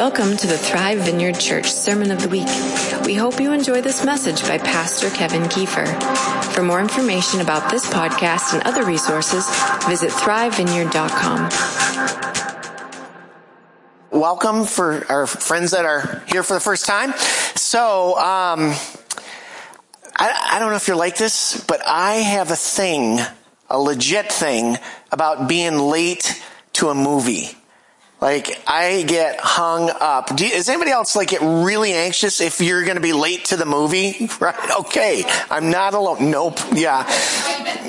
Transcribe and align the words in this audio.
Welcome 0.00 0.38
to 0.38 0.46
the 0.46 0.56
Thrive 0.56 1.00
Vineyard 1.00 1.38
Church 1.38 1.70
Sermon 1.70 2.10
of 2.10 2.22
the 2.22 2.28
Week. 2.30 2.48
We 3.04 3.12
hope 3.14 3.38
you 3.38 3.52
enjoy 3.52 3.82
this 3.82 4.02
message 4.02 4.40
by 4.44 4.56
Pastor 4.56 5.10
Kevin 5.10 5.42
Kiefer. 5.42 5.86
For 6.54 6.62
more 6.62 6.80
information 6.80 7.42
about 7.42 7.70
this 7.70 7.86
podcast 7.86 8.54
and 8.54 8.62
other 8.62 8.86
resources, 8.86 9.46
visit 9.86 10.08
thrivevineyard.com. 10.08 11.50
Welcome 14.10 14.64
for 14.64 15.04
our 15.10 15.26
friends 15.26 15.72
that 15.72 15.84
are 15.84 16.22
here 16.28 16.42
for 16.44 16.54
the 16.54 16.60
first 16.60 16.86
time. 16.86 17.12
So, 17.54 18.16
um, 18.16 18.72
I, 20.16 20.48
I 20.52 20.56
don't 20.60 20.70
know 20.70 20.76
if 20.76 20.88
you're 20.88 20.96
like 20.96 21.18
this, 21.18 21.62
but 21.68 21.86
I 21.86 22.14
have 22.14 22.50
a 22.50 22.56
thing, 22.56 23.18
a 23.68 23.78
legit 23.78 24.32
thing 24.32 24.78
about 25.12 25.46
being 25.46 25.76
late 25.78 26.42
to 26.72 26.88
a 26.88 26.94
movie. 26.94 27.50
Like, 28.20 28.62
I 28.66 29.02
get 29.02 29.40
hung 29.40 29.90
up. 29.98 30.38
You, 30.38 30.48
is 30.48 30.68
anybody 30.68 30.90
else 30.90 31.16
like 31.16 31.28
get 31.28 31.40
really 31.40 31.92
anxious 31.92 32.40
if 32.42 32.60
you're 32.60 32.84
going 32.84 32.96
to 32.96 33.02
be 33.02 33.14
late 33.14 33.46
to 33.46 33.56
the 33.56 33.66
movie? 33.66 34.28
Right? 34.40 34.54
Okay. 34.80 35.24
I'm 35.50 35.70
not 35.70 35.92
alone. 35.92 36.30
Nope. 36.30 36.58
Yeah. 36.72 37.04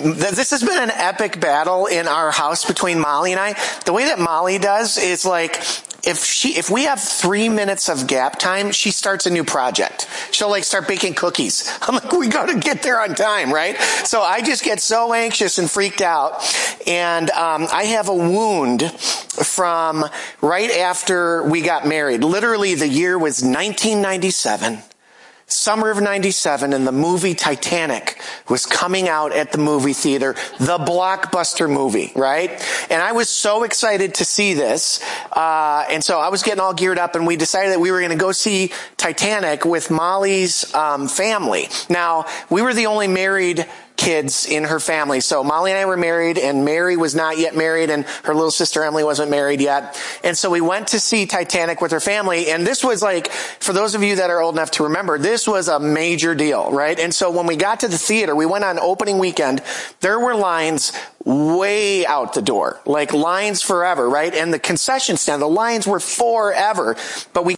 This 0.03 0.49
has 0.49 0.61
been 0.61 0.81
an 0.83 0.91
epic 0.91 1.39
battle 1.39 1.85
in 1.85 2.07
our 2.07 2.29
house 2.31 2.65
between 2.65 2.99
Molly 2.99 3.31
and 3.31 3.39
I. 3.39 3.55
The 3.85 3.93
way 3.93 4.05
that 4.05 4.19
Molly 4.19 4.57
does 4.57 4.97
is 4.97 5.23
like, 5.25 5.63
if 6.03 6.23
she, 6.23 6.57
if 6.57 6.69
we 6.69 6.83
have 6.83 6.99
three 6.99 7.49
minutes 7.49 7.89
of 7.89 8.07
gap 8.07 8.39
time, 8.39 8.71
she 8.71 8.91
starts 8.91 9.25
a 9.25 9.29
new 9.29 9.43
project. 9.43 10.07
She'll 10.31 10.49
like 10.49 10.63
start 10.63 10.87
baking 10.87 11.15
cookies. 11.15 11.71
I'm 11.81 11.95
like, 11.95 12.11
we 12.11 12.27
gotta 12.27 12.59
get 12.59 12.83
there 12.83 12.99
on 12.99 13.15
time, 13.15 13.53
right? 13.53 13.77
So 14.05 14.21
I 14.21 14.41
just 14.41 14.63
get 14.63 14.79
so 14.79 15.13
anxious 15.13 15.57
and 15.57 15.69
freaked 15.69 16.01
out. 16.01 16.43
And, 16.87 17.29
um, 17.31 17.67
I 17.71 17.85
have 17.85 18.09
a 18.09 18.15
wound 18.15 18.91
from 18.91 20.05
right 20.41 20.71
after 20.71 21.43
we 21.43 21.61
got 21.61 21.87
married. 21.87 22.23
Literally 22.23 22.75
the 22.75 22.87
year 22.87 23.17
was 23.17 23.43
1997 23.43 24.79
summer 25.51 25.91
of 25.91 26.01
97 26.01 26.73
and 26.73 26.87
the 26.87 26.91
movie 26.91 27.35
Titanic 27.35 28.21
was 28.49 28.65
coming 28.65 29.07
out 29.07 29.31
at 29.31 29.51
the 29.51 29.57
movie 29.57 29.93
theater, 29.93 30.33
the 30.59 30.77
blockbuster 30.77 31.69
movie, 31.69 32.11
right? 32.15 32.49
And 32.89 33.01
I 33.01 33.11
was 33.11 33.29
so 33.29 33.63
excited 33.63 34.15
to 34.15 34.25
see 34.25 34.53
this. 34.53 35.03
Uh, 35.31 35.85
and 35.89 36.03
so 36.03 36.19
I 36.19 36.29
was 36.29 36.43
getting 36.43 36.59
all 36.59 36.73
geared 36.73 36.97
up 36.97 37.15
and 37.15 37.27
we 37.27 37.35
decided 37.35 37.73
that 37.73 37.79
we 37.79 37.91
were 37.91 37.99
going 37.99 38.11
to 38.11 38.17
go 38.17 38.31
see 38.31 38.71
Titanic 38.97 39.65
with 39.65 39.91
Molly's 39.91 40.73
um, 40.73 41.07
family. 41.07 41.67
Now, 41.89 42.25
we 42.49 42.61
were 42.61 42.73
the 42.73 42.87
only 42.87 43.07
married 43.07 43.65
kids 44.01 44.47
in 44.47 44.63
her 44.63 44.79
family. 44.79 45.19
So 45.19 45.43
Molly 45.43 45.69
and 45.69 45.77
I 45.77 45.85
were 45.85 45.95
married 45.95 46.39
and 46.39 46.65
Mary 46.65 46.97
was 46.97 47.13
not 47.13 47.37
yet 47.37 47.55
married 47.55 47.91
and 47.91 48.03
her 48.23 48.33
little 48.33 48.49
sister 48.49 48.83
Emily 48.83 49.03
wasn't 49.03 49.29
married 49.29 49.61
yet. 49.61 50.01
And 50.23 50.35
so 50.35 50.49
we 50.49 50.59
went 50.59 50.87
to 50.87 50.99
see 50.99 51.27
Titanic 51.27 51.81
with 51.81 51.91
her 51.91 51.99
family. 51.99 52.49
And 52.49 52.65
this 52.65 52.83
was 52.83 53.03
like, 53.03 53.31
for 53.31 53.73
those 53.73 53.93
of 53.93 54.01
you 54.01 54.15
that 54.15 54.31
are 54.31 54.41
old 54.41 54.55
enough 54.55 54.71
to 54.71 54.85
remember, 54.85 55.19
this 55.19 55.47
was 55.47 55.67
a 55.67 55.79
major 55.79 56.33
deal, 56.33 56.71
right? 56.71 56.99
And 56.99 57.13
so 57.13 57.29
when 57.29 57.45
we 57.45 57.55
got 57.55 57.81
to 57.81 57.87
the 57.87 57.97
theater, 57.97 58.35
we 58.35 58.47
went 58.47 58.63
on 58.63 58.79
opening 58.79 59.19
weekend, 59.19 59.61
there 59.99 60.19
were 60.19 60.33
lines 60.33 60.93
way 61.23 62.03
out 62.07 62.33
the 62.33 62.41
door, 62.41 62.81
like 62.87 63.13
lines 63.13 63.61
forever, 63.61 64.09
right? 64.09 64.33
And 64.33 64.51
the 64.51 64.57
concession 64.57 65.15
stand, 65.15 65.43
the 65.43 65.47
lines 65.47 65.85
were 65.85 65.99
forever, 65.99 66.95
but 67.33 67.45
we 67.45 67.57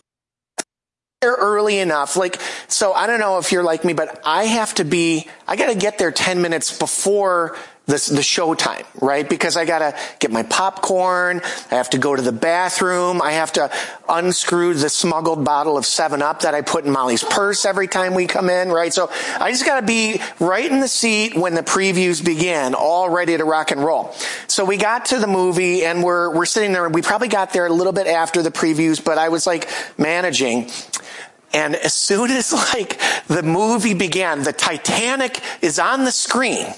early 1.32 1.80
enough. 1.80 2.16
Like, 2.16 2.40
so 2.68 2.94
I 2.94 3.08
don't 3.08 3.20
know 3.20 3.38
if 3.38 3.52
you're 3.52 3.64
like 3.64 3.86
me, 3.86 3.94
but 3.94 4.22
I 4.26 4.46
have 4.46 4.74
to 4.76 4.84
be, 4.84 5.28
I 5.48 5.56
gotta 5.56 5.76
get 5.76 5.98
there 5.98 6.12
10 6.12 6.42
minutes 6.42 6.78
before 6.78 7.58
the, 7.86 8.12
the 8.14 8.24
show 8.24 8.54
time, 8.54 8.86
right? 9.02 9.28
Because 9.28 9.58
I 9.58 9.66
gotta 9.66 9.98
get 10.20 10.32
my 10.32 10.44
popcorn. 10.44 11.42
I 11.70 11.76
have 11.76 11.90
to 11.90 11.98
go 11.98 12.16
to 12.16 12.22
the 12.22 12.32
bathroom. 12.32 13.22
I 13.22 13.34
have 13.34 13.52
to 13.54 13.70
unscrew 14.08 14.74
the 14.74 14.88
smuggled 14.88 15.44
bottle 15.44 15.78
of 15.78 15.84
7-Up 15.84 16.42
that 16.42 16.56
I 16.56 16.62
put 16.62 16.86
in 16.86 16.92
Molly's 16.92 17.26
purse 17.26 17.66
every 17.66 17.90
time 17.90 18.14
we 18.14 18.26
come 18.26 18.50
in, 18.50 18.70
right? 18.70 18.94
So 18.94 19.10
I 19.38 19.52
just 19.52 19.66
gotta 19.66 19.86
be 19.86 20.22
right 20.40 20.70
in 20.70 20.80
the 20.80 20.88
seat 20.88 21.36
when 21.36 21.56
the 21.56 21.64
previews 21.64 22.24
begin, 22.24 22.74
all 22.74 23.10
ready 23.10 23.36
to 23.36 23.44
rock 23.44 23.72
and 23.72 23.84
roll. 23.84 24.14
So 24.48 24.64
we 24.64 24.78
got 24.78 25.06
to 25.08 25.20
the 25.20 25.28
movie 25.28 25.84
and 25.84 26.04
we're, 26.04 26.34
we're 26.34 26.46
sitting 26.46 26.72
there. 26.72 26.86
and 26.86 26.96
We 26.96 27.02
probably 27.02 27.28
got 27.28 27.52
there 27.52 27.66
a 27.66 27.74
little 27.74 27.94
bit 27.94 28.08
after 28.08 28.42
the 28.42 28.52
previews, 28.52 29.04
but 29.04 29.18
I 29.18 29.28
was 29.28 29.46
like 29.46 29.70
managing. 29.98 30.70
And 31.52 31.76
as 31.76 31.94
soon 31.94 32.32
as 32.32 32.54
like 32.74 32.98
the 33.28 33.44
movie 33.44 33.94
began, 33.94 34.44
the 34.44 34.54
Titanic 34.54 35.42
is 35.62 35.80
on 35.80 36.06
the 36.06 36.12
screen 36.12 36.74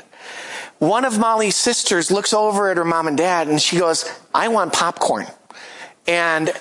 one 0.80 1.06
of 1.06 1.18
Molly's 1.18 1.56
sisters 1.56 2.12
looks 2.12 2.34
over 2.34 2.70
at 2.70 2.78
her 2.78 2.86
mom 2.86 3.08
and 3.08 3.18
dad 3.18 3.48
and 3.48 3.62
she 3.62 3.80
goes, 3.80 4.10
I 4.34 4.50
want 4.50 4.74
popcorn. 4.74 5.28
And 6.08 6.52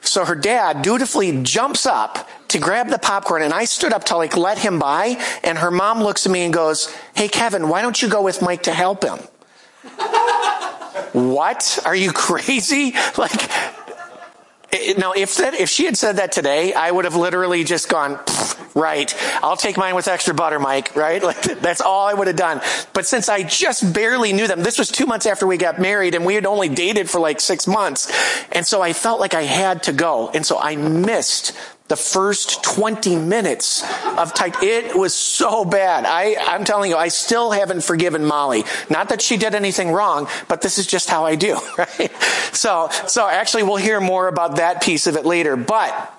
so 0.00 0.24
her 0.24 0.34
dad 0.34 0.82
dutifully 0.82 1.42
jumps 1.42 1.86
up 1.86 2.28
to 2.48 2.58
grab 2.58 2.88
the 2.88 2.98
popcorn 2.98 3.42
and 3.42 3.52
I 3.52 3.64
stood 3.64 3.92
up 3.92 4.04
to 4.04 4.16
like 4.16 4.36
let 4.36 4.58
him 4.58 4.78
by 4.78 5.22
and 5.44 5.58
her 5.58 5.70
mom 5.70 6.02
looks 6.02 6.26
at 6.26 6.32
me 6.32 6.42
and 6.42 6.52
goes, 6.52 6.94
Hey 7.14 7.28
Kevin, 7.28 7.68
why 7.68 7.82
don't 7.82 8.00
you 8.00 8.08
go 8.08 8.22
with 8.22 8.42
Mike 8.42 8.64
to 8.64 8.72
help 8.72 9.04
him? 9.04 9.18
what? 11.12 11.78
Are 11.84 11.96
you 11.96 12.12
crazy? 12.12 12.94
Like, 13.18 13.50
now, 14.96 15.12
if 15.12 15.36
that, 15.36 15.54
if 15.54 15.68
she 15.68 15.84
had 15.84 15.96
said 15.96 16.16
that 16.16 16.32
today, 16.32 16.72
I 16.72 16.90
would 16.90 17.04
have 17.04 17.16
literally 17.16 17.64
just 17.64 17.88
gone, 17.88 18.20
right, 18.74 19.14
I'll 19.42 19.56
take 19.56 19.76
mine 19.76 19.94
with 19.94 20.08
extra 20.08 20.34
butter, 20.34 20.58
Mike, 20.58 20.94
right? 20.96 21.22
Like, 21.30 21.42
that's 21.60 21.80
all 21.80 22.08
I 22.08 22.14
would 22.14 22.26
have 22.26 22.34
done. 22.34 22.60
But 22.92 23.06
since 23.06 23.28
I 23.28 23.44
just 23.44 23.94
barely 23.94 24.32
knew 24.32 24.48
them, 24.48 24.64
this 24.64 24.80
was 24.80 24.90
two 24.90 25.06
months 25.06 25.26
after 25.26 25.46
we 25.46 25.58
got 25.58 25.78
married 25.78 26.16
and 26.16 26.26
we 26.26 26.34
had 26.34 26.44
only 26.44 26.68
dated 26.68 27.08
for 27.08 27.20
like 27.20 27.38
six 27.38 27.68
months. 27.68 28.10
And 28.50 28.66
so 28.66 28.82
I 28.82 28.92
felt 28.92 29.20
like 29.20 29.32
I 29.32 29.42
had 29.42 29.84
to 29.84 29.92
go. 29.92 30.28
And 30.34 30.44
so 30.44 30.58
I 30.58 30.74
missed 30.74 31.56
the 31.90 31.96
first 31.96 32.62
20 32.62 33.16
minutes 33.16 33.82
of 34.16 34.32
tight. 34.32 34.62
It 34.62 34.96
was 34.96 35.12
so 35.12 35.64
bad. 35.64 36.04
I, 36.06 36.36
I'm 36.38 36.64
telling 36.64 36.88
you, 36.88 36.96
I 36.96 37.08
still 37.08 37.50
haven't 37.50 37.82
forgiven 37.82 38.24
Molly. 38.24 38.64
Not 38.88 39.08
that 39.08 39.20
she 39.20 39.36
did 39.36 39.56
anything 39.56 39.90
wrong, 39.90 40.28
but 40.46 40.62
this 40.62 40.78
is 40.78 40.86
just 40.86 41.10
how 41.10 41.24
I 41.26 41.34
do, 41.34 41.58
right? 41.78 42.12
So, 42.52 42.88
so 43.08 43.28
actually 43.28 43.64
we'll 43.64 43.76
hear 43.76 44.00
more 44.00 44.28
about 44.28 44.56
that 44.56 44.82
piece 44.82 45.08
of 45.08 45.16
it 45.16 45.26
later, 45.26 45.56
but 45.56 46.16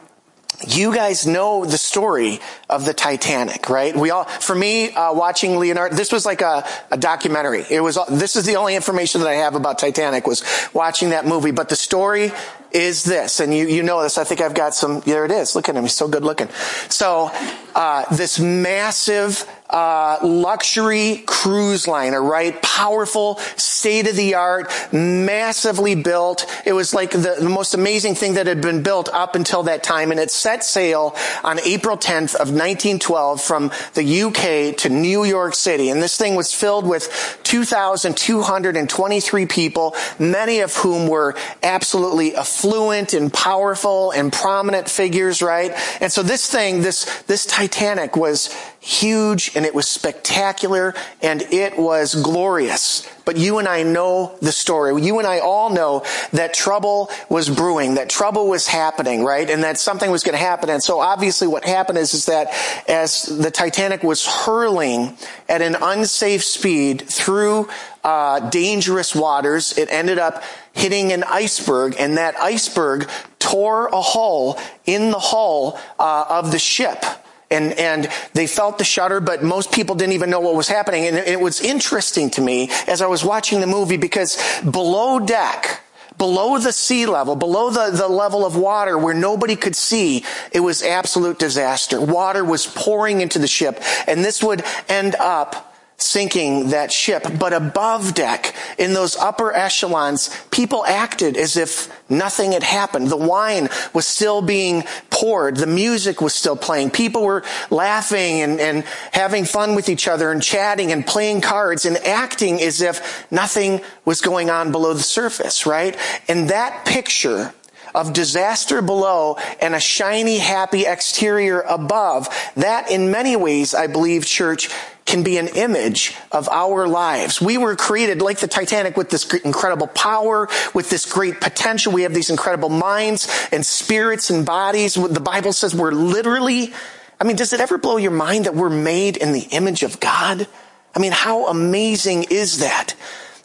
you 0.68 0.94
guys 0.94 1.26
know 1.26 1.66
the 1.66 1.78
story 1.78 2.40
of 2.70 2.86
the 2.86 2.94
Titanic, 2.94 3.70
right? 3.70 3.96
We 3.96 4.12
all, 4.12 4.26
for 4.26 4.56
me, 4.56 4.92
uh, 4.92 5.14
watching 5.14 5.58
Leonardo, 5.58 5.96
this 5.96 6.12
was 6.12 6.26
like 6.26 6.42
a, 6.42 6.66
a, 6.92 6.98
documentary. 6.98 7.66
It 7.70 7.82
was, 7.82 7.98
this 8.10 8.36
is 8.36 8.46
the 8.46 8.56
only 8.56 8.76
information 8.76 9.22
that 9.22 9.28
I 9.28 9.36
have 9.36 9.56
about 9.56 9.80
Titanic 9.80 10.28
was 10.28 10.44
watching 10.74 11.10
that 11.10 11.26
movie. 11.26 11.52
But 11.52 11.70
the 11.70 11.76
story 11.76 12.32
is 12.72 13.04
this, 13.04 13.40
and 13.40 13.54
you, 13.54 13.68
you 13.68 13.84
know 13.84 14.02
this. 14.02 14.18
I 14.18 14.24
think 14.24 14.42
I've 14.42 14.54
got 14.54 14.74
some, 14.74 15.02
there 15.02 15.26
it 15.26 15.32
is. 15.32 15.56
Look 15.56 15.68
at 15.68 15.76
him. 15.76 15.84
He's 15.84 15.96
so 15.96 16.08
good 16.08 16.24
looking. 16.24 16.50
So, 16.90 17.32
uh, 17.76 18.06
this 18.16 18.40
massive, 18.40 19.46
uh, 19.72 20.18
luxury 20.22 21.24
cruise 21.26 21.88
liner, 21.88 22.22
right? 22.22 22.62
Powerful, 22.62 23.38
state 23.56 24.08
of 24.08 24.16
the 24.16 24.36
art, 24.36 24.72
massively 24.92 25.96
built. 25.96 26.46
It 26.66 26.74
was 26.74 26.94
like 26.94 27.12
the, 27.12 27.38
the, 27.40 27.50
most 27.50 27.74
amazing 27.74 28.16
thing 28.16 28.34
that 28.34 28.48
had 28.48 28.62
been 28.62 28.84
built 28.84 29.08
up 29.14 29.36
until 29.36 29.64
that 29.64 29.82
time. 29.82 30.12
And 30.12 30.20
it 30.20 30.30
set 30.30 30.64
sail 30.64 31.16
on 31.44 31.60
April 31.62 31.98
10th 31.98 32.36
of 32.36 32.50
1912 32.50 33.42
from 33.42 33.72
the 33.94 34.24
UK 34.24 34.76
to 34.78 34.90
New 34.90 35.24
York 35.24 35.56
City. 35.56 35.90
And 35.90 36.02
this 36.02 36.18
thing 36.18 36.36
was 36.36 36.54
filled 36.54 36.86
with 36.86 37.40
2,223 37.44 39.46
people, 39.46 39.96
many 40.20 40.60
of 40.60 40.76
whom 40.76 41.08
were 41.08 41.36
absolutely 41.64 42.36
affluent 42.36 43.14
and 43.14 43.34
powerful 43.34 44.12
and 44.12 44.34
prominent 44.34 44.90
figures, 44.90 45.42
right? 45.42 45.72
And 46.02 46.12
so 46.12 46.24
this 46.24 46.50
thing, 46.50 46.82
this, 46.82 47.22
this 47.24 47.46
Titanic 47.46 48.18
was 48.18 48.54
huge 48.84 49.56
and 49.56 49.64
it 49.64 49.76
was 49.76 49.88
spectacular 49.88 50.96
and 51.22 51.44
it 51.44 51.78
was 51.78 52.16
glorious. 52.16 53.08
But 53.26 53.38
you 53.38 53.60
and 53.60 53.68
I 53.68 53.84
know 53.84 54.36
the 54.42 54.52
story. 54.52 55.00
You 55.04 55.20
and 55.20 55.28
I 55.28 55.40
all 55.40 55.70
know 55.70 56.04
that 56.34 56.56
trouble 56.56 57.12
was 57.30 57.48
brewing, 57.48 57.94
that 57.96 58.10
trouble 58.10 58.48
was 58.48 58.66
happening, 58.66 59.24
right? 59.24 59.48
And 59.48 59.64
that 59.64 59.78
something 59.78 60.10
was 60.10 60.24
going 60.24 60.34
to 60.34 60.44
happen. 60.44 60.72
And 60.72 60.82
so 60.82 61.00
obviously 61.00 61.48
what 61.48 61.64
happened 61.64 62.00
is, 62.00 62.16
is 62.16 62.26
that 62.26 62.48
as 62.90 63.24
the 63.26 63.52
Titanic 63.52 64.02
was 64.02 64.26
hurling 64.26 65.16
at 65.48 65.62
an 65.62 65.76
unsafe 65.80 66.44
speed 66.44 67.02
through 67.08 67.70
uh, 68.04 68.50
dangerous 68.50 69.14
waters, 69.14 69.78
it 69.78 69.90
ended 69.92 70.18
up 70.18 70.44
hitting 70.74 71.12
an 71.12 71.24
iceberg 71.26 71.96
and 72.00 72.18
that 72.18 72.36
iceberg 72.38 73.08
tore 73.38 73.90
a 73.90 74.02
hole 74.02 74.60
in 74.88 75.12
the 75.12 75.20
hull 75.20 75.80
uh, 76.00 76.26
of 76.28 76.52
the 76.52 76.58
ship 76.58 77.06
and, 77.52 77.74
and 77.74 78.10
they 78.34 78.48
felt 78.48 78.78
the 78.78 78.84
shudder, 78.84 79.20
but 79.20 79.44
most 79.44 79.72
people 79.72 79.96
didn't 79.96 80.14
even 80.14 80.30
know 80.30 80.40
what 80.40 80.56
was 80.56 80.68
happening. 80.68 81.06
And 81.06 81.18
it 81.18 81.40
was 81.40 81.62
interesting 81.62 82.30
to 82.32 82.42
me 82.42 82.70
as 82.88 83.02
I 83.02 83.08
was 83.08 83.24
watching 83.24 83.60
the 83.60 83.68
movie 83.68 83.98
because 83.98 84.38
below 84.62 85.20
deck, 85.20 85.82
below 86.18 86.58
the 86.60 86.72
sea 86.72 87.06
level, 87.06 87.36
below 87.36 87.70
the, 87.70 87.96
the 87.96 88.08
level 88.08 88.46
of 88.46 88.56
water 88.56 88.98
where 88.98 89.14
nobody 89.14 89.56
could 89.56 89.76
see, 89.76 90.24
it 90.52 90.60
was 90.60 90.84
absolute 90.84 91.40
disaster. 91.40 92.00
Water 92.00 92.46
was 92.46 92.68
pouring 92.68 93.22
into 93.22 93.40
the 93.40 93.48
ship 93.48 93.82
and 94.08 94.24
this 94.24 94.42
would 94.44 94.64
end 94.88 95.16
up 95.16 95.71
sinking 96.02 96.70
that 96.70 96.92
ship. 96.92 97.26
But 97.40 97.54
above 97.54 98.14
deck, 98.14 98.56
in 98.78 98.94
those 98.94 99.16
upper 99.16 99.54
echelons, 99.54 100.30
people 100.52 100.86
acted 100.86 101.38
as 101.38 101.58
if 101.58 101.90
nothing 102.10 102.54
had 102.54 102.64
happened. 102.64 103.10
The 103.10 103.18
wine 103.18 103.70
was 103.94 104.08
still 104.08 104.42
being 104.42 104.84
poured. 105.10 105.58
The 105.58 105.68
music 105.68 106.22
was 106.22 106.34
still 106.34 106.56
playing. 106.56 106.92
People 106.92 107.24
were 107.24 107.44
laughing 107.70 108.42
and, 108.42 108.60
and 108.60 108.84
having 109.12 109.46
fun 109.46 109.76
with 109.76 109.90
each 109.90 110.08
other 110.08 110.32
and 110.32 110.42
chatting 110.42 110.92
and 110.92 111.06
playing 111.06 111.42
cards 111.42 111.86
and 111.86 111.98
acting 111.98 112.62
as 112.62 112.82
if 112.82 113.32
nothing 113.32 113.82
was 114.06 114.22
going 114.22 114.50
on 114.50 114.72
below 114.72 114.94
the 114.94 115.04
surface, 115.04 115.66
right? 115.66 115.98
And 116.28 116.50
that 116.50 116.86
picture 116.86 117.54
of 117.94 118.14
disaster 118.14 118.82
below 118.82 119.38
and 119.60 119.76
a 119.76 119.80
shiny, 119.80 120.38
happy 120.38 120.86
exterior 120.86 121.62
above, 121.62 122.30
that 122.56 122.90
in 122.90 123.12
many 123.12 123.36
ways, 123.36 123.74
I 123.74 123.88
believe, 123.88 124.26
church, 124.26 124.70
can 125.12 125.24
be 125.24 125.38
an 125.38 125.50
image 125.50 126.16
of 126.32 126.48
our 126.50 126.88
lives. 126.88 127.42
We 127.42 127.58
were 127.58 127.76
created 127.76 128.22
like 128.22 128.40
the 128.40 128.48
Titanic 128.48 128.96
with 128.96 129.10
this 129.10 129.32
incredible 129.34 129.88
power, 129.88 130.48
with 130.74 130.90
this 130.90 131.06
great 131.06 131.42
potential. 131.42 131.92
We 131.92 132.04
have 132.04 132.14
these 132.14 132.30
incredible 132.30 132.70
minds 132.70 133.28
and 133.52 133.66
spirits 133.66 134.30
and 134.30 134.46
bodies. 134.46 134.96
The 134.96 135.20
Bible 135.20 135.52
says 135.52 135.76
we're 135.76 135.92
literally, 135.92 136.74
I 137.20 137.26
mean, 137.26 137.36
does 137.36 137.52
it 137.52 137.60
ever 137.60 137.78
blow 137.78 137.98
your 137.98 138.12
mind 138.12 138.46
that 138.46 138.56
we're 138.56 138.70
made 138.70 139.18
in 139.18 139.34
the 139.34 139.42
image 139.52 139.84
of 139.84 140.00
God? 140.00 140.48
I 140.96 141.00
mean, 141.00 141.12
how 141.12 141.48
amazing 141.48 142.28
is 142.30 142.60
that? 142.60 142.96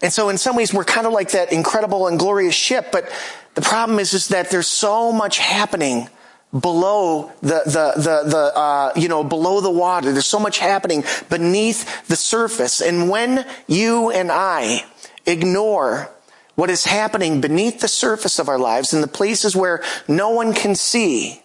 And 0.00 0.12
so 0.12 0.28
in 0.28 0.38
some 0.38 0.54
ways 0.54 0.72
we're 0.72 0.84
kind 0.84 1.06
of 1.06 1.12
like 1.12 1.32
that 1.32 1.52
incredible 1.52 2.06
and 2.06 2.18
glorious 2.18 2.54
ship, 2.54 2.92
but 2.92 3.10
the 3.54 3.62
problem 3.62 3.98
is, 3.98 4.14
is 4.14 4.28
that 4.28 4.50
there's 4.50 4.68
so 4.68 5.10
much 5.10 5.38
happening 5.38 6.08
below 6.61 7.32
the, 7.41 7.62
the, 7.64 7.93
the, 7.97 8.31
the 8.31 8.53
uh, 8.56 8.93
you 8.97 9.08
know, 9.08 9.25
below 9.25 9.61
the 9.61 9.70
water. 9.70 10.12
There's 10.12 10.26
so 10.26 10.38
much 10.38 10.58
happening 10.58 11.05
beneath 11.29 12.06
the 12.06 12.17
surface. 12.17 12.81
And 12.81 13.08
when 13.08 13.47
you 13.67 14.11
and 14.11 14.31
I 14.31 14.85
ignore 15.26 16.11
what 16.55 16.70
is 16.70 16.85
happening 16.85 17.41
beneath 17.41 17.81
the 17.81 17.88
surface 17.88 18.38
of 18.38 18.49
our 18.49 18.58
lives 18.58 18.94
in 18.94 19.00
the 19.03 19.08
places 19.08 19.55
where 19.55 19.82
no 20.08 20.31
one 20.31 20.55
can 20.55 20.75
see, 20.75 21.43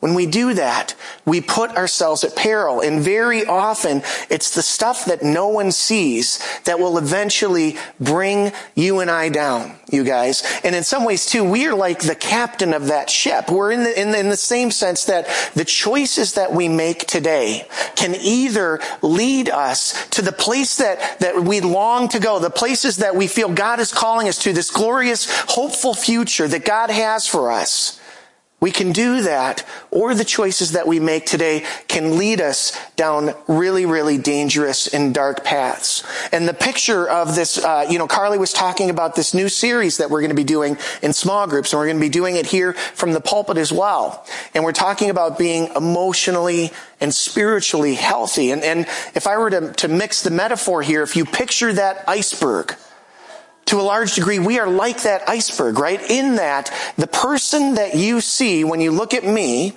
when 0.00 0.12
we 0.12 0.26
do 0.26 0.52
that, 0.52 0.94
we 1.24 1.40
put 1.40 1.70
ourselves 1.70 2.22
at 2.22 2.36
peril. 2.36 2.82
And 2.82 3.00
very 3.00 3.46
often, 3.46 4.02
it's 4.28 4.54
the 4.54 4.62
stuff 4.62 5.06
that 5.06 5.22
no 5.22 5.48
one 5.48 5.72
sees 5.72 6.38
that 6.64 6.78
will 6.78 6.98
eventually 6.98 7.78
bring 7.98 8.52
you 8.74 9.00
and 9.00 9.10
I 9.10 9.30
down, 9.30 9.74
you 9.90 10.04
guys. 10.04 10.42
And 10.62 10.74
in 10.74 10.84
some 10.84 11.06
ways, 11.06 11.24
too, 11.24 11.42
we 11.42 11.66
are 11.66 11.74
like 11.74 12.00
the 12.00 12.14
captain 12.14 12.74
of 12.74 12.88
that 12.88 13.08
ship. 13.08 13.50
We're 13.50 13.72
in 13.72 13.84
the, 13.84 13.98
in 14.00 14.10
the, 14.10 14.18
in 14.18 14.28
the 14.28 14.36
same 14.36 14.70
sense 14.70 15.06
that 15.06 15.28
the 15.54 15.64
choices 15.64 16.34
that 16.34 16.52
we 16.52 16.68
make 16.68 17.06
today 17.06 17.66
can 17.94 18.14
either 18.16 18.80
lead 19.00 19.48
us 19.48 20.06
to 20.10 20.20
the 20.20 20.30
place 20.30 20.76
that, 20.76 21.20
that 21.20 21.42
we 21.42 21.62
long 21.62 22.08
to 22.08 22.20
go, 22.20 22.38
the 22.38 22.50
places 22.50 22.98
that 22.98 23.16
we 23.16 23.28
feel 23.28 23.48
God 23.48 23.80
is 23.80 23.92
calling 23.92 24.28
us 24.28 24.36
to, 24.40 24.52
this 24.52 24.70
glorious, 24.70 25.26
hopeful 25.48 25.94
future 25.94 26.46
that 26.48 26.66
God 26.66 26.90
has 26.90 27.26
for 27.26 27.50
us 27.50 27.98
we 28.66 28.72
can 28.72 28.90
do 28.90 29.22
that, 29.22 29.64
or 29.92 30.12
the 30.12 30.24
choices 30.24 30.72
that 30.72 30.88
we 30.88 30.98
make 30.98 31.24
today 31.24 31.64
can 31.86 32.18
lead 32.18 32.40
us 32.40 32.76
down 32.96 33.32
really, 33.46 33.86
really 33.86 34.18
dangerous 34.18 34.92
and 34.92 35.14
dark 35.14 35.44
paths. 35.44 36.02
And 36.32 36.48
the 36.48 36.52
picture 36.52 37.08
of 37.08 37.36
this, 37.36 37.64
uh, 37.64 37.86
you 37.88 37.96
know, 37.96 38.08
Carly 38.08 38.38
was 38.38 38.52
talking 38.52 38.90
about 38.90 39.14
this 39.14 39.34
new 39.34 39.48
series 39.48 39.98
that 39.98 40.10
we're 40.10 40.18
going 40.18 40.30
to 40.30 40.34
be 40.34 40.42
doing 40.42 40.78
in 41.00 41.12
small 41.12 41.46
groups, 41.46 41.72
and 41.72 41.78
we're 41.78 41.86
going 41.86 41.98
to 41.98 42.00
be 42.00 42.08
doing 42.08 42.34
it 42.34 42.46
here 42.46 42.72
from 42.72 43.12
the 43.12 43.20
pulpit 43.20 43.56
as 43.56 43.70
well. 43.70 44.26
And 44.52 44.64
we're 44.64 44.72
talking 44.72 45.10
about 45.10 45.38
being 45.38 45.70
emotionally 45.76 46.72
and 47.00 47.14
spiritually 47.14 47.94
healthy. 47.94 48.50
And, 48.50 48.64
and 48.64 48.80
if 49.14 49.28
I 49.28 49.38
were 49.38 49.50
to, 49.50 49.74
to 49.74 49.86
mix 49.86 50.24
the 50.24 50.32
metaphor 50.32 50.82
here, 50.82 51.04
if 51.04 51.14
you 51.14 51.24
picture 51.24 51.72
that 51.72 52.02
iceberg, 52.08 52.74
to 53.66 53.80
a 53.80 53.82
large 53.82 54.14
degree, 54.14 54.38
we 54.38 54.58
are 54.58 54.68
like 54.68 55.02
that 55.02 55.28
iceberg, 55.28 55.78
right? 55.78 56.00
In 56.10 56.36
that 56.36 56.72
the 56.96 57.06
person 57.06 57.74
that 57.74 57.94
you 57.94 58.20
see 58.20 58.64
when 58.64 58.80
you 58.80 58.92
look 58.92 59.12
at 59.12 59.24
me 59.24 59.74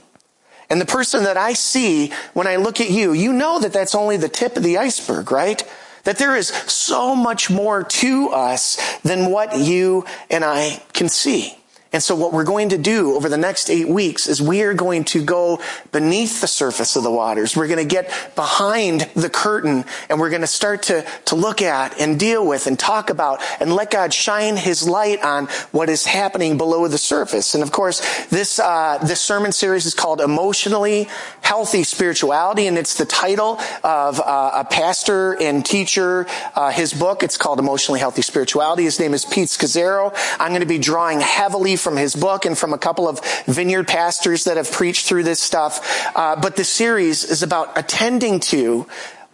and 0.69 0.80
the 0.80 0.86
person 0.86 1.24
that 1.24 1.38
I 1.38 1.53
see 1.53 2.13
when 2.33 2.47
I 2.47 2.57
look 2.57 2.80
at 2.80 2.89
you, 2.89 3.13
you 3.13 3.33
know 3.33 3.59
that 3.59 3.74
that's 3.74 3.95
only 3.95 4.18
the 4.18 4.30
tip 4.30 4.56
of 4.57 4.63
the 4.63 4.77
iceberg, 4.77 5.31
right? 5.31 5.63
That 6.03 6.18
there 6.18 6.36
is 6.36 6.47
so 6.47 7.15
much 7.15 7.50
more 7.50 7.83
to 7.83 8.30
us 8.30 9.00
than 9.01 9.31
what 9.31 9.57
you 9.57 10.06
and 10.30 10.45
I 10.45 10.81
can 10.94 11.09
see. 11.09 11.59
And 11.91 12.03
so 12.03 12.15
what 12.15 12.33
we're 12.33 12.44
going 12.44 12.69
to 12.69 12.77
do 12.77 13.15
over 13.15 13.30
the 13.30 13.38
next 13.38 13.68
eight 13.68 13.89
weeks 13.89 14.27
is 14.27 14.39
we 14.39 14.62
are 14.62 14.75
going 14.75 15.06
to 15.06 15.24
go 15.24 15.59
beneath 15.91 16.39
the 16.39 16.47
surface 16.47 16.95
of 16.95 17.01
the 17.01 17.09
waters. 17.09 17.57
We're 17.57 17.68
going 17.68 17.80
to 17.80 17.95
get 17.95 18.13
behind 18.36 19.09
the 19.15 19.30
curtain 19.30 19.86
and 20.07 20.19
we're 20.19 20.30
going 20.30 20.41
to 20.41 20.47
start 20.47 20.83
to, 20.83 21.03
to 21.25 21.36
look 21.36 21.63
at 21.63 22.00
and 22.00 22.19
deal 22.19 22.45
with 22.45 22.68
and 22.68 22.77
talk 22.77 23.09
about 23.09 23.41
and 23.59 23.74
let 23.74 23.89
God 23.89 24.13
shine 24.13 24.56
his 24.56 24.88
light 24.88 25.24
on 25.24 25.47
what 25.71 25.89
is 25.89 26.06
happening 26.06 26.59
below 26.59 26.88
the 26.88 27.00
surface. 27.00 27.56
And 27.56 27.63
of 27.63 27.71
course, 27.71 28.01
this, 28.27 28.59
uh, 28.59 29.00
this 29.00 29.19
sermon 29.19 29.51
series 29.51 29.88
is 29.88 29.95
called 29.95 30.21
Emotionally 30.21 31.09
Healthy 31.41 31.86
Spirituality 31.86 32.68
and 32.68 32.77
it's 32.77 33.00
the 33.00 33.06
title 33.06 33.59
of 33.83 34.19
uh, 34.19 34.51
a 34.53 34.65
pastor 34.65 35.41
and 35.41 35.65
teacher, 35.65 36.27
uh, 36.56 36.69
his 36.69 36.94
book. 36.94 37.24
It's 37.24 37.38
called 37.38 37.57
Emotionally 37.57 38.00
Healthy 38.00 38.21
Spirituality. 38.21 38.83
His 38.83 39.00
name 39.00 39.15
is 39.15 39.25
Pete 39.25 39.47
Scazzero. 39.47 40.15
I'm 40.39 40.50
going 40.50 40.62
to 40.62 40.68
be 40.68 40.77
drawing 40.77 41.19
heavily 41.19 41.79
from 41.80 41.98
his 41.98 42.16
book 42.16 42.46
and 42.46 42.58
from 42.58 42.74
a 42.74 42.78
couple 42.78 43.08
of 43.08 43.20
vineyard 43.46 43.88
pastors 43.88 44.44
that 44.44 44.58
have 44.58 44.72
preached 44.72 45.08
through 45.08 45.24
this 45.24 45.42
stuff. 45.42 46.12
Uh, 46.16 46.36
but 46.36 46.56
this 46.56 46.70
series 46.70 47.24
is 47.24 47.44
about 47.44 47.78
attending 47.78 48.40
to 48.40 48.88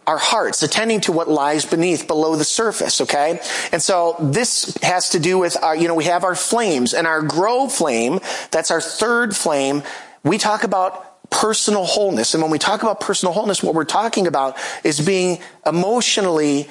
our 0.07 0.17
hearts, 0.17 0.61
attending 0.61 1.01
to 1.01 1.11
what 1.11 1.27
lies 1.27 1.65
beneath, 1.65 2.07
below 2.07 2.35
the 2.35 2.43
surface, 2.43 3.01
okay? 3.01 3.39
And 3.71 3.81
so 3.81 4.15
this 4.19 4.77
has 4.83 5.09
to 5.09 5.19
do 5.19 5.37
with 5.37 5.57
our, 5.61 5.75
you 5.75 5.87
know, 5.87 5.95
we 5.95 6.05
have 6.05 6.23
our 6.23 6.35
flames 6.35 6.93
and 6.93 7.07
our 7.07 7.21
grow 7.21 7.67
flame, 7.67 8.19
that's 8.51 8.71
our 8.71 8.81
third 8.81 9.35
flame. 9.35 9.83
We 10.23 10.37
talk 10.37 10.63
about 10.63 11.29
personal 11.29 11.85
wholeness. 11.85 12.33
And 12.33 12.43
when 12.43 12.51
we 12.51 12.59
talk 12.59 12.83
about 12.83 12.99
personal 12.99 13.33
wholeness, 13.33 13.63
what 13.63 13.73
we're 13.73 13.83
talking 13.83 14.27
about 14.27 14.57
is 14.83 15.01
being 15.01 15.39
emotionally 15.65 16.69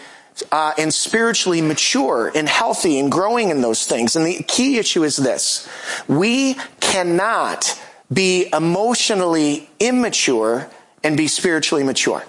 uh, 0.51 0.73
and 0.79 0.93
spiritually 0.93 1.61
mature 1.61 2.31
and 2.35 2.49
healthy 2.49 2.99
and 2.99 3.11
growing 3.11 3.51
in 3.51 3.61
those 3.61 3.87
things. 3.87 4.17
And 4.17 4.27
the 4.27 4.43
key 4.43 4.79
issue 4.79 5.05
is 5.05 5.17
this. 5.17 5.69
We 6.09 6.55
cannot 6.81 7.81
be 8.13 8.49
emotionally 8.53 9.69
immature 9.81 10.69
and 11.03 11.17
be 11.17 11.29
spiritually 11.29 11.85
mature. 11.85 12.25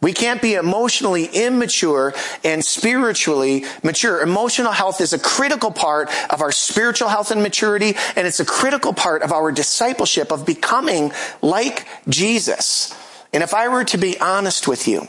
We 0.00 0.12
can't 0.12 0.40
be 0.40 0.54
emotionally 0.54 1.24
immature 1.26 2.14
and 2.44 2.64
spiritually 2.64 3.64
mature. 3.82 4.22
Emotional 4.22 4.70
health 4.70 5.00
is 5.00 5.12
a 5.12 5.18
critical 5.18 5.72
part 5.72 6.08
of 6.30 6.40
our 6.40 6.52
spiritual 6.52 7.08
health 7.08 7.32
and 7.32 7.42
maturity, 7.42 7.96
and 8.14 8.26
it's 8.26 8.38
a 8.38 8.44
critical 8.44 8.92
part 8.92 9.22
of 9.22 9.32
our 9.32 9.50
discipleship 9.50 10.30
of 10.30 10.46
becoming 10.46 11.10
like 11.42 11.86
Jesus. 12.08 12.94
And 13.32 13.42
if 13.42 13.52
I 13.52 13.68
were 13.68 13.84
to 13.86 13.98
be 13.98 14.18
honest 14.20 14.68
with 14.68 14.86
you, 14.86 15.08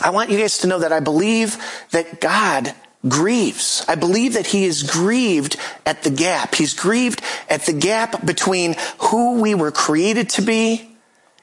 I 0.00 0.10
want 0.10 0.30
you 0.30 0.38
guys 0.38 0.58
to 0.58 0.66
know 0.66 0.78
that 0.78 0.92
I 0.92 1.00
believe 1.00 1.56
that 1.90 2.20
God 2.20 2.74
grieves. 3.08 3.84
I 3.88 3.96
believe 3.96 4.34
that 4.34 4.46
he 4.46 4.64
is 4.64 4.82
grieved 4.84 5.56
at 5.84 6.02
the 6.02 6.10
gap. 6.10 6.54
He's 6.54 6.74
grieved 6.74 7.20
at 7.48 7.66
the 7.66 7.72
gap 7.72 8.24
between 8.24 8.76
who 8.98 9.40
we 9.40 9.54
were 9.54 9.72
created 9.72 10.30
to 10.30 10.42
be 10.42 10.88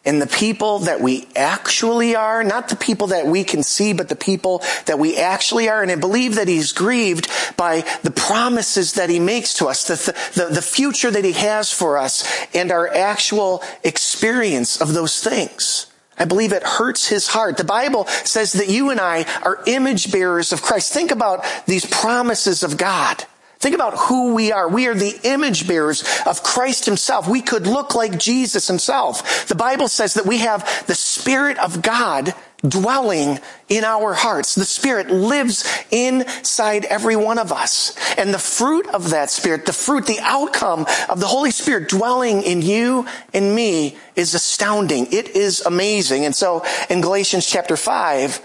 and 0.05 0.21
the 0.21 0.27
people 0.27 0.79
that 0.79 1.01
we 1.01 1.27
actually 1.35 2.15
are, 2.15 2.43
not 2.43 2.69
the 2.69 2.75
people 2.75 3.07
that 3.07 3.27
we 3.27 3.43
can 3.43 3.61
see, 3.61 3.91
but 3.91 4.07
the 4.07 4.15
people 4.15 4.63
that 4.85 4.97
we 4.97 5.17
actually 5.17 5.67
are. 5.67 5.81
And 5.81 5.91
I 5.91 5.95
believe 5.95 6.35
that 6.35 6.47
he's 6.47 6.71
grieved 6.71 7.27
by 7.57 7.81
the 8.03 8.11
promises 8.11 8.93
that 8.93 9.09
he 9.09 9.19
makes 9.19 9.55
to 9.55 9.67
us, 9.67 9.87
the, 9.87 10.39
the, 10.39 10.53
the 10.55 10.61
future 10.61 11.11
that 11.11 11.25
he 11.25 11.33
has 11.33 11.71
for 11.71 11.97
us, 11.97 12.25
and 12.55 12.71
our 12.71 12.87
actual 12.87 13.61
experience 13.83 14.81
of 14.81 14.93
those 14.93 15.21
things. 15.21 15.88
I 16.19 16.25
believe 16.25 16.51
it 16.51 16.63
hurts 16.63 17.07
his 17.07 17.27
heart. 17.27 17.57
The 17.57 17.63
Bible 17.63 18.05
says 18.07 18.53
that 18.53 18.69
you 18.69 18.89
and 18.89 18.99
I 18.99 19.25
are 19.41 19.63
image 19.65 20.11
bearers 20.11 20.51
of 20.51 20.61
Christ. 20.61 20.93
Think 20.93 21.11
about 21.11 21.45
these 21.65 21.85
promises 21.85 22.61
of 22.61 22.77
God. 22.77 23.23
Think 23.59 23.75
about 23.75 23.97
who 23.97 24.35
we 24.35 24.51
are. 24.53 24.69
We 24.69 24.87
are 24.87 24.93
the 24.93 25.19
image 25.23 25.67
bearers 25.67 26.03
of 26.25 26.43
Christ 26.43 26.85
himself. 26.85 27.27
We 27.27 27.41
could 27.41 27.67
look 27.67 27.93
like 27.93 28.17
Jesus 28.17 28.67
himself. 28.67 29.47
The 29.47 29.55
Bible 29.55 29.89
says 29.89 30.13
that 30.13 30.25
we 30.25 30.37
have 30.39 30.85
the 30.87 30.95
Spirit 30.95 31.57
of 31.57 31.81
God 31.81 32.33
dwelling 32.67 33.39
in 33.69 33.83
our 33.83 34.13
hearts. 34.13 34.55
The 34.55 34.65
Spirit 34.65 35.09
lives 35.09 35.65
inside 35.91 36.85
every 36.85 37.15
one 37.15 37.37
of 37.37 37.51
us. 37.51 37.95
And 38.17 38.33
the 38.33 38.39
fruit 38.39 38.87
of 38.87 39.11
that 39.11 39.29
Spirit, 39.29 39.65
the 39.65 39.73
fruit, 39.73 40.05
the 40.05 40.19
outcome 40.21 40.85
of 41.07 41.19
the 41.19 41.27
Holy 41.27 41.51
Spirit 41.51 41.89
dwelling 41.89 42.43
in 42.43 42.61
you 42.61 43.07
and 43.33 43.55
me 43.55 43.97
is 44.15 44.33
astounding. 44.33 45.07
It 45.11 45.29
is 45.29 45.61
amazing. 45.61 46.25
And 46.25 46.35
so 46.35 46.63
in 46.89 47.01
Galatians 47.01 47.45
chapter 47.45 47.77
5, 47.77 48.41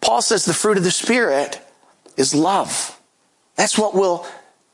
Paul 0.00 0.22
says 0.22 0.44
the 0.44 0.54
fruit 0.54 0.76
of 0.76 0.84
the 0.84 0.90
Spirit 0.90 1.60
is 2.16 2.34
love. 2.34 3.00
That's 3.56 3.78
what 3.78 3.94
will 3.94 4.26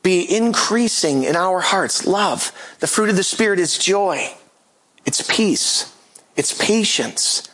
be 0.02 0.36
increasing 0.36 1.24
in 1.24 1.36
our 1.36 1.60
hearts. 1.60 2.06
Love. 2.06 2.52
The 2.80 2.86
fruit 2.86 3.08
of 3.08 3.16
the 3.16 3.22
Spirit 3.22 3.58
is 3.58 3.78
joy. 3.78 4.28
It's 5.06 5.22
peace. 5.22 5.94
It's 6.36 6.52
patience. 6.56 7.48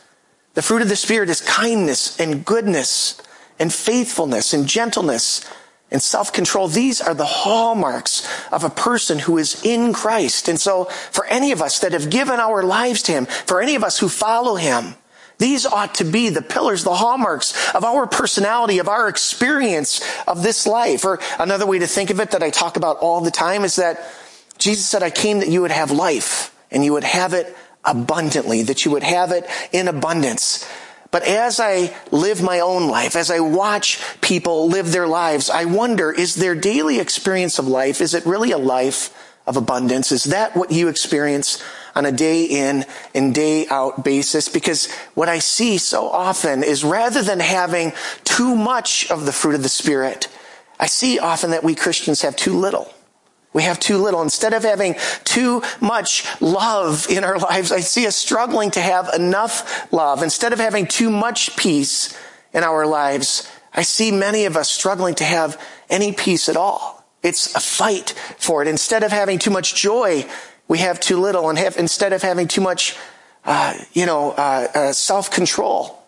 The 0.53 0.61
fruit 0.61 0.81
of 0.81 0.89
the 0.89 0.95
Spirit 0.95 1.29
is 1.29 1.41
kindness 1.41 2.19
and 2.19 2.45
goodness 2.45 3.21
and 3.59 3.73
faithfulness 3.73 4.53
and 4.53 4.67
gentleness 4.67 5.45
and 5.91 6.01
self-control. 6.01 6.69
These 6.69 7.01
are 7.01 7.13
the 7.13 7.25
hallmarks 7.25 8.27
of 8.51 8.63
a 8.63 8.69
person 8.69 9.19
who 9.19 9.37
is 9.37 9.63
in 9.63 9.93
Christ. 9.93 10.47
And 10.47 10.59
so 10.59 10.85
for 10.85 11.25
any 11.25 11.51
of 11.51 11.61
us 11.61 11.79
that 11.79 11.91
have 11.93 12.09
given 12.09 12.39
our 12.39 12.63
lives 12.63 13.01
to 13.03 13.11
Him, 13.11 13.25
for 13.25 13.61
any 13.61 13.75
of 13.75 13.83
us 13.83 13.99
who 13.99 14.09
follow 14.09 14.55
Him, 14.55 14.95
these 15.37 15.65
ought 15.65 15.95
to 15.95 16.03
be 16.03 16.29
the 16.29 16.41
pillars, 16.41 16.83
the 16.83 16.93
hallmarks 16.93 17.73
of 17.73 17.83
our 17.83 18.05
personality, 18.05 18.77
of 18.77 18.87
our 18.87 19.07
experience 19.07 20.01
of 20.27 20.43
this 20.43 20.67
life. 20.67 21.03
Or 21.03 21.19
another 21.39 21.65
way 21.65 21.79
to 21.79 21.87
think 21.87 22.09
of 22.09 22.19
it 22.19 22.31
that 22.31 22.43
I 22.43 22.51
talk 22.51 22.77
about 22.77 22.97
all 22.97 23.21
the 23.21 23.31
time 23.31 23.63
is 23.63 23.77
that 23.77 24.07
Jesus 24.59 24.85
said, 24.85 25.01
I 25.01 25.09
came 25.09 25.39
that 25.39 25.49
you 25.49 25.61
would 25.61 25.71
have 25.71 25.91
life 25.91 26.55
and 26.69 26.85
you 26.85 26.93
would 26.93 27.03
have 27.03 27.33
it 27.33 27.55
abundantly, 27.83 28.63
that 28.63 28.85
you 28.85 28.91
would 28.91 29.03
have 29.03 29.31
it 29.31 29.45
in 29.71 29.87
abundance. 29.87 30.67
But 31.11 31.23
as 31.23 31.59
I 31.59 31.93
live 32.11 32.41
my 32.41 32.61
own 32.61 32.87
life, 32.87 33.15
as 33.15 33.29
I 33.29 33.41
watch 33.41 33.99
people 34.21 34.69
live 34.69 34.91
their 34.91 35.07
lives, 35.07 35.49
I 35.49 35.65
wonder, 35.65 36.11
is 36.11 36.35
their 36.35 36.55
daily 36.55 36.99
experience 36.99 37.59
of 37.59 37.67
life, 37.67 37.99
is 37.99 38.13
it 38.13 38.25
really 38.25 38.51
a 38.51 38.57
life 38.57 39.13
of 39.45 39.57
abundance? 39.57 40.11
Is 40.11 40.25
that 40.25 40.55
what 40.55 40.71
you 40.71 40.87
experience 40.87 41.61
on 41.95 42.05
a 42.05 42.11
day 42.11 42.45
in 42.45 42.85
and 43.13 43.35
day 43.35 43.67
out 43.67 44.05
basis? 44.05 44.47
Because 44.47 44.89
what 45.13 45.27
I 45.27 45.39
see 45.39 45.77
so 45.77 46.07
often 46.07 46.63
is 46.63 46.83
rather 46.83 47.21
than 47.21 47.41
having 47.41 47.91
too 48.23 48.55
much 48.55 49.11
of 49.11 49.25
the 49.25 49.33
fruit 49.33 49.55
of 49.55 49.63
the 49.63 49.69
Spirit, 49.69 50.29
I 50.79 50.87
see 50.87 51.19
often 51.19 51.51
that 51.51 51.63
we 51.63 51.75
Christians 51.75 52.21
have 52.21 52.35
too 52.37 52.57
little. 52.57 52.93
We 53.53 53.63
have 53.63 53.79
too 53.79 53.97
little. 53.97 54.21
Instead 54.21 54.53
of 54.53 54.63
having 54.63 54.95
too 55.23 55.61
much 55.81 56.25
love 56.41 57.07
in 57.09 57.23
our 57.23 57.37
lives, 57.37 57.71
I 57.71 57.81
see 57.81 58.07
us 58.07 58.15
struggling 58.15 58.71
to 58.71 58.81
have 58.81 59.09
enough 59.13 59.91
love. 59.91 60.23
Instead 60.23 60.53
of 60.53 60.59
having 60.59 60.87
too 60.87 61.09
much 61.09 61.57
peace 61.57 62.17
in 62.53 62.63
our 62.63 62.85
lives, 62.85 63.49
I 63.73 63.83
see 63.83 64.11
many 64.11 64.45
of 64.45 64.55
us 64.55 64.69
struggling 64.69 65.15
to 65.15 65.23
have 65.23 65.59
any 65.89 66.13
peace 66.13 66.47
at 66.47 66.55
all. 66.55 67.05
It's 67.23 67.53
a 67.55 67.59
fight 67.59 68.11
for 68.37 68.61
it. 68.61 68.67
Instead 68.67 69.03
of 69.03 69.11
having 69.11 69.37
too 69.37 69.51
much 69.51 69.75
joy, 69.75 70.25
we 70.67 70.79
have 70.79 70.99
too 70.99 71.19
little. 71.19 71.49
And 71.49 71.57
have, 71.57 71.77
instead 71.77 72.13
of 72.13 72.21
having 72.21 72.47
too 72.47 72.61
much, 72.61 72.95
uh, 73.45 73.73
you 73.93 74.05
know, 74.05 74.31
uh, 74.31 74.67
uh, 74.73 74.93
self-control, 74.93 76.00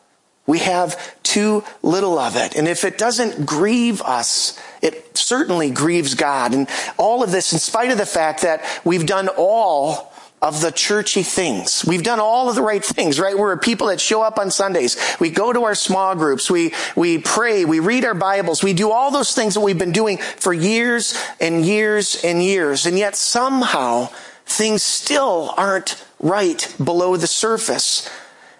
we 0.46 0.60
have 0.60 1.22
too 1.24 1.64
little 1.82 2.20
of 2.20 2.36
it. 2.36 2.56
And 2.56 2.68
if 2.68 2.84
it 2.84 2.98
doesn't 2.98 3.46
grieve 3.46 4.02
us, 4.02 4.60
it 4.82 5.18
certainly 5.18 5.72
grieves 5.72 6.16
God. 6.16 6.54
And 6.54 6.68
all 6.98 7.24
of 7.24 7.32
this 7.32 7.54
in 7.54 7.60
spite 7.60 7.92
of 7.92 7.98
the 7.98 8.06
fact 8.06 8.42
that 8.42 8.64
we've 8.84 9.06
done 9.06 9.30
all 9.38 10.14
of 10.42 10.60
the 10.60 10.72
churchy 10.72 11.24
things. 11.24 11.86
We've 11.88 12.04
done 12.04 12.20
all 12.20 12.50
of 12.50 12.56
the 12.56 12.62
right 12.62 12.84
things, 12.84 13.18
right? 13.18 13.38
We're 13.38 13.56
people 13.56 13.88
that 13.88 14.02
show 14.02 14.22
up 14.22 14.38
on 14.38 14.52
Sundays. 14.52 14.98
We 15.18 15.30
go 15.30 15.54
to 15.54 15.64
our 15.64 15.74
small 15.74 16.16
groups. 16.16 16.52
We, 16.52 16.74
we 16.98 17.20
pray. 17.20 17.64
We 17.64 17.80
read 17.80 18.04
our 18.04 18.14
Bibles. 18.14 18.62
We 18.62 18.74
do 18.74 18.92
all 18.92 19.10
those 19.10 19.34
things 19.34 19.54
that 19.54 19.62
we've 19.62 19.80
been 19.80 19.94
doing 19.94 20.18
for 20.18 20.54
years 20.54 21.18
and 21.40 21.66
years 21.66 22.22
and 22.26 22.44
years. 22.44 22.86
And 22.86 23.00
yet 23.00 23.16
somehow 23.16 24.10
things 24.46 24.84
still 24.84 25.54
aren't 25.56 26.04
right 26.20 26.76
below 26.84 27.16
the 27.16 27.28
surface. 27.28 28.10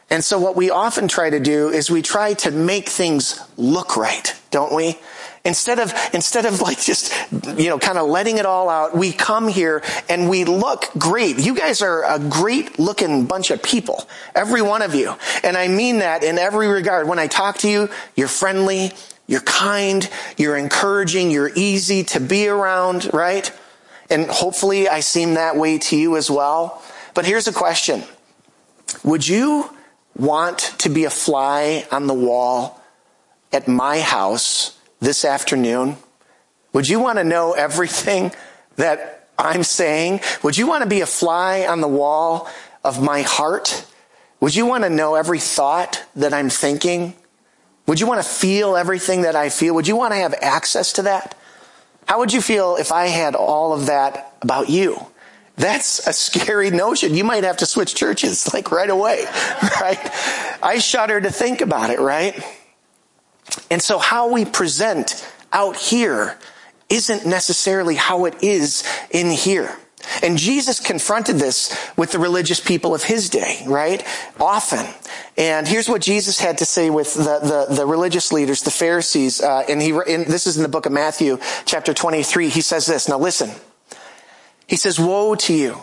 And 0.10 0.24
so 0.24 0.40
what 0.40 0.56
we 0.56 0.70
often 0.70 1.08
try 1.08 1.30
to 1.30 1.40
do 1.40 1.70
is 1.70 1.90
we 1.90 2.02
try 2.02 2.34
to 2.36 2.52
make 2.52 2.90
things 2.90 3.40
look 3.58 3.98
right, 3.98 4.36
don't 4.52 4.74
we? 4.74 4.98
Instead 5.46 5.80
of, 5.80 5.94
instead 6.14 6.46
of 6.46 6.62
like 6.62 6.80
just, 6.80 7.14
you 7.58 7.70
know, 7.70 7.80
kind 7.80 7.98
of 7.98 8.08
letting 8.08 8.38
it 8.38 8.46
all 8.46 8.70
out, 8.70 8.96
we 8.96 9.12
come 9.12 9.48
here 9.48 9.82
and 10.10 10.30
we 10.30 10.46
look 10.46 10.86
great. 10.98 11.40
You 11.40 11.56
guys 11.56 11.82
are 11.82 12.04
a 12.04 12.20
great 12.20 12.80
looking 12.80 13.26
bunch 13.26 13.52
of 13.52 13.62
people. 13.62 14.08
Every 14.36 14.62
one 14.62 14.82
of 14.82 14.96
you. 14.96 15.16
And 15.44 15.58
I 15.58 15.68
mean 15.68 16.00
that 16.00 16.24
in 16.24 16.38
every 16.38 16.68
regard. 16.68 17.08
When 17.08 17.20
I 17.20 17.28
talk 17.28 17.58
to 17.60 17.70
you, 17.70 17.90
you're 18.16 18.28
friendly, 18.28 18.92
you're 19.28 19.42
kind, 19.42 20.10
you're 20.38 20.58
encouraging, 20.58 21.32
you're 21.32 21.52
easy 21.56 22.04
to 22.06 22.20
be 22.20 22.48
around, 22.48 23.10
right? 23.14 23.52
And 24.10 24.28
hopefully 24.28 24.88
I 24.88 25.00
seem 25.00 25.36
that 25.36 25.56
way 25.56 25.78
to 25.80 25.98
you 25.98 26.18
as 26.18 26.30
well. 26.30 26.84
But 27.14 27.26
here's 27.26 27.48
a 27.48 27.54
question. 27.54 28.04
Would 29.04 29.28
you 29.28 29.70
want 30.16 30.60
to 30.80 30.90
be 30.90 31.06
a 31.06 31.10
fly 31.10 31.86
on 31.92 32.08
the 32.08 32.14
wall 32.14 32.82
at 33.52 33.68
my 33.68 34.00
house 34.00 34.78
this 35.00 35.26
afternoon? 35.26 35.98
Would 36.74 36.90
you 36.90 37.00
want 37.00 37.20
to 37.20 37.24
know 37.24 37.54
everything 37.54 38.32
that 38.76 39.30
I'm 39.38 39.64
saying? 39.64 40.22
Would 40.44 40.58
you 40.58 40.68
want 40.68 40.84
to 40.84 40.90
be 40.90 41.02
a 41.02 41.06
fly 41.06 41.66
on 41.66 41.82
the 41.82 41.88
wall 41.88 42.50
of 42.84 43.02
my 43.02 43.22
heart? 43.22 43.86
Would 44.40 44.56
you 44.56 44.66
want 44.66 44.84
to 44.84 44.90
know 44.90 45.16
every 45.16 45.40
thought 45.40 46.04
that 46.16 46.34
I'm 46.34 46.50
thinking? 46.50 47.14
Would 47.88 48.00
you 48.00 48.08
want 48.08 48.22
to 48.22 48.28
feel 48.28 48.76
everything 48.76 49.22
that 49.24 49.36
I 49.36 49.50
feel? 49.50 49.76
Would 49.76 49.88
you 49.88 49.96
want 49.96 50.14
to 50.14 50.18
have 50.18 50.34
access 50.42 50.94
to 50.94 51.04
that? 51.04 51.36
How 52.08 52.20
would 52.20 52.34
you 52.34 52.42
feel 52.42 52.76
if 52.76 52.92
I 52.92 53.08
had 53.08 53.36
all 53.36 53.74
of 53.74 53.88
that 53.88 54.36
about 54.42 54.70
you? 54.70 55.08
That's 55.56 56.08
a 56.08 56.14
scary 56.14 56.72
notion. 56.72 57.14
You 57.14 57.24
might 57.24 57.44
have 57.44 57.58
to 57.58 57.66
switch 57.66 57.94
churches 57.96 58.52
like 58.54 58.72
right 58.72 58.90
away, 58.90 59.26
right? 59.80 60.58
I 60.62 60.80
shudder 60.80 61.22
to 61.22 61.32
think 61.32 61.62
about 61.62 61.90
it, 61.90 62.00
right? 62.00 62.42
And 63.70 63.82
so 63.82 64.00
how 64.00 64.32
we 64.32 64.46
present 64.46 65.28
out 65.52 65.76
here 65.76 66.38
isn't 66.90 67.26
necessarily 67.26 67.96
how 67.96 68.26
it 68.26 68.44
is 68.44 68.84
in 69.12 69.30
here. 69.30 69.78
And 70.22 70.38
Jesus 70.38 70.80
confronted 70.80 71.38
this 71.38 71.76
with 71.96 72.12
the 72.12 72.20
religious 72.20 72.60
people 72.60 72.94
of 72.94 73.04
his 73.04 73.30
day, 73.30 73.64
right? 73.66 74.06
Often. 74.40 74.86
And 75.38 75.68
here's 75.68 75.88
what 75.88 76.02
Jesus 76.02 76.40
had 76.40 76.58
to 76.58 76.66
say 76.66 76.90
with 76.90 77.14
the, 77.14 77.68
the, 77.70 77.76
the 77.76 77.86
religious 77.86 78.34
leaders, 78.34 78.64
the 78.64 78.72
Pharisees, 78.72 79.42
uh, 79.42 79.64
and 79.70 79.82
he, 79.82 79.92
and 79.92 80.26
this 80.26 80.46
is 80.46 80.58
in 80.58 80.64
the 80.64 80.70
book 80.70 80.86
of 80.86 80.92
Matthew, 80.92 81.40
chapter 81.66 81.94
23. 81.94 82.50
He 82.50 82.62
says 82.62 82.86
this, 82.86 83.08
now 83.08 83.18
listen. 83.18 83.52
He 84.74 84.78
says, 84.78 85.00
woe 85.00 85.36
to 85.36 85.54
you, 85.54 85.78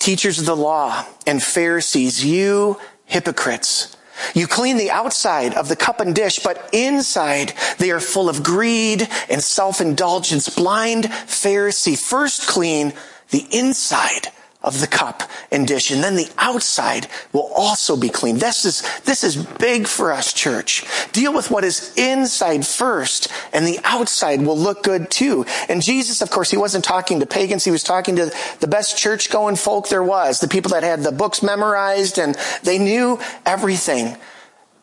teachers 0.00 0.40
of 0.40 0.44
the 0.44 0.56
law 0.56 1.06
and 1.28 1.40
Pharisees, 1.40 2.24
you 2.24 2.76
hypocrites. 3.04 3.96
You 4.34 4.48
clean 4.48 4.78
the 4.78 4.90
outside 4.90 5.54
of 5.54 5.68
the 5.68 5.76
cup 5.76 6.00
and 6.00 6.12
dish, 6.12 6.40
but 6.40 6.70
inside 6.72 7.52
they 7.78 7.92
are 7.92 8.00
full 8.00 8.28
of 8.28 8.42
greed 8.42 9.08
and 9.30 9.40
self-indulgence. 9.40 10.48
Blind 10.48 11.04
Pharisee, 11.04 11.96
first 11.96 12.48
clean 12.48 12.94
the 13.30 13.46
inside 13.52 14.26
of 14.62 14.80
the 14.80 14.86
cup 14.86 15.22
and 15.50 15.66
dish, 15.66 15.90
and 15.90 16.04
then 16.04 16.16
the 16.16 16.28
outside 16.36 17.06
will 17.32 17.50
also 17.54 17.96
be 17.96 18.08
clean. 18.08 18.38
This 18.38 18.64
is, 18.64 18.82
this 19.00 19.24
is 19.24 19.36
big 19.36 19.86
for 19.86 20.12
us, 20.12 20.32
church. 20.32 20.84
Deal 21.12 21.32
with 21.32 21.50
what 21.50 21.64
is 21.64 21.94
inside 21.96 22.66
first, 22.66 23.28
and 23.52 23.66
the 23.66 23.78
outside 23.84 24.42
will 24.42 24.58
look 24.58 24.82
good 24.82 25.10
too. 25.10 25.46
And 25.68 25.82
Jesus, 25.82 26.20
of 26.20 26.30
course, 26.30 26.50
he 26.50 26.58
wasn't 26.58 26.84
talking 26.84 27.20
to 27.20 27.26
pagans, 27.26 27.64
he 27.64 27.70
was 27.70 27.82
talking 27.82 28.16
to 28.16 28.30
the 28.60 28.68
best 28.68 28.98
church 28.98 29.30
going 29.30 29.56
folk 29.56 29.88
there 29.88 30.04
was, 30.04 30.40
the 30.40 30.48
people 30.48 30.72
that 30.72 30.82
had 30.82 31.02
the 31.02 31.12
books 31.12 31.42
memorized 31.42 32.18
and 32.18 32.36
they 32.62 32.78
knew 32.78 33.18
everything. 33.46 34.16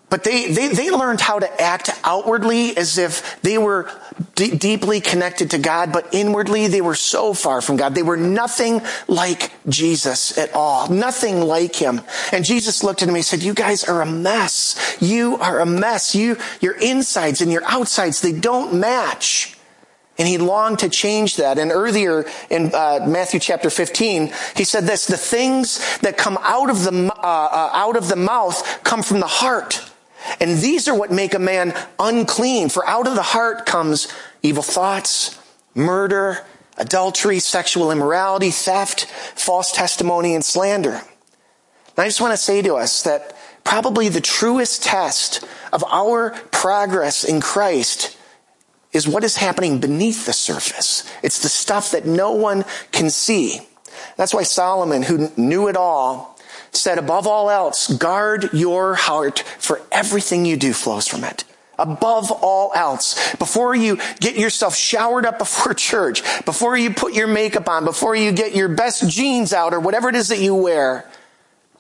But 0.10 0.24
they, 0.24 0.48
they, 0.48 0.70
they 0.70 0.90
learned 0.90 1.20
how 1.20 1.40
to 1.40 1.62
act 1.62 1.90
outwardly 2.06 2.78
as 2.78 2.98
if 2.98 3.42
they 3.42 3.58
were 3.58 3.92
d- 4.36 4.56
deeply 4.56 5.02
connected 5.02 5.52
to 5.52 5.58
God, 5.58 5.92
but 5.92 6.14
inwardly 6.14 6.68
they 6.68 6.80
were 6.80 6.96
so 6.96 7.34
far 7.34 7.62
from 7.62 7.76
God. 7.76 7.94
They 7.94 8.04
were 8.04 8.16
nothing 8.16 8.82
like 9.10 9.52
Jesus 9.68 10.38
at 10.38 10.54
all. 10.54 10.90
Nothing 10.90 11.42
like 11.42 11.76
him. 11.76 12.02
And 12.32 12.46
Jesus 12.46 12.86
looked 12.86 13.02
at 13.02 13.10
him 13.10 13.16
and 13.16 13.26
said, 13.26 13.44
you 13.44 13.54
guys 13.54 13.84
are 13.84 14.02
a 14.02 14.06
mess. 14.06 14.98
You 15.02 15.38
are 15.38 15.60
a 15.60 15.66
mess. 15.66 16.16
You, 16.16 16.38
your 16.62 16.78
insides 16.78 17.42
and 17.42 17.52
your 17.52 17.66
outsides, 17.66 18.22
they 18.22 18.32
don't 18.32 18.76
match. 18.80 19.58
And 20.18 20.26
he 20.26 20.38
longed 20.38 20.80
to 20.80 20.90
change 20.90 21.36
that. 21.36 21.60
And 21.60 21.70
earlier 21.70 22.26
in 22.50 22.74
uh, 22.74 23.06
Matthew 23.08 23.42
chapter 23.42 23.70
15, 23.70 24.32
he 24.56 24.64
said 24.64 24.86
this, 24.86 25.06
the 25.06 25.18
things 25.18 26.00
that 26.00 26.18
come 26.18 26.40
out 26.42 26.70
of 26.70 26.84
the, 26.86 27.14
uh, 27.14 27.20
uh, 27.22 27.70
out 27.74 27.98
of 27.98 28.08
the 28.08 28.16
mouth 28.16 28.84
come 28.86 29.04
from 29.04 29.20
the 29.20 29.28
heart. 29.28 29.92
And 30.40 30.58
these 30.58 30.88
are 30.88 30.96
what 30.96 31.12
make 31.12 31.34
a 31.34 31.40
man 31.40 31.74
unclean. 32.00 32.70
For 32.70 32.88
out 32.88 33.08
of 33.08 33.16
the 33.16 33.22
heart 33.22 33.66
comes 33.66 34.08
evil 34.44 34.64
thoughts, 34.64 35.40
murder, 35.74 36.46
adultery, 36.78 37.40
sexual 37.40 37.92
immorality, 37.92 38.52
theft, 38.52 39.06
false 39.06 39.72
testimony, 39.72 40.36
and 40.36 40.44
slander. 40.44 40.94
And 40.94 42.04
I 42.04 42.06
just 42.06 42.22
want 42.22 42.34
to 42.34 42.38
say 42.38 42.62
to 42.62 42.76
us 42.76 43.04
that 43.04 43.36
probably 43.64 44.10
the 44.10 44.22
truest 44.22 44.84
test 44.84 45.44
of 45.74 45.84
our 45.86 46.32
progress 46.52 47.24
in 47.24 47.42
Christ 47.42 48.18
is 48.94 49.08
what 49.08 49.24
is 49.24 49.38
happening 49.38 49.80
beneath 49.80 50.26
the 50.26 50.34
surface. 50.34 51.04
It's 51.22 51.42
the 51.42 51.50
stuff 51.50 51.92
that 51.92 52.06
no 52.06 52.32
one 52.32 52.64
can 52.92 53.10
see. 53.10 53.60
That's 54.16 54.34
why 54.34 54.44
Solomon, 54.44 55.04
who 55.04 55.32
knew 55.36 55.68
it 55.68 55.76
all, 55.76 56.37
said, 56.78 56.98
above 56.98 57.28
all 57.28 57.50
else, 57.50 57.88
guard 57.88 58.54
your 58.54 58.96
heart 58.96 59.40
for 59.40 59.82
everything 59.92 60.46
you 60.46 60.58
do 60.58 60.74
flows 60.74 61.08
from 61.08 61.24
it. 61.24 61.44
Above 61.80 62.32
all 62.32 62.72
else, 62.74 63.36
before 63.36 63.76
you 63.76 64.00
get 64.20 64.36
yourself 64.36 64.76
showered 64.76 65.26
up 65.26 65.38
before 65.38 65.74
church, 65.76 66.24
before 66.46 66.78
you 66.78 66.94
put 66.94 67.14
your 67.14 67.28
makeup 67.28 67.70
on, 67.70 67.86
before 67.86 68.16
you 68.16 68.32
get 68.32 68.56
your 68.56 68.70
best 68.70 69.10
jeans 69.10 69.54
out 69.54 69.74
or 69.74 69.80
whatever 69.80 70.10
it 70.10 70.16
is 70.16 70.30
that 70.30 70.40
you 70.40 70.56
wear, 70.56 71.10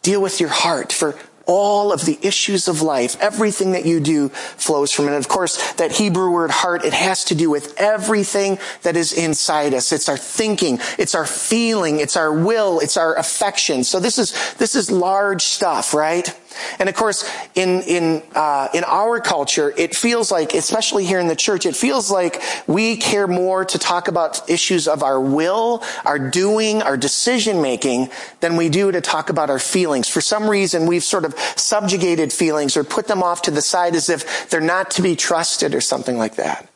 deal 0.04 0.22
with 0.22 0.39
your 0.39 0.50
heart 0.50 0.92
for 0.92 1.16
all 1.48 1.92
of 1.92 2.06
the 2.06 2.20
issues 2.22 2.68
of 2.68 2.82
life, 2.82 3.16
everything 3.20 3.72
that 3.72 3.86
you 3.86 4.00
do 4.00 4.30
flows 4.30 4.92
from 4.92 5.06
it. 5.06 5.10
And 5.10 5.18
of 5.18 5.27
course, 5.27 5.74
that 5.74 5.92
Hebrew 5.92 6.32
word 6.32 6.51
heart, 6.51 6.86
it 6.86 6.94
has 6.94 7.24
to 7.25 7.36
do 7.36 7.50
with 7.50 7.74
everything 7.77 8.60
that 8.84 8.96
is 8.96 9.13
inside 9.13 9.74
us. 9.74 9.92
It's 9.92 10.10
our 10.10 10.18
thinking, 10.18 10.80
it's 10.98 11.16
our 11.16 11.25
feeling, 11.25 12.00
it's 12.00 12.18
our 12.18 12.32
will, 12.32 12.80
it's 12.80 12.98
our 12.98 13.16
affection. 13.16 13.84
So 13.84 14.00
this 14.00 14.20
is, 14.20 14.56
this 14.56 14.75
is 14.75 14.92
large 14.92 15.42
stuff, 15.42 15.94
right? 15.94 16.38
And 16.80 16.90
of 16.90 16.96
course, 16.96 17.30
in 17.56 17.82
in 17.82 18.24
uh, 18.36 18.68
in 18.74 18.84
our 18.84 19.20
culture, 19.20 19.74
it 19.78 19.96
feels 19.96 20.32
like, 20.32 20.54
especially 20.54 21.06
here 21.06 21.20
in 21.20 21.28
the 21.28 21.36
church, 21.36 21.66
it 21.66 21.76
feels 21.76 22.12
like 22.12 22.42
we 22.68 22.98
care 22.98 23.28
more 23.28 23.66
to 23.66 23.80
talk 23.80 24.08
about 24.08 24.50
issues 24.50 24.88
of 24.88 25.04
our 25.04 25.20
will, 25.20 25.84
our 26.06 26.20
doing, 26.20 26.82
our 26.82 26.98
decision 26.98 27.62
making, 27.62 28.10
than 28.40 28.56
we 28.56 28.70
do 28.70 28.92
to 28.92 29.02
talk 29.02 29.30
about 29.30 29.50
our 29.50 29.60
feelings. 29.60 30.08
For 30.08 30.22
some 30.22 30.50
reason, 30.50 30.86
we've 30.86 31.04
sort 31.04 31.26
of 31.26 31.38
subjugated 31.56 32.32
feelings 32.32 32.78
or 32.78 32.84
put 32.84 33.08
them 33.08 33.24
off 33.24 33.44
to 33.44 33.52
the 33.52 33.62
side 33.62 33.96
as 33.96 34.10
if 34.10 34.50
they're 34.50 34.62
not 34.62 34.92
to 34.92 35.02
be 35.02 35.16
trusted 35.16 35.76
or 35.76 35.82
something 35.82 36.18
like 36.18 36.36
that. 36.36 36.68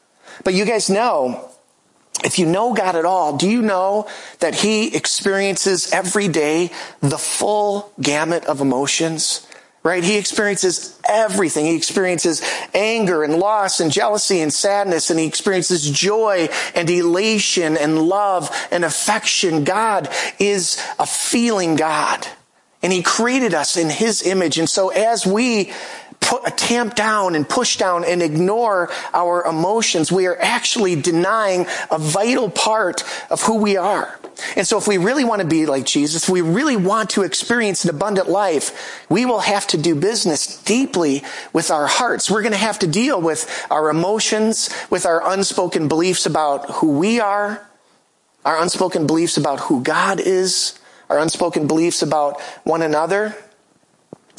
But 0.43 0.53
you 0.53 0.65
guys 0.65 0.89
know 0.89 1.51
if 2.23 2.37
you 2.37 2.45
know 2.45 2.73
God 2.73 2.95
at 2.95 3.05
all, 3.05 3.37
do 3.37 3.49
you 3.49 3.61
know 3.61 4.07
that 4.39 4.53
He 4.55 4.95
experiences 4.95 5.91
every 5.91 6.27
day 6.27 6.71
the 6.99 7.17
full 7.17 7.91
gamut 7.99 8.45
of 8.45 8.61
emotions? 8.61 9.47
Right? 9.83 10.03
He 10.03 10.17
experiences 10.17 10.99
everything. 11.07 11.65
He 11.65 11.75
experiences 11.75 12.41
anger 12.73 13.23
and 13.23 13.35
loss 13.35 13.79
and 13.79 13.91
jealousy 13.91 14.39
and 14.41 14.53
sadness, 14.53 15.09
and 15.09 15.19
he 15.19 15.25
experiences 15.25 15.89
joy 15.89 16.49
and 16.75 16.89
elation 16.89 17.77
and 17.77 18.01
love 18.01 18.49
and 18.71 18.85
affection. 18.85 19.63
God 19.63 20.09
is 20.39 20.81
a 20.99 21.05
feeling 21.05 21.75
God. 21.75 22.27
And 22.83 22.91
he 22.91 23.03
created 23.03 23.53
us 23.53 23.77
in 23.77 23.89
his 23.89 24.25
image. 24.25 24.57
And 24.57 24.69
so 24.69 24.89
as 24.89 25.25
we 25.25 25.71
put, 26.19 26.47
a 26.47 26.51
tamp 26.51 26.95
down 26.95 27.35
and 27.35 27.47
push 27.47 27.77
down 27.77 28.03
and 28.05 28.21
ignore 28.21 28.89
our 29.13 29.45
emotions, 29.45 30.11
we 30.11 30.27
are 30.27 30.37
actually 30.39 30.95
denying 30.95 31.67
a 31.91 31.99
vital 31.99 32.49
part 32.49 33.03
of 33.29 33.41
who 33.41 33.57
we 33.57 33.77
are. 33.77 34.19
And 34.55 34.67
so 34.67 34.77
if 34.77 34.87
we 34.87 34.97
really 34.97 35.23
want 35.23 35.41
to 35.41 35.47
be 35.47 35.65
like 35.65 35.85
Jesus, 35.85 36.23
if 36.23 36.29
we 36.29 36.41
really 36.41 36.77
want 36.77 37.11
to 37.11 37.23
experience 37.23 37.83
an 37.83 37.89
abundant 37.89 38.29
life, 38.29 39.05
we 39.09 39.25
will 39.25 39.39
have 39.39 39.67
to 39.67 39.77
do 39.77 39.95
business 39.95 40.61
deeply 40.63 41.23
with 41.53 41.71
our 41.71 41.87
hearts. 41.87 42.29
We're 42.29 42.41
going 42.41 42.53
to 42.53 42.57
have 42.57 42.79
to 42.79 42.87
deal 42.87 43.21
with 43.21 43.65
our 43.69 43.89
emotions, 43.89 44.69
with 44.89 45.05
our 45.05 45.27
unspoken 45.31 45.87
beliefs 45.87 46.25
about 46.25 46.69
who 46.69 46.97
we 46.97 47.19
are, 47.19 47.67
our 48.43 48.61
unspoken 48.61 49.07
beliefs 49.07 49.37
about 49.37 49.59
who 49.61 49.83
God 49.83 50.19
is, 50.19 50.79
our 51.09 51.19
unspoken 51.19 51.67
beliefs 51.67 52.01
about 52.01 52.41
one 52.63 52.81
another. 52.81 53.35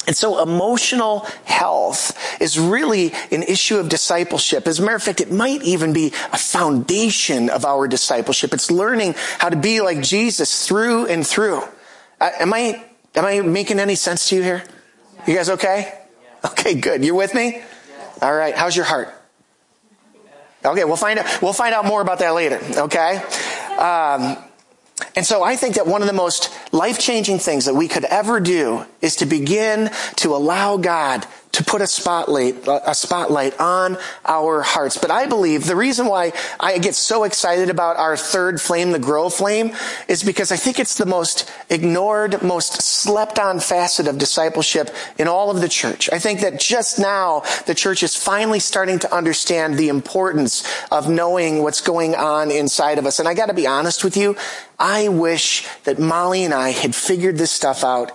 And 0.05 0.15
so 0.15 0.41
emotional 0.41 1.21
health 1.45 2.41
is 2.41 2.59
really 2.59 3.13
an 3.31 3.43
issue 3.43 3.77
of 3.77 3.87
discipleship. 3.87 4.67
As 4.67 4.79
a 4.79 4.81
matter 4.81 4.97
of 4.97 5.03
fact, 5.03 5.21
it 5.21 5.31
might 5.31 5.63
even 5.63 5.93
be 5.93 6.07
a 6.33 6.37
foundation 6.37 7.49
of 7.49 7.63
our 7.63 7.87
discipleship. 7.87 8.53
It's 8.53 8.69
learning 8.69 9.15
how 9.39 9.49
to 9.49 9.55
be 9.55 9.79
like 9.79 10.01
Jesus 10.01 10.67
through 10.67 11.05
and 11.07 11.25
through. 11.25 11.61
Uh, 12.19 12.31
am 12.39 12.53
I, 12.53 12.83
am 13.15 13.25
I 13.25 13.41
making 13.41 13.79
any 13.79 13.95
sense 13.95 14.29
to 14.29 14.35
you 14.35 14.43
here? 14.43 14.63
You 15.25 15.35
guys 15.35 15.49
okay? 15.49 15.99
Okay, 16.43 16.75
good. 16.75 17.05
You're 17.05 17.15
with 17.15 17.33
me? 17.33 17.61
All 18.21 18.33
right. 18.33 18.55
How's 18.55 18.75
your 18.75 18.85
heart? 18.85 19.13
Okay, 20.65 20.83
we'll 20.83 20.95
find 20.95 21.19
out, 21.19 21.41
we'll 21.41 21.53
find 21.53 21.73
out 21.73 21.85
more 21.85 22.01
about 22.01 22.19
that 22.19 22.31
later. 22.31 22.59
Okay? 22.77 23.17
Um, 23.77 24.37
and 25.15 25.25
so 25.25 25.43
I 25.43 25.55
think 25.55 25.75
that 25.75 25.87
one 25.87 26.01
of 26.01 26.07
the 26.07 26.13
most 26.13 26.49
life-changing 26.73 27.39
things 27.39 27.65
that 27.65 27.75
we 27.75 27.87
could 27.87 28.05
ever 28.05 28.39
do 28.39 28.85
is 29.01 29.15
to 29.17 29.25
begin 29.25 29.91
to 30.17 30.35
allow 30.35 30.77
God 30.77 31.25
to 31.53 31.63
put 31.63 31.81
a 31.81 31.87
spotlight, 31.87 32.67
a 32.67 32.95
spotlight 32.95 33.59
on 33.59 33.97
our 34.25 34.61
hearts. 34.61 34.97
But 34.97 35.11
I 35.11 35.27
believe 35.27 35.65
the 35.65 35.75
reason 35.75 36.07
why 36.07 36.33
I 36.59 36.79
get 36.79 36.95
so 36.95 37.23
excited 37.23 37.69
about 37.69 37.97
our 37.97 38.17
third 38.17 38.59
flame, 38.59 38.91
the 38.91 38.99
grow 38.99 39.29
flame, 39.29 39.75
is 40.07 40.23
because 40.23 40.51
I 40.51 40.55
think 40.57 40.79
it's 40.79 40.97
the 40.97 41.05
most 41.05 41.49
ignored, 41.69 42.41
most 42.41 42.81
slept 42.81 43.37
on 43.37 43.59
facet 43.59 44.07
of 44.07 44.17
discipleship 44.17 44.89
in 45.19 45.27
all 45.27 45.51
of 45.51 45.61
the 45.61 45.69
church. 45.69 46.09
I 46.11 46.17
think 46.17 46.41
that 46.41 46.59
just 46.59 46.97
now 46.97 47.43
the 47.67 47.75
church 47.75 48.01
is 48.01 48.15
finally 48.15 48.59
starting 48.59 48.97
to 48.99 49.15
understand 49.15 49.77
the 49.77 49.89
importance 49.89 50.67
of 50.91 51.07
knowing 51.07 51.61
what's 51.61 51.81
going 51.81 52.15
on 52.15 52.49
inside 52.49 52.97
of 52.97 53.05
us. 53.05 53.19
And 53.19 53.27
I 53.27 53.35
gotta 53.35 53.53
be 53.53 53.67
honest 53.67 54.03
with 54.03 54.17
you, 54.17 54.35
I 54.79 55.07
wish 55.07 55.67
that 55.83 55.99
Molly 55.99 56.45
and 56.45 56.53
I 56.53 56.71
had 56.71 56.95
figured 56.95 57.37
this 57.37 57.51
stuff 57.51 57.83
out 57.83 58.11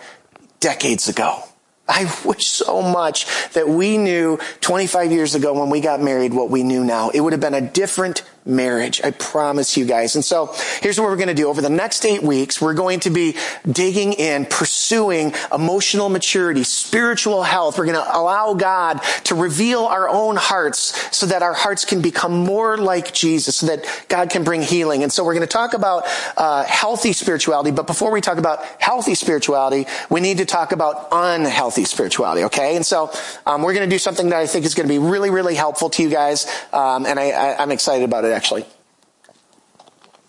decades 0.59 1.09
ago. 1.09 1.48
I 1.88 2.12
wish 2.24 2.46
so 2.46 2.83
much 2.83 3.27
that 3.53 3.68
we 3.68 3.96
knew 3.96 4.38
25 4.61 5.11
years 5.11 5.35
ago 5.35 5.59
when 5.59 5.70
we 5.70 5.81
got 5.81 6.03
married 6.03 6.35
what 6.35 6.51
we 6.51 6.62
knew 6.62 6.85
now. 6.85 7.09
It 7.09 7.20
would 7.20 7.33
have 7.33 7.40
been 7.40 7.55
a 7.55 7.62
different 7.62 8.22
marriage. 8.49 9.01
I 9.05 9.11
promise 9.11 9.77
you 9.77 9.85
guys. 9.85 10.15
And 10.15 10.25
so 10.25 10.55
here's 10.81 10.99
what 10.99 11.09
we're 11.09 11.17
going 11.17 11.29
to 11.29 11.35
do. 11.35 11.49
Over 11.49 11.61
the 11.61 11.71
next 11.71 12.05
eight 12.05 12.23
weeks, 12.23 12.61
we're 12.61 12.75
going 12.75 13.01
to 13.01 13.11
be 13.11 13.37
digging 13.71 14.15
in, 14.15 14.47
pursuing 14.47 15.35
emotional 15.53 16.09
maturity, 16.09 16.65
spiritual 16.65 17.43
health. 17.43 17.79
We're 17.79 17.87
going 17.87 18.03
to 18.03 18.17
allow 18.17 18.55
God 18.55 19.01
to 19.25 19.35
reveal 19.35 19.85
our 19.85 20.09
own 20.09 20.37
hearts 20.37 21.17
so 21.17 21.27
that 21.27 21.43
our 21.43 21.55
hearts 21.55 21.85
can 21.85 22.01
become 22.01 22.33
more 22.33 22.77
like 22.77 23.13
Jesus, 23.13 23.57
so 23.57 23.67
that 23.67 23.85
God 24.09 24.31
can 24.31 24.45
bring 24.45 24.63
healing. 24.63 25.03
And 25.03 25.13
so 25.13 25.25
we're 25.25 25.35
going 25.35 25.47
to 25.47 25.53
talk 25.53 25.75
about 25.75 26.05
uh, 26.37 26.65
healthy 26.65 27.13
spirituality. 27.13 27.71
But 27.71 27.87
before 27.87 28.11
we 28.11 28.21
talk 28.21 28.39
about 28.39 28.65
healthy 28.79 29.15
spirituality, 29.15 29.87
we 30.09 30.21
need 30.21 30.39
to 30.39 30.47
talk 30.47 30.73
about 30.73 31.09
unhealthy 31.13 31.85
spirituality. 31.85 32.45
Okay. 32.45 32.77
And 32.77 32.87
so 32.87 33.11
um, 33.47 33.63
we're 33.63 33.75
going 33.75 33.89
to 33.89 33.95
do 33.95 33.99
something 33.99 34.31
that 34.31 34.39
I 34.39 34.47
think 34.47 34.65
is 34.65 34.75
going 34.75 34.89
to 34.89 34.93
be 34.93 34.99
really, 34.99 35.31
really 35.31 35.55
helpful 35.55 35.91
to 35.91 36.03
you 36.03 36.09
guys. 36.09 36.47
Um, 36.73 37.07
and 37.07 37.19
I, 37.19 37.31
I, 37.31 37.63
I'm 37.63 37.71
excited 37.71 38.05
about 38.05 38.25
it 38.25 38.33
actually. 38.38 38.64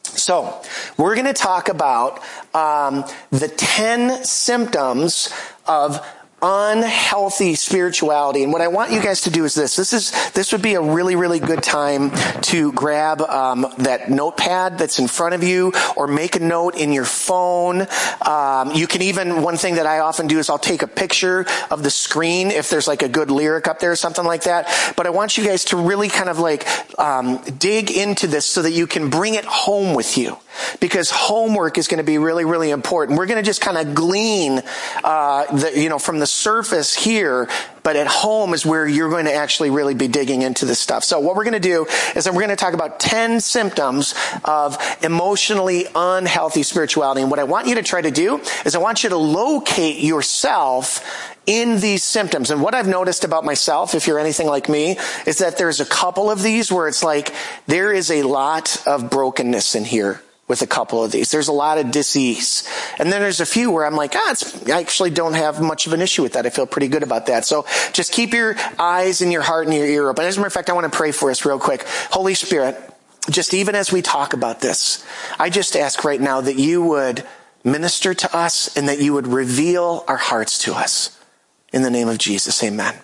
So, 0.02 0.63
we're 0.98 1.13
going 1.13 1.28
to 1.28 1.34
talk 1.34 1.69
about 1.69 2.22
um, 2.56 3.06
the 3.30 3.48
10 3.48 4.26
symptoms 4.26 5.32
of 5.67 6.04
unhealthy 6.41 7.56
spirituality. 7.56 8.43
And 8.43 8.54
what 8.54 8.62
I 8.62 8.67
want 8.67 8.91
you 8.91 9.02
guys 9.02 9.21
to 9.21 9.30
do 9.30 9.45
is 9.45 9.54
this. 9.54 9.75
This 9.75 9.93
is, 9.93 10.32
this 10.32 10.52
would 10.52 10.62
be 10.62 10.75
a 10.75 10.82
really, 10.82 11.15
really 11.15 11.39
good 11.39 11.63
time 11.63 12.12
to 12.43 12.71
grab, 12.73 13.21
um, 13.21 13.67
that 13.80 14.10
notepad 14.10 14.78
that's 14.78 14.99
in 14.99 15.08
front 15.08 15.36
of 15.36 15.43
you 15.43 15.73
or 15.95 16.08
make 16.08 16.36
a 16.36 16.39
note 16.39 16.75
in 16.75 16.91
your 16.91 17.06
phone. 17.06 17.88
Um, 18.25 18.71
you 18.71 18.88
can 18.88 19.02
even, 19.02 19.41
one 19.41 19.58
thing 19.58 19.75
that 19.75 19.86
I 19.86 19.99
often 19.99 20.28
do 20.28 20.39
is 20.39 20.49
I'll 20.49 20.58
take 20.58 20.82
a 20.82 20.88
picture 20.88 21.45
of 21.69 21.84
the 21.84 21.91
screen 21.91 22.52
if 22.52 22.69
there's 22.69 22.88
like 22.88 23.04
a 23.04 23.10
good 23.10 23.32
lyric 23.32 23.67
up 23.67 23.80
there 23.80 23.91
or 23.91 23.95
something 23.95 24.25
like 24.25 24.43
that. 24.43 24.93
But 24.95 25.08
I 25.08 25.10
want 25.10 25.38
you 25.38 25.43
guys 25.43 25.65
to 25.65 25.78
really 25.78 26.10
kind 26.10 26.30
of 26.30 26.39
like, 26.39 26.67
um, 26.99 27.41
dig 27.58 27.91
into 27.91 28.28
this 28.28 28.45
so 28.45 28.62
that 28.62 28.71
you 28.71 28.88
can 28.88 29.10
bring 29.10 29.36
it 29.36 29.45
home 29.45 29.93
with 29.93 30.17
you 30.17 30.38
because 30.80 31.10
homework 31.10 31.78
is 31.78 31.88
going 31.88 31.99
to 31.99 32.04
be 32.04 32.17
really, 32.17 32.45
really 32.45 32.71
important. 32.71 33.17
We're 33.17 33.25
going 33.25 33.38
to 33.38 33.45
just 33.45 33.62
kind 33.62 33.78
of 33.78 33.95
glean, 33.95 34.62
uh, 35.04 35.45
the, 35.56 35.80
you 35.80 35.89
know, 35.89 35.99
from 35.99 36.19
the 36.19 36.28
surface 36.30 36.96
here, 36.96 37.50
but 37.84 37.96
at 37.96 38.08
home 38.08 38.54
is 38.54 38.65
where 38.65 38.88
you're 38.88 39.10
going 39.10 39.26
to 39.26 39.34
actually 39.34 39.70
really 39.70 39.94
be 39.94 40.08
digging 40.08 40.42
into 40.42 40.65
this 40.65 40.80
stuff. 40.80 41.04
So 41.04 41.20
what 41.20 41.36
we're 41.36 41.44
going 41.44 41.54
to 41.54 41.60
do 41.60 41.86
is 42.15 42.28
we're 42.28 42.34
going 42.34 42.50
to 42.50 42.56
talk 42.56 42.74
about 42.74 43.00
10 43.00 43.39
symptoms 43.39 44.13
of 44.46 44.78
emotionally 45.02 45.86
unhealthy 45.96 46.63
spirituality. 46.63 47.22
And 47.22 47.32
what 47.32 47.39
I 47.39 47.44
want 47.44 47.68
you 47.68 47.76
to 47.76 47.84
try 47.84 48.02
to 48.02 48.12
do 48.12 48.39
is 48.65 48.76
I 48.76 48.80
want 48.80 49.04
you 49.04 49.10
to 49.10 49.18
locate 49.18 50.02
yourself 50.02 51.36
in 51.46 51.80
these 51.80 52.04
symptoms. 52.04 52.52
And 52.52 52.62
what 52.62 52.76
I've 52.76 52.88
noticed 52.88 53.24
about 53.24 53.44
myself, 53.44 53.96
if 53.96 54.06
you're 54.06 54.20
anything 54.20 54.48
like 54.48 54.70
me, 54.70 54.98
is 55.26 55.39
that 55.39 55.58
there's 55.58 55.80
a 55.80 55.86
couple 55.86 56.30
of 56.30 56.44
these 56.44 56.72
where 56.72 56.88
it's 56.88 57.04
like 57.04 57.34
there 57.65 57.92
is 57.92 58.12
a 58.12 58.22
lot 58.24 58.82
of 58.86 59.10
brokenness 59.10 59.74
in 59.74 59.84
here 59.84 60.22
with 60.50 60.64
a 60.64 60.68
couple 60.68 61.02
of 61.02 61.12
these. 61.12 61.32
There's 61.32 61.48
a 61.48 61.54
lot 61.54 61.78
of 61.78 61.92
disease. 61.92 62.68
And 62.98 63.14
then 63.14 63.22
there's 63.22 63.40
a 63.40 63.46
few 63.46 63.72
where 63.72 63.86
I'm 63.86 63.96
like, 63.96 64.16
ah, 64.16 64.36
I 64.68 64.82
actually 64.82 65.12
don't 65.12 65.36
have 65.36 65.62
much 65.62 65.88
of 65.88 65.94
an 65.94 66.02
issue 66.02 66.24
with 66.24 66.34
that. 66.34 66.46
I 66.46 66.50
feel 66.50 66.66
pretty 66.66 66.90
good 66.90 67.04
about 67.04 67.28
that. 67.28 67.46
So 67.46 67.66
just 67.94 68.12
keep 68.12 68.34
your 68.34 68.56
eyes 68.80 69.22
and 69.22 69.32
your 69.32 69.44
heart 69.44 69.68
and 69.68 69.76
your 69.76 69.86
ear 69.86 70.10
open. 70.10 70.26
As 70.26 70.36
a 70.36 70.40
matter 70.40 70.48
of 70.48 70.54
fact, 70.54 70.70
I 70.70 70.74
want 70.74 70.92
to 70.92 70.98
pray 70.98 71.12
for 71.12 71.30
us 71.30 71.46
real 71.46 71.60
quick. 71.60 71.86
Holy 72.10 72.34
Spirit, 72.34 72.76
just 73.30 73.54
even 73.54 73.76
as 73.76 73.92
we 73.92 74.02
talk 74.02 74.34
about 74.34 74.60
this, 74.60 75.06
I 75.38 75.52
just 75.52 75.76
ask 75.76 76.04
right 76.04 76.20
now 76.20 76.42
that 76.42 76.58
you 76.58 76.84
would 76.84 77.24
minister 77.64 78.16
to 78.16 78.36
us 78.36 78.76
and 78.76 78.90
that 78.90 79.00
you 79.00 79.14
would 79.14 79.28
reveal 79.28 80.04
our 80.08 80.18
hearts 80.18 80.58
to 80.64 80.74
us. 80.74 81.16
In 81.72 81.84
the 81.84 81.92
name 81.92 82.10
of 82.10 82.18
Jesus, 82.18 82.64
amen. 82.64 82.96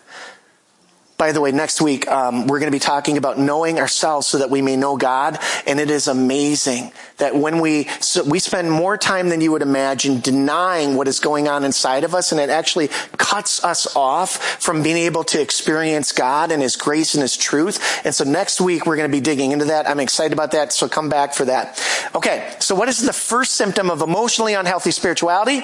By 1.17 1.31
the 1.31 1.39
way, 1.39 1.53
next 1.53 1.81
week 1.81 2.09
um, 2.09 2.47
we're 2.47 2.59
going 2.59 2.71
to 2.71 2.75
be 2.75 2.79
talking 2.79 3.17
about 3.17 3.39
knowing 3.39 3.79
ourselves 3.79 4.27
so 4.27 4.39
that 4.39 4.49
we 4.49 4.61
may 4.61 4.75
know 4.75 4.97
God, 4.97 5.39
and 5.65 5.79
it 5.79 5.89
is 5.89 6.09
amazing 6.09 6.91
that 7.17 7.33
when 7.33 7.61
we 7.61 7.85
so 8.01 8.23
we 8.25 8.39
spend 8.39 8.69
more 8.69 8.97
time 8.97 9.29
than 9.29 9.39
you 9.39 9.53
would 9.53 9.61
imagine 9.61 10.19
denying 10.19 10.95
what 10.95 11.07
is 11.07 11.21
going 11.21 11.47
on 11.47 11.63
inside 11.63 12.03
of 12.03 12.13
us, 12.13 12.33
and 12.33 12.41
it 12.41 12.49
actually 12.49 12.89
cuts 13.17 13.63
us 13.63 13.95
off 13.95 14.61
from 14.61 14.83
being 14.83 14.97
able 14.97 15.23
to 15.23 15.41
experience 15.41 16.11
God 16.11 16.51
and 16.51 16.61
His 16.61 16.75
grace 16.75 17.13
and 17.13 17.21
His 17.21 17.37
truth. 17.37 18.05
And 18.05 18.13
so 18.13 18.25
next 18.25 18.59
week 18.59 18.85
we're 18.85 18.97
going 18.97 19.09
to 19.09 19.17
be 19.17 19.21
digging 19.21 19.53
into 19.53 19.65
that. 19.65 19.87
I'm 19.89 20.01
excited 20.01 20.33
about 20.33 20.51
that, 20.51 20.73
so 20.73 20.89
come 20.89 21.07
back 21.07 21.33
for 21.33 21.45
that. 21.45 21.81
Okay, 22.13 22.53
so 22.59 22.75
what 22.75 22.89
is 22.89 22.99
the 22.99 23.13
first 23.13 23.53
symptom 23.53 23.89
of 23.89 24.01
emotionally 24.01 24.53
unhealthy 24.53 24.91
spirituality? 24.91 25.61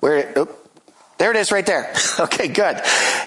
Where? 0.00 0.32
Oh, 0.36 0.48
There 1.16 1.30
it 1.30 1.36
is 1.36 1.52
right 1.52 1.66
there. 1.66 1.92
Okay, 2.16 2.46
good. 2.46 2.80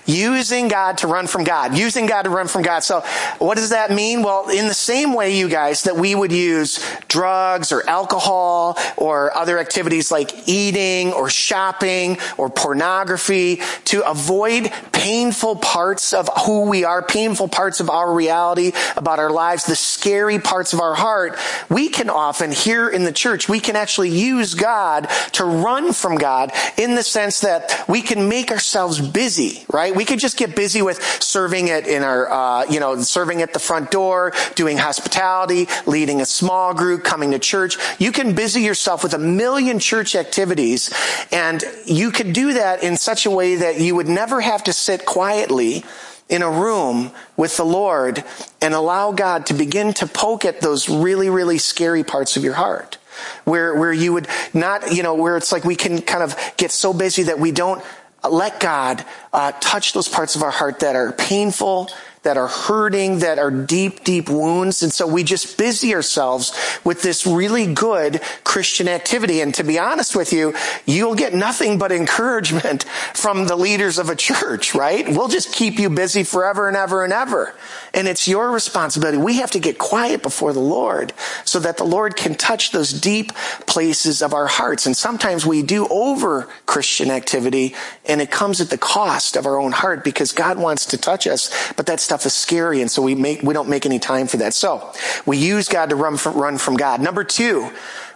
Using 0.06 0.70
God 0.70 1.00
to 1.00 1.08
run 1.08 1.28
from 1.28 1.44
God. 1.44 1.78
Using 1.78 2.06
God 2.06 2.22
to 2.22 2.30
run 2.30 2.48
from 2.48 2.62
God. 2.62 2.80
So 2.86 3.02
what 3.38 3.58
does 3.58 3.72
that 3.72 3.92
mean? 3.92 4.24
Well, 4.24 4.50
in 4.50 4.68
the 4.70 4.74
same 4.74 5.14
way, 5.14 5.38
you 5.38 5.50
guys, 5.50 5.84
that 5.84 5.98
we 5.98 6.16
would 6.16 6.32
use 6.32 6.80
drugs 7.10 7.74
or 7.74 7.88
alcohol 7.90 8.78
or 8.96 9.36
other 9.36 9.60
activities 9.60 10.10
like 10.10 10.48
eating 10.48 11.12
or 11.12 11.30
shopping 11.30 12.18
or 12.38 12.50
pornography 12.50 13.62
to 13.86 14.10
avoid 14.10 14.72
painful 14.94 15.58
parts 15.58 16.14
of 16.14 16.30
who 16.46 16.70
we 16.70 16.86
are, 16.86 17.02
painful 17.02 17.50
parts 17.50 17.82
of 17.82 17.90
our 17.90 18.14
reality, 18.14 18.72
about 18.96 19.20
our 19.20 19.32
lives, 19.32 19.66
the 19.66 19.76
scary 19.76 20.40
parts 20.40 20.72
of 20.72 20.80
our 20.80 20.96
heart, 20.96 21.38
we 21.70 21.90
can 21.90 22.10
often, 22.10 22.52
here 22.52 22.88
in 22.88 23.04
the 23.04 23.12
church, 23.12 23.50
we 23.50 23.60
can 23.60 23.76
actually 23.76 24.10
use 24.10 24.54
God 24.54 25.10
to 25.34 25.44
run 25.44 25.92
from 25.92 26.16
God 26.16 26.52
in 26.78 26.96
the 26.96 27.04
sense 27.04 27.42
that 27.42 27.77
we 27.88 28.02
can 28.02 28.30
make 28.30 28.52
ourselves 28.52 29.00
busy, 29.00 29.66
right? 29.72 29.96
We 29.96 30.06
could 30.06 30.20
just 30.20 30.38
get 30.38 30.56
busy 30.56 30.82
with 30.82 31.02
serving 31.22 31.68
it 31.68 31.88
in 31.88 32.04
our, 32.04 32.30
uh, 32.32 32.66
you 32.66 32.80
know, 32.80 33.00
serving 33.02 33.42
at 33.42 33.54
the 33.54 33.60
front 33.60 33.92
door, 33.92 34.34
doing 34.56 34.78
hospitality, 34.78 35.68
leading 35.86 36.22
a 36.22 36.26
small 36.26 36.74
group, 36.74 37.04
coming 37.04 37.32
to 37.32 37.40
church. 37.40 37.78
You 38.00 38.12
can 38.12 38.36
busy 38.36 38.62
yourself 38.62 39.04
with 39.04 39.14
a 39.14 39.20
million 39.20 39.80
church 39.80 40.16
activities 40.16 40.94
and 41.32 41.64
you 41.86 42.12
could 42.12 42.34
do 42.34 42.54
that 42.54 42.84
in 42.84 42.98
such 42.98 43.26
a 43.26 43.32
way 43.32 43.56
that 43.56 43.80
you 43.80 43.96
would 43.96 44.08
never 44.08 44.42
have 44.42 44.64
to 44.66 44.74
sit 44.74 45.06
quietly 45.06 45.84
in 46.30 46.42
a 46.42 46.50
room 46.50 47.12
with 47.36 47.58
the 47.58 47.66
Lord 47.66 48.24
and 48.62 48.74
allow 48.74 49.12
God 49.12 49.46
to 49.48 49.54
begin 49.54 49.94
to 49.94 50.08
poke 50.08 50.44
at 50.46 50.62
those 50.62 50.90
really, 50.90 51.30
really 51.30 51.58
scary 51.58 52.04
parts 52.04 52.36
of 52.36 52.44
your 52.44 52.56
heart 52.56 52.98
where, 53.44 53.76
where 53.76 53.94
you 53.94 54.14
would 54.14 54.28
not, 54.54 54.94
you 54.94 55.04
know, 55.04 55.16
where 55.16 55.38
it's 55.38 55.52
like 55.52 55.64
we 55.64 55.76
can 55.76 56.02
kind 56.02 56.24
of 56.24 56.36
get 56.58 56.72
so 56.72 56.94
busy 56.94 57.24
that 57.24 57.40
we 57.40 57.52
don't 57.52 57.84
let 58.30 58.60
God 58.60 59.06
uh, 59.34 59.52
touch 59.60 59.94
those 59.94 60.08
parts 60.08 60.36
of 60.36 60.44
our 60.44 60.52
heart 60.52 60.80
that 60.80 60.96
are 60.96 61.12
painful, 61.12 61.90
that 62.28 62.36
are 62.36 62.50
hurting, 62.50 63.20
that 63.20 63.40
are 63.40 63.50
deep, 63.50 64.04
deep 64.04 64.28
wounds. 64.30 64.84
And 64.84 64.92
so 64.92 65.08
we 65.08 65.24
just 65.24 65.58
busy 65.58 65.96
ourselves 65.96 66.52
with 66.84 67.02
this 67.02 67.26
really 67.26 67.74
good 67.74 68.20
Christian 68.44 68.90
activity. 68.90 69.40
And 69.40 69.56
to 69.56 69.64
be 69.64 69.80
honest 69.80 70.14
with 70.14 70.34
you, 70.34 70.54
you'll 70.86 71.16
get 71.16 71.34
nothing 71.34 71.78
but 71.78 71.94
encouragement 71.94 72.84
from 73.14 73.48
the 73.48 73.56
leaders 73.56 73.98
of 73.98 74.10
a 74.10 74.16
church, 74.16 74.76
right? 74.76 75.08
We'll 75.08 75.30
just 75.30 75.54
keep 75.54 75.80
you 75.80 75.90
busy 75.90 76.26
forever 76.26 76.68
and 76.68 76.76
ever 76.76 77.06
and 77.06 77.14
ever. 77.14 77.56
And 77.94 78.10
it's 78.10 78.28
your 78.28 78.52
responsibility. 78.52 79.18
We 79.18 79.38
have 79.38 79.52
to 79.52 79.60
get 79.60 79.78
quiet 79.78 80.22
before 80.22 80.52
the 80.52 80.60
Lord 80.60 81.14
so 81.46 81.60
that 81.60 81.78
the 81.78 81.86
Lord 81.86 82.18
can 82.18 82.36
touch 82.36 82.72
those 82.72 82.92
deep 82.92 83.32
places 83.68 84.22
of 84.22 84.34
our 84.34 84.48
hearts. 84.48 84.86
And 84.86 84.98
sometimes 84.98 85.46
we 85.46 85.64
do 85.64 85.88
over 85.88 86.50
Christian 86.66 87.10
activity 87.10 87.74
and 88.06 88.20
it 88.20 88.32
comes 88.32 88.60
at 88.60 88.70
the 88.70 88.78
cost 88.78 89.38
of 89.38 89.46
our 89.46 89.58
own 89.58 89.72
heart 89.72 90.04
because 90.04 90.34
God 90.34 90.60
wants 90.60 90.88
to 90.88 90.98
touch 90.98 91.26
us, 91.26 91.72
but 91.78 91.86
that 91.86 92.02
stuff 92.02 92.17
is 92.26 92.34
scary. 92.34 92.82
And 92.82 92.90
so 92.90 93.02
we 93.02 93.16
make, 93.16 93.42
we 93.44 93.54
don't 93.54 93.70
make 93.70 93.86
any 93.86 94.00
time 94.00 94.28
for 94.28 94.38
that. 94.38 94.54
So 94.54 94.92
we 95.26 95.38
use 95.38 95.68
God 95.68 95.90
to 95.90 95.96
run 95.96 96.18
from, 96.18 96.38
run 96.38 96.58
from 96.58 96.76
God. 96.76 97.02
Number 97.02 97.24
two, 97.24 97.70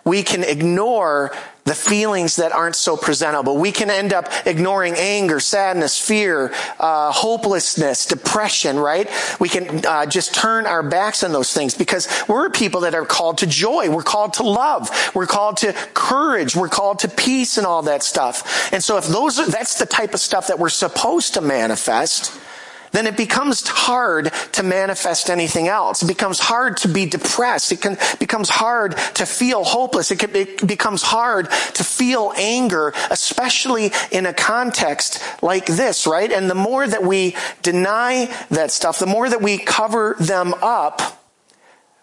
we 0.03 0.23
can 0.23 0.43
ignore 0.43 1.31
the 1.63 1.75
feelings 1.75 2.37
that 2.37 2.51
aren't 2.51 2.75
so 2.75 2.97
presentable. 2.97 3.55
We 3.55 3.71
can 3.71 3.91
end 3.91 4.13
up 4.13 4.27
ignoring 4.47 4.95
anger, 4.95 5.39
sadness, 5.39 5.95
fear, 5.99 6.51
uh, 6.79 7.11
hopelessness, 7.11 8.07
depression, 8.07 8.79
right? 8.79 9.07
We 9.39 9.47
can 9.47 9.85
uh, 9.85 10.07
just 10.07 10.33
turn 10.33 10.65
our 10.65 10.81
backs 10.81 11.23
on 11.23 11.31
those 11.31 11.53
things 11.53 11.75
because 11.75 12.07
we're 12.27 12.49
people 12.49 12.81
that 12.81 12.95
are 12.95 13.05
called 13.05 13.37
to 13.39 13.47
joy. 13.47 13.91
We're 13.91 14.01
called 14.01 14.33
to 14.33 14.43
love. 14.43 14.89
We're 15.13 15.27
called 15.27 15.57
to 15.57 15.73
courage. 15.93 16.55
We're 16.55 16.67
called 16.67 16.99
to 16.99 17.07
peace 17.07 17.59
and 17.59 17.67
all 17.67 17.83
that 17.83 18.01
stuff. 18.01 18.73
And 18.73 18.83
so 18.83 18.97
if 18.97 19.05
those 19.05 19.37
are, 19.37 19.45
that's 19.45 19.77
the 19.77 19.85
type 19.85 20.15
of 20.15 20.19
stuff 20.19 20.47
that 20.47 20.57
we're 20.57 20.69
supposed 20.69 21.35
to 21.35 21.41
manifest, 21.41 22.35
then 22.91 23.08
it 23.08 23.17
becomes 23.17 23.67
hard 23.67 24.32
to 24.54 24.63
manifest 24.63 25.30
anything 25.30 25.67
else. 25.67 26.04
It 26.04 26.08
becomes 26.08 26.39
hard 26.39 26.77
to 26.77 26.88
be 26.88 27.06
depressed. 27.06 27.71
It 27.71 27.82
can, 27.82 27.97
becomes 28.19 28.49
hard 28.49 28.97
to 29.15 29.25
feel 29.25 29.63
hopeless. 29.63 30.12
It, 30.12 30.19
can, 30.19 30.36
it 30.36 30.65
becomes 30.65 31.01
hard 31.01 31.49
to 31.49 31.84
feel 31.84 32.34
anger, 32.36 32.93
especially 33.10 33.91
in 34.12 34.25
a 34.25 34.34
context 34.34 35.21
like 35.41 35.65
this, 35.65 36.06
right? 36.06 36.32
And 36.32 36.49
the 36.49 36.56
more 36.56 36.86
that 36.86 37.04
we 37.04 37.36
deny 37.62 38.34
that 38.49 38.71
stuff, 38.71 38.99
the 38.99 39.06
more 39.06 39.30
that 39.30 39.41
we 39.41 39.58
cover 39.58 40.15
them 40.19 40.54
up, 40.62 41.17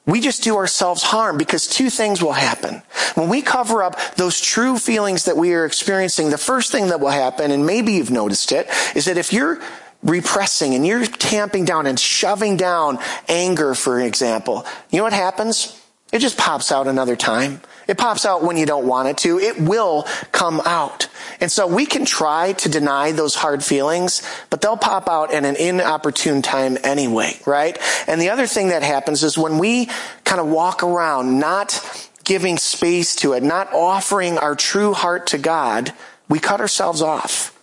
we 0.08 0.22
just 0.22 0.42
do 0.42 0.56
ourselves 0.56 1.02
harm 1.02 1.36
because 1.36 1.66
two 1.66 1.90
things 1.90 2.22
will 2.22 2.32
happen. 2.32 2.80
When 3.14 3.28
we 3.28 3.42
cover 3.42 3.82
up 3.82 4.14
those 4.14 4.40
true 4.40 4.78
feelings 4.78 5.26
that 5.26 5.36
we 5.36 5.52
are 5.52 5.66
experiencing, 5.66 6.30
the 6.30 6.38
first 6.38 6.72
thing 6.72 6.86
that 6.86 6.98
will 6.98 7.10
happen, 7.10 7.50
and 7.50 7.66
maybe 7.66 7.92
you've 7.92 8.10
noticed 8.10 8.50
it, 8.50 8.68
is 8.94 9.04
that 9.04 9.18
if 9.18 9.34
you're 9.34 9.60
repressing 10.02 10.74
and 10.74 10.86
you're 10.86 11.04
tamping 11.04 11.64
down 11.64 11.86
and 11.86 11.98
shoving 11.98 12.56
down 12.56 12.98
anger, 13.28 13.74
for 13.74 14.00
example, 14.00 14.64
you 14.90 14.98
know 14.98 15.04
what 15.04 15.12
happens? 15.12 15.74
It 16.12 16.20
just 16.20 16.38
pops 16.38 16.72
out 16.72 16.86
another 16.86 17.16
time. 17.16 17.60
It 17.86 17.98
pops 17.98 18.24
out 18.24 18.42
when 18.42 18.56
you 18.56 18.64
don't 18.64 18.86
want 18.86 19.08
it 19.08 19.18
to. 19.18 19.38
It 19.38 19.60
will 19.60 20.04
come 20.32 20.60
out. 20.64 21.08
And 21.40 21.52
so 21.52 21.66
we 21.66 21.84
can 21.84 22.06
try 22.06 22.54
to 22.54 22.68
deny 22.68 23.12
those 23.12 23.34
hard 23.34 23.62
feelings, 23.62 24.22
but 24.48 24.62
they'll 24.62 24.78
pop 24.78 25.08
out 25.08 25.34
at 25.34 25.44
an 25.44 25.56
inopportune 25.56 26.40
time 26.40 26.78
anyway, 26.82 27.38
right? 27.46 27.78
And 28.06 28.20
the 28.20 28.30
other 28.30 28.46
thing 28.46 28.68
that 28.68 28.82
happens 28.82 29.22
is 29.22 29.36
when 29.36 29.58
we 29.58 29.90
kind 30.24 30.40
of 30.40 30.46
walk 30.46 30.82
around 30.82 31.38
not 31.38 32.08
giving 32.24 32.56
space 32.56 33.14
to 33.16 33.34
it, 33.34 33.42
not 33.42 33.72
offering 33.72 34.38
our 34.38 34.54
true 34.54 34.94
heart 34.94 35.26
to 35.28 35.38
God, 35.38 35.92
we 36.28 36.38
cut 36.38 36.60
ourselves 36.60 37.02
off. 37.02 37.57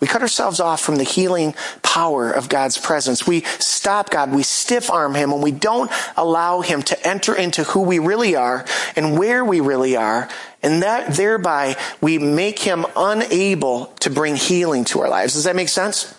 We 0.00 0.06
cut 0.06 0.22
ourselves 0.22 0.60
off 0.60 0.80
from 0.80 0.96
the 0.96 1.04
healing 1.04 1.54
power 1.82 2.30
of 2.30 2.48
God's 2.48 2.76
presence. 2.76 3.26
We 3.26 3.42
stop 3.58 4.10
God. 4.10 4.32
We 4.34 4.42
stiff 4.42 4.90
arm 4.90 5.14
Him 5.14 5.32
and 5.32 5.42
we 5.42 5.52
don't 5.52 5.90
allow 6.16 6.60
Him 6.60 6.82
to 6.82 7.06
enter 7.06 7.34
into 7.34 7.64
who 7.64 7.82
we 7.82 7.98
really 7.98 8.36
are 8.36 8.64
and 8.96 9.18
where 9.18 9.44
we 9.44 9.60
really 9.60 9.96
are. 9.96 10.28
And 10.62 10.82
that 10.82 11.14
thereby 11.14 11.76
we 12.00 12.18
make 12.18 12.58
Him 12.58 12.84
unable 12.96 13.86
to 14.00 14.10
bring 14.10 14.36
healing 14.36 14.84
to 14.86 15.00
our 15.00 15.08
lives. 15.08 15.34
Does 15.34 15.44
that 15.44 15.56
make 15.56 15.68
sense? 15.68 16.14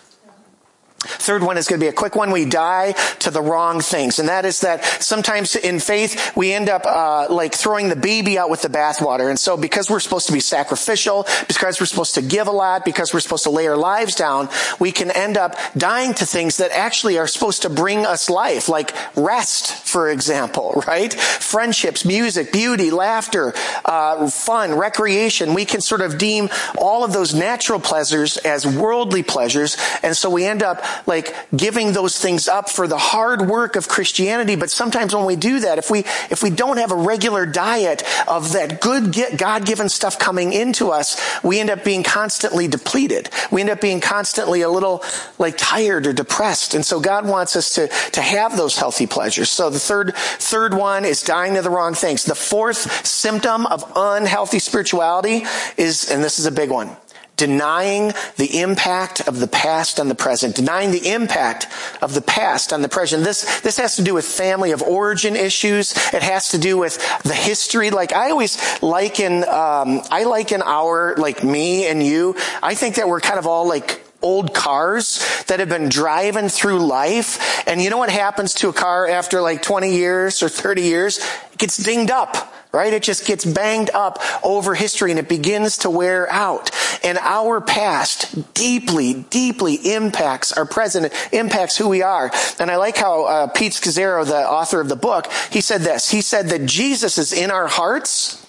Third 1.06 1.42
one 1.42 1.56
is 1.56 1.66
going 1.66 1.80
to 1.80 1.84
be 1.84 1.88
a 1.88 1.92
quick 1.92 2.16
one. 2.16 2.30
We 2.30 2.44
die 2.44 2.92
to 3.20 3.30
the 3.30 3.42
wrong 3.42 3.80
things. 3.80 4.18
And 4.18 4.28
that 4.28 4.44
is 4.44 4.60
that 4.60 4.84
sometimes 5.02 5.56
in 5.56 5.80
faith, 5.80 6.36
we 6.36 6.52
end 6.52 6.68
up, 6.68 6.84
uh, 6.86 7.26
like 7.32 7.54
throwing 7.54 7.88
the 7.88 7.96
baby 7.96 8.38
out 8.38 8.50
with 8.50 8.62
the 8.62 8.68
bathwater. 8.68 9.28
And 9.28 9.38
so 9.38 9.56
because 9.56 9.90
we're 9.90 10.00
supposed 10.00 10.26
to 10.26 10.32
be 10.32 10.40
sacrificial, 10.40 11.26
because 11.48 11.80
we're 11.80 11.86
supposed 11.86 12.14
to 12.14 12.22
give 12.22 12.46
a 12.46 12.52
lot, 12.52 12.84
because 12.84 13.12
we're 13.12 13.20
supposed 13.20 13.44
to 13.44 13.50
lay 13.50 13.66
our 13.66 13.76
lives 13.76 14.14
down, 14.14 14.48
we 14.78 14.92
can 14.92 15.10
end 15.10 15.36
up 15.36 15.56
dying 15.76 16.14
to 16.14 16.26
things 16.26 16.58
that 16.58 16.70
actually 16.70 17.18
are 17.18 17.26
supposed 17.26 17.62
to 17.62 17.70
bring 17.70 18.06
us 18.06 18.28
life, 18.30 18.68
like 18.68 18.94
rest, 19.16 19.72
for 19.72 20.10
example, 20.10 20.82
right? 20.86 21.12
Friendships, 21.14 22.04
music, 22.04 22.52
beauty, 22.52 22.90
laughter, 22.90 23.54
uh, 23.84 24.28
fun, 24.30 24.74
recreation. 24.74 25.54
We 25.54 25.64
can 25.64 25.80
sort 25.80 26.00
of 26.00 26.18
deem 26.18 26.48
all 26.78 27.04
of 27.04 27.12
those 27.12 27.34
natural 27.34 27.80
pleasures 27.80 28.36
as 28.38 28.66
worldly 28.66 29.22
pleasures. 29.22 29.76
And 30.02 30.16
so 30.16 30.30
we 30.30 30.44
end 30.44 30.62
up 30.62 30.82
like 31.06 31.34
giving 31.56 31.92
those 31.92 32.18
things 32.18 32.48
up 32.48 32.68
for 32.68 32.88
the 32.88 32.98
hard 32.98 33.42
work 33.42 33.76
of 33.76 33.88
Christianity. 33.88 34.56
But 34.56 34.70
sometimes 34.70 35.14
when 35.14 35.24
we 35.24 35.36
do 35.36 35.60
that, 35.60 35.78
if 35.78 35.90
we, 35.90 36.00
if 36.30 36.42
we 36.42 36.50
don't 36.50 36.78
have 36.78 36.92
a 36.92 36.96
regular 36.96 37.46
diet 37.46 38.02
of 38.28 38.52
that 38.52 38.80
good 38.80 39.14
God-given 39.36 39.88
stuff 39.88 40.18
coming 40.18 40.52
into 40.52 40.90
us, 40.90 41.20
we 41.42 41.60
end 41.60 41.70
up 41.70 41.84
being 41.84 42.02
constantly 42.02 42.68
depleted. 42.68 43.30
We 43.50 43.60
end 43.60 43.70
up 43.70 43.80
being 43.80 44.00
constantly 44.00 44.62
a 44.62 44.68
little 44.68 45.02
like 45.38 45.56
tired 45.56 46.06
or 46.06 46.12
depressed. 46.12 46.74
And 46.74 46.84
so 46.84 47.00
God 47.00 47.26
wants 47.26 47.56
us 47.56 47.74
to, 47.74 47.88
to 47.88 48.22
have 48.22 48.56
those 48.56 48.76
healthy 48.76 49.06
pleasures. 49.06 49.50
So 49.50 49.70
the 49.70 49.78
third, 49.78 50.14
third 50.14 50.74
one 50.74 51.04
is 51.04 51.22
dying 51.22 51.54
to 51.54 51.62
the 51.62 51.70
wrong 51.70 51.94
things. 51.94 52.24
The 52.24 52.34
fourth 52.34 53.06
symptom 53.06 53.66
of 53.66 53.90
unhealthy 53.96 54.58
spirituality 54.58 55.44
is, 55.76 56.10
and 56.10 56.22
this 56.22 56.38
is 56.38 56.46
a 56.46 56.52
big 56.52 56.70
one, 56.70 56.96
denying 57.36 58.12
the 58.36 58.60
impact 58.60 59.26
of 59.28 59.40
the 59.40 59.46
past 59.46 60.00
on 60.00 60.08
the 60.08 60.14
present, 60.14 60.56
denying 60.56 60.90
the 60.90 61.12
impact 61.12 61.66
of 62.00 62.14
the 62.14 62.22
past 62.22 62.72
on 62.72 62.82
the 62.82 62.88
present. 62.88 63.24
This, 63.24 63.60
this 63.60 63.76
has 63.76 63.96
to 63.96 64.02
do 64.02 64.14
with 64.14 64.24
family 64.24 64.72
of 64.72 64.82
origin 64.82 65.36
issues. 65.36 65.92
It 66.12 66.22
has 66.22 66.50
to 66.50 66.58
do 66.58 66.78
with 66.78 66.96
the 67.22 67.34
history. 67.34 67.90
Like 67.90 68.12
I 68.12 68.30
always 68.30 68.82
liken, 68.82 69.44
um, 69.44 70.02
I 70.10 70.24
liken 70.24 70.62
our, 70.62 71.14
like 71.16 71.44
me 71.44 71.86
and 71.86 72.02
you, 72.02 72.36
I 72.62 72.74
think 72.74 72.96
that 72.96 73.08
we're 73.08 73.20
kind 73.20 73.38
of 73.38 73.46
all 73.46 73.68
like 73.68 74.02
old 74.22 74.54
cars 74.54 75.44
that 75.46 75.60
have 75.60 75.68
been 75.68 75.88
driving 75.88 76.48
through 76.48 76.78
life. 76.86 77.68
And 77.68 77.80
you 77.80 77.90
know 77.90 77.98
what 77.98 78.10
happens 78.10 78.54
to 78.54 78.68
a 78.68 78.72
car 78.72 79.06
after 79.06 79.40
like 79.40 79.62
20 79.62 79.92
years 79.94 80.42
or 80.42 80.48
30 80.48 80.82
years? 80.82 81.18
It 81.52 81.58
gets 81.58 81.76
dinged 81.76 82.10
up 82.10 82.52
right? 82.76 82.92
It 82.92 83.02
just 83.02 83.26
gets 83.26 83.44
banged 83.44 83.90
up 83.90 84.18
over 84.44 84.74
history 84.74 85.10
and 85.10 85.18
it 85.18 85.28
begins 85.28 85.78
to 85.78 85.90
wear 85.90 86.30
out. 86.30 86.70
And 87.02 87.16
our 87.18 87.60
past 87.60 88.52
deeply, 88.52 89.24
deeply 89.30 89.74
impacts 89.74 90.52
our 90.52 90.66
present, 90.66 91.12
impacts 91.32 91.76
who 91.76 91.88
we 91.88 92.02
are. 92.02 92.30
And 92.60 92.70
I 92.70 92.76
like 92.76 92.96
how 92.96 93.24
uh, 93.24 93.46
Pete 93.48 93.72
Scazzero, 93.72 94.26
the 94.26 94.36
author 94.36 94.80
of 94.80 94.88
the 94.88 94.96
book, 94.96 95.32
he 95.50 95.62
said 95.62 95.80
this. 95.80 96.10
He 96.10 96.20
said 96.20 96.50
that 96.50 96.66
Jesus 96.66 97.16
is 97.16 97.32
in 97.32 97.50
our 97.50 97.66
hearts, 97.66 98.46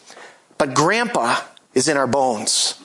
but 0.57 0.73
grandpa 0.73 1.39
is 1.73 1.87
in 1.87 1.95
our 1.95 2.07
bones. 2.07 2.81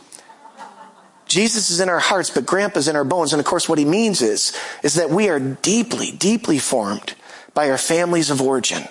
Jesus 1.26 1.70
is 1.70 1.80
in 1.80 1.88
our 1.88 1.98
hearts, 1.98 2.30
but 2.30 2.46
grandpa's 2.46 2.88
in 2.88 2.94
our 2.94 3.04
bones. 3.04 3.32
And 3.32 3.40
of 3.40 3.46
course, 3.46 3.68
what 3.68 3.78
he 3.78 3.86
means 3.86 4.22
is, 4.22 4.56
is 4.82 4.94
that 4.94 5.10
we 5.10 5.28
are 5.28 5.40
deeply, 5.40 6.12
deeply 6.12 6.58
formed 6.58 7.14
by 7.54 7.70
our 7.70 7.78
families 7.78 8.30
of 8.30 8.40
origin. 8.40 8.86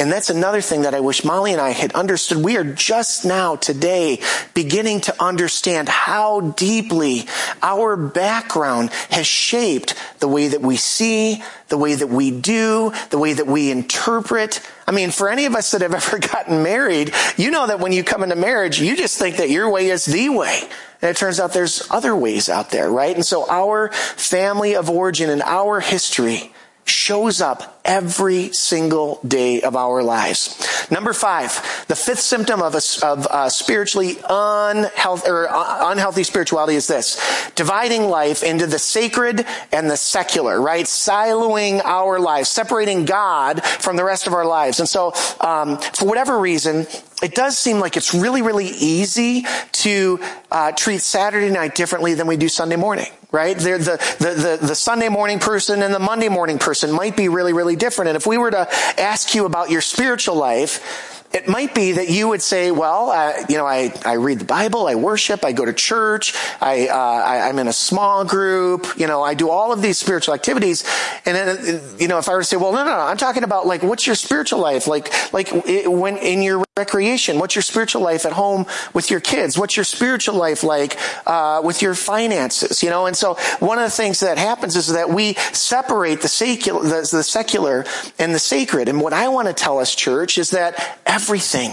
And 0.00 0.10
that's 0.10 0.30
another 0.30 0.62
thing 0.62 0.82
that 0.82 0.94
I 0.94 1.00
wish 1.00 1.24
Molly 1.24 1.52
and 1.52 1.60
I 1.60 1.70
had 1.70 1.92
understood. 1.92 2.38
We 2.38 2.56
are 2.56 2.64
just 2.64 3.26
now 3.26 3.56
today 3.56 4.22
beginning 4.54 5.02
to 5.02 5.22
understand 5.22 5.90
how 5.90 6.40
deeply 6.40 7.26
our 7.62 7.98
background 7.98 8.90
has 9.10 9.26
shaped 9.26 9.94
the 10.20 10.28
way 10.28 10.48
that 10.48 10.62
we 10.62 10.76
see, 10.76 11.42
the 11.68 11.76
way 11.76 11.94
that 11.94 12.06
we 12.06 12.30
do, 12.30 12.94
the 13.10 13.18
way 13.18 13.34
that 13.34 13.46
we 13.46 13.70
interpret. 13.70 14.66
I 14.86 14.92
mean, 14.92 15.10
for 15.10 15.28
any 15.28 15.44
of 15.44 15.54
us 15.54 15.72
that 15.72 15.82
have 15.82 15.92
ever 16.06 16.18
gotten 16.18 16.62
married, 16.62 17.12
you 17.36 17.50
know 17.50 17.66
that 17.66 17.80
when 17.80 17.92
you 17.92 18.02
come 18.02 18.22
into 18.22 18.36
marriage, 18.36 18.80
you 18.80 18.96
just 18.96 19.18
think 19.18 19.36
that 19.36 19.50
your 19.50 19.68
way 19.68 19.88
is 19.88 20.06
the 20.06 20.30
way. 20.30 20.62
And 21.02 21.10
it 21.10 21.16
turns 21.18 21.38
out 21.38 21.52
there's 21.52 21.86
other 21.90 22.16
ways 22.16 22.48
out 22.48 22.70
there, 22.70 22.90
right? 22.90 23.14
And 23.14 23.26
so 23.26 23.46
our 23.50 23.90
family 23.92 24.76
of 24.76 24.88
origin 24.88 25.28
and 25.28 25.42
our 25.42 25.80
history 25.80 26.54
shows 26.84 27.40
up 27.40 27.80
every 27.84 28.52
single 28.52 29.20
day 29.26 29.62
of 29.62 29.76
our 29.76 30.02
lives. 30.02 30.88
Number 30.90 31.12
five, 31.12 31.50
the 31.88 31.96
fifth 31.96 32.20
symptom 32.20 32.62
of, 32.62 32.74
a, 32.74 32.82
of 33.06 33.26
uh, 33.26 33.48
spiritually 33.48 34.16
unhealthy, 34.28 35.28
or 35.28 35.48
uh, 35.48 35.90
unhealthy 35.90 36.24
spirituality 36.24 36.74
is 36.74 36.86
this. 36.86 37.50
Dividing 37.54 38.04
life 38.04 38.42
into 38.42 38.66
the 38.66 38.78
sacred 38.78 39.46
and 39.72 39.90
the 39.90 39.96
secular, 39.96 40.60
right? 40.60 40.86
Siloing 40.86 41.80
our 41.84 42.18
lives, 42.18 42.48
separating 42.48 43.04
God 43.04 43.62
from 43.64 43.96
the 43.96 44.04
rest 44.04 44.26
of 44.26 44.34
our 44.34 44.44
lives. 44.44 44.80
And 44.80 44.88
so, 44.88 45.12
um, 45.40 45.78
for 45.78 46.06
whatever 46.06 46.38
reason, 46.38 46.86
it 47.22 47.34
does 47.34 47.56
seem 47.56 47.78
like 47.78 47.96
it's 47.96 48.14
really, 48.14 48.42
really 48.42 48.68
easy 48.68 49.46
to 49.72 50.20
uh, 50.50 50.72
treat 50.72 51.00
Saturday 51.00 51.50
night 51.50 51.74
differently 51.74 52.14
than 52.14 52.26
we 52.26 52.36
do 52.36 52.48
Sunday 52.48 52.76
morning 52.76 53.10
right? 53.32 53.56
The, 53.56 53.78
the, 54.18 54.58
the, 54.58 54.66
the, 54.66 54.74
Sunday 54.74 55.08
morning 55.08 55.38
person 55.38 55.82
and 55.82 55.94
the 55.94 56.00
Monday 56.00 56.28
morning 56.28 56.58
person 56.58 56.90
might 56.90 57.16
be 57.16 57.28
really, 57.28 57.52
really 57.52 57.76
different. 57.76 58.08
And 58.08 58.16
if 58.16 58.26
we 58.26 58.38
were 58.38 58.50
to 58.50 58.66
ask 58.98 59.36
you 59.36 59.44
about 59.44 59.70
your 59.70 59.82
spiritual 59.82 60.34
life, 60.34 61.20
it 61.32 61.46
might 61.46 61.74
be 61.76 61.92
that 61.92 62.08
you 62.08 62.26
would 62.28 62.42
say, 62.42 62.72
well, 62.72 63.10
uh, 63.10 63.32
you 63.48 63.56
know, 63.56 63.66
I, 63.66 63.92
I 64.04 64.14
read 64.14 64.40
the 64.40 64.44
Bible, 64.44 64.88
I 64.88 64.96
worship, 64.96 65.44
I 65.44 65.52
go 65.52 65.64
to 65.64 65.72
church, 65.72 66.34
I, 66.60 66.88
uh, 66.88 66.94
I, 66.94 67.48
am 67.48 67.60
in 67.60 67.68
a 67.68 67.72
small 67.72 68.24
group, 68.24 68.88
you 68.96 69.06
know, 69.06 69.22
I 69.22 69.34
do 69.34 69.48
all 69.48 69.72
of 69.72 69.80
these 69.80 69.96
spiritual 69.96 70.34
activities. 70.34 70.82
And 71.24 71.36
then, 71.36 71.80
you 72.00 72.08
know, 72.08 72.18
if 72.18 72.28
I 72.28 72.32
were 72.32 72.40
to 72.40 72.44
say, 72.44 72.56
well, 72.56 72.72
no, 72.72 72.84
no, 72.84 72.90
no, 72.90 73.02
I'm 73.02 73.16
talking 73.16 73.44
about 73.44 73.64
like, 73.64 73.84
what's 73.84 74.08
your 74.08 74.16
spiritual 74.16 74.58
life? 74.58 74.88
Like, 74.88 75.32
like 75.32 75.50
when 75.52 76.16
in 76.16 76.42
your 76.42 76.64
recreation, 76.82 77.38
what's 77.40 77.54
your 77.54 77.66
spiritual 77.72 78.02
life 78.02 78.24
at 78.30 78.32
home 78.32 78.62
with 78.96 79.10
your 79.12 79.20
kids? 79.20 79.58
What's 79.60 79.76
your 79.76 79.88
spiritual 79.96 80.36
life 80.46 80.62
like, 80.74 80.92
uh, 81.26 81.60
with 81.62 81.82
your 81.84 81.94
finances? 81.94 82.82
You 82.82 82.90
know, 82.94 83.06
and 83.06 83.16
so 83.16 83.28
one 83.60 83.78
of 83.78 83.84
the 83.84 83.96
things 84.02 84.20
that 84.20 84.38
happens 84.38 84.76
is 84.76 84.86
that 84.98 85.08
we 85.10 85.34
separate 85.52 86.20
the 86.22 86.28
secular, 86.28 86.82
the, 86.82 87.00
the 87.18 87.22
secular 87.22 87.84
and 88.18 88.34
the 88.34 88.38
sacred. 88.38 88.88
And 88.88 89.00
what 89.04 89.12
I 89.12 89.26
want 89.28 89.46
to 89.48 89.54
tell 89.54 89.78
us, 89.78 89.94
church, 89.94 90.38
is 90.38 90.50
that 90.50 90.70
Everything 91.10 91.72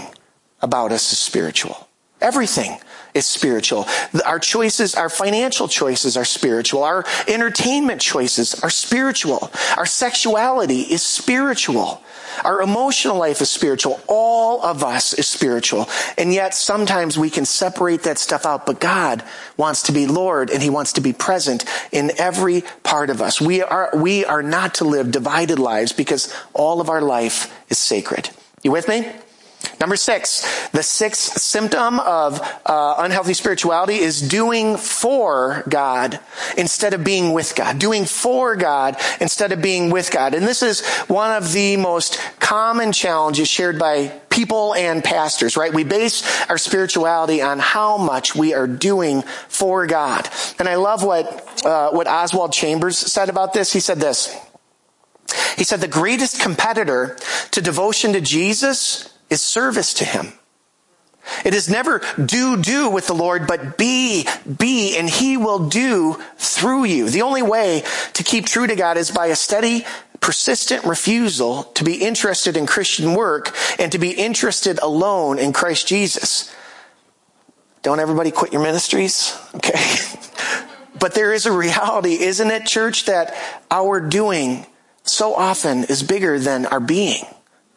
about 0.60 0.90
us 0.90 1.12
is 1.12 1.18
spiritual. 1.18 1.88
Everything 2.20 2.78
is 3.14 3.26
spiritual. 3.26 3.86
Our 4.24 4.38
choices, 4.38 4.94
our 4.94 5.08
financial 5.08 5.68
choices 5.68 6.16
are 6.16 6.24
spiritual. 6.24 6.82
Our 6.82 7.04
entertainment 7.26 8.00
choices 8.00 8.60
are 8.62 8.70
spiritual. 8.70 9.50
Our 9.76 9.86
sexuality 9.86 10.80
is 10.80 11.02
spiritual. 11.02 12.02
Our 12.44 12.62
emotional 12.62 13.16
life 13.16 13.40
is 13.40 13.50
spiritual. 13.50 14.00
All 14.06 14.62
of 14.62 14.84
us 14.84 15.12
is 15.12 15.26
spiritual. 15.26 15.88
And 16.16 16.32
yet 16.32 16.54
sometimes 16.54 17.18
we 17.18 17.30
can 17.30 17.44
separate 17.44 18.02
that 18.02 18.18
stuff 18.18 18.46
out, 18.46 18.66
but 18.66 18.80
God 18.80 19.24
wants 19.56 19.82
to 19.84 19.92
be 19.92 20.06
Lord 20.06 20.50
and 20.50 20.62
He 20.62 20.70
wants 20.70 20.94
to 20.94 21.00
be 21.00 21.12
present 21.12 21.64
in 21.90 22.12
every 22.18 22.62
part 22.82 23.10
of 23.10 23.20
us. 23.20 23.40
We 23.40 23.62
are, 23.62 23.90
we 23.94 24.24
are 24.24 24.42
not 24.42 24.74
to 24.74 24.84
live 24.84 25.10
divided 25.10 25.58
lives 25.58 25.92
because 25.92 26.32
all 26.52 26.80
of 26.80 26.88
our 26.88 27.02
life 27.02 27.52
is 27.70 27.78
sacred. 27.78 28.30
You 28.62 28.72
with 28.72 28.88
me? 28.88 29.10
Number 29.80 29.96
six, 29.96 30.68
the 30.70 30.82
sixth 30.82 31.40
symptom 31.40 32.00
of 32.00 32.40
uh, 32.66 32.96
unhealthy 32.98 33.34
spirituality 33.34 33.96
is 33.96 34.20
doing 34.20 34.76
for 34.76 35.62
God 35.68 36.18
instead 36.56 36.94
of 36.94 37.04
being 37.04 37.32
with 37.32 37.54
God. 37.54 37.78
Doing 37.78 38.04
for 38.04 38.56
God 38.56 38.96
instead 39.20 39.52
of 39.52 39.62
being 39.62 39.90
with 39.90 40.10
God. 40.10 40.34
And 40.34 40.46
this 40.46 40.62
is 40.62 40.84
one 41.06 41.32
of 41.32 41.52
the 41.52 41.76
most 41.76 42.20
common 42.40 42.92
challenges 42.92 43.48
shared 43.48 43.78
by 43.78 44.08
people 44.30 44.74
and 44.74 45.02
pastors, 45.02 45.56
right? 45.56 45.72
We 45.72 45.84
base 45.84 46.48
our 46.48 46.58
spirituality 46.58 47.40
on 47.40 47.60
how 47.60 47.98
much 47.98 48.34
we 48.34 48.54
are 48.54 48.66
doing 48.66 49.22
for 49.48 49.86
God. 49.86 50.28
And 50.58 50.68
I 50.68 50.74
love 50.76 51.04
what, 51.04 51.64
uh, 51.64 51.90
what 51.90 52.08
Oswald 52.08 52.52
Chambers 52.52 52.98
said 52.98 53.28
about 53.28 53.52
this. 53.52 53.72
He 53.72 53.80
said 53.80 53.98
this. 53.98 54.36
He 55.56 55.64
said 55.64 55.80
the 55.80 55.88
greatest 55.88 56.40
competitor 56.40 57.16
to 57.50 57.60
devotion 57.60 58.12
to 58.14 58.20
Jesus 58.20 59.12
is 59.30 59.42
service 59.42 59.94
to 59.94 60.04
Him. 60.04 60.32
It 61.44 61.54
is 61.54 61.68
never 61.68 62.00
do, 62.22 62.56
do 62.60 62.90
with 62.90 63.06
the 63.06 63.14
Lord, 63.14 63.46
but 63.46 63.76
be, 63.76 64.26
be, 64.58 64.96
and 64.96 65.08
He 65.08 65.36
will 65.36 65.68
do 65.68 66.16
through 66.36 66.84
you. 66.84 67.08
The 67.08 67.22
only 67.22 67.42
way 67.42 67.84
to 68.14 68.24
keep 68.24 68.46
true 68.46 68.66
to 68.66 68.76
God 68.76 68.96
is 68.96 69.10
by 69.10 69.26
a 69.26 69.36
steady, 69.36 69.84
persistent 70.20 70.84
refusal 70.84 71.64
to 71.74 71.84
be 71.84 71.96
interested 71.96 72.56
in 72.56 72.66
Christian 72.66 73.14
work 73.14 73.54
and 73.78 73.92
to 73.92 73.98
be 73.98 74.10
interested 74.10 74.78
alone 74.80 75.38
in 75.38 75.52
Christ 75.52 75.86
Jesus. 75.86 76.54
Don't 77.82 78.00
everybody 78.00 78.30
quit 78.30 78.52
your 78.52 78.62
ministries? 78.62 79.38
Okay. 79.54 79.78
but 80.98 81.14
there 81.14 81.32
is 81.32 81.46
a 81.46 81.52
reality, 81.52 82.14
isn't 82.20 82.50
it, 82.50 82.66
church, 82.66 83.04
that 83.04 83.34
our 83.70 84.00
doing 84.00 84.66
so 85.04 85.34
often 85.34 85.84
is 85.84 86.02
bigger 86.02 86.38
than 86.38 86.66
our 86.66 86.80
being 86.80 87.24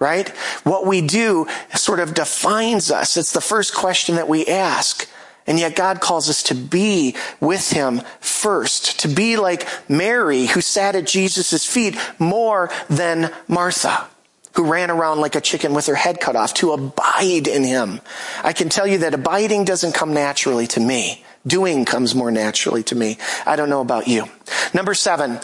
right? 0.02 0.28
What 0.64 0.86
we 0.86 1.00
do 1.00 1.48
sort 1.76 2.00
of 2.02 2.14
defines 2.14 2.92
us. 2.92 3.16
It's 3.16 3.32
the 3.32 3.40
first 3.40 3.74
question 3.74 4.16
that 4.16 4.28
we 4.28 4.46
ask. 4.48 5.08
And 5.48 5.60
yet 5.60 5.76
God 5.76 6.02
calls 6.02 6.30
us 6.30 6.44
to 6.44 6.56
be 6.56 7.16
with 7.40 7.72
Him 7.72 8.02
first, 8.20 9.00
to 9.02 9.08
be 9.08 9.38
like 9.38 9.68
Mary 9.90 10.48
who 10.48 10.62
sat 10.62 10.96
at 10.96 11.08
Jesus' 11.08 11.66
feet 11.66 11.96
more 12.20 12.70
than 12.90 13.32
Martha 13.48 14.08
who 14.54 14.70
ran 14.70 14.92
around 14.92 15.20
like 15.20 15.36
a 15.36 15.42
chicken 15.42 15.74
with 15.74 15.86
her 15.86 15.96
head 15.96 16.20
cut 16.20 16.36
off, 16.36 16.54
to 16.56 16.74
abide 16.74 17.48
in 17.48 17.64
Him. 17.64 18.02
I 18.44 18.54
can 18.54 18.70
tell 18.70 18.86
you 18.86 19.00
that 19.00 19.14
abiding 19.14 19.66
doesn't 19.66 19.94
come 19.94 20.14
naturally 20.14 20.68
to 20.68 20.80
me. 20.80 21.24
Doing 21.48 21.86
comes 21.86 22.14
more 22.14 22.32
naturally 22.32 22.84
to 22.84 22.96
me. 22.96 23.18
I 23.46 23.56
don't 23.56 23.70
know 23.70 23.82
about 23.82 24.08
you. 24.08 24.26
Number 24.74 24.94
seven, 24.94 25.40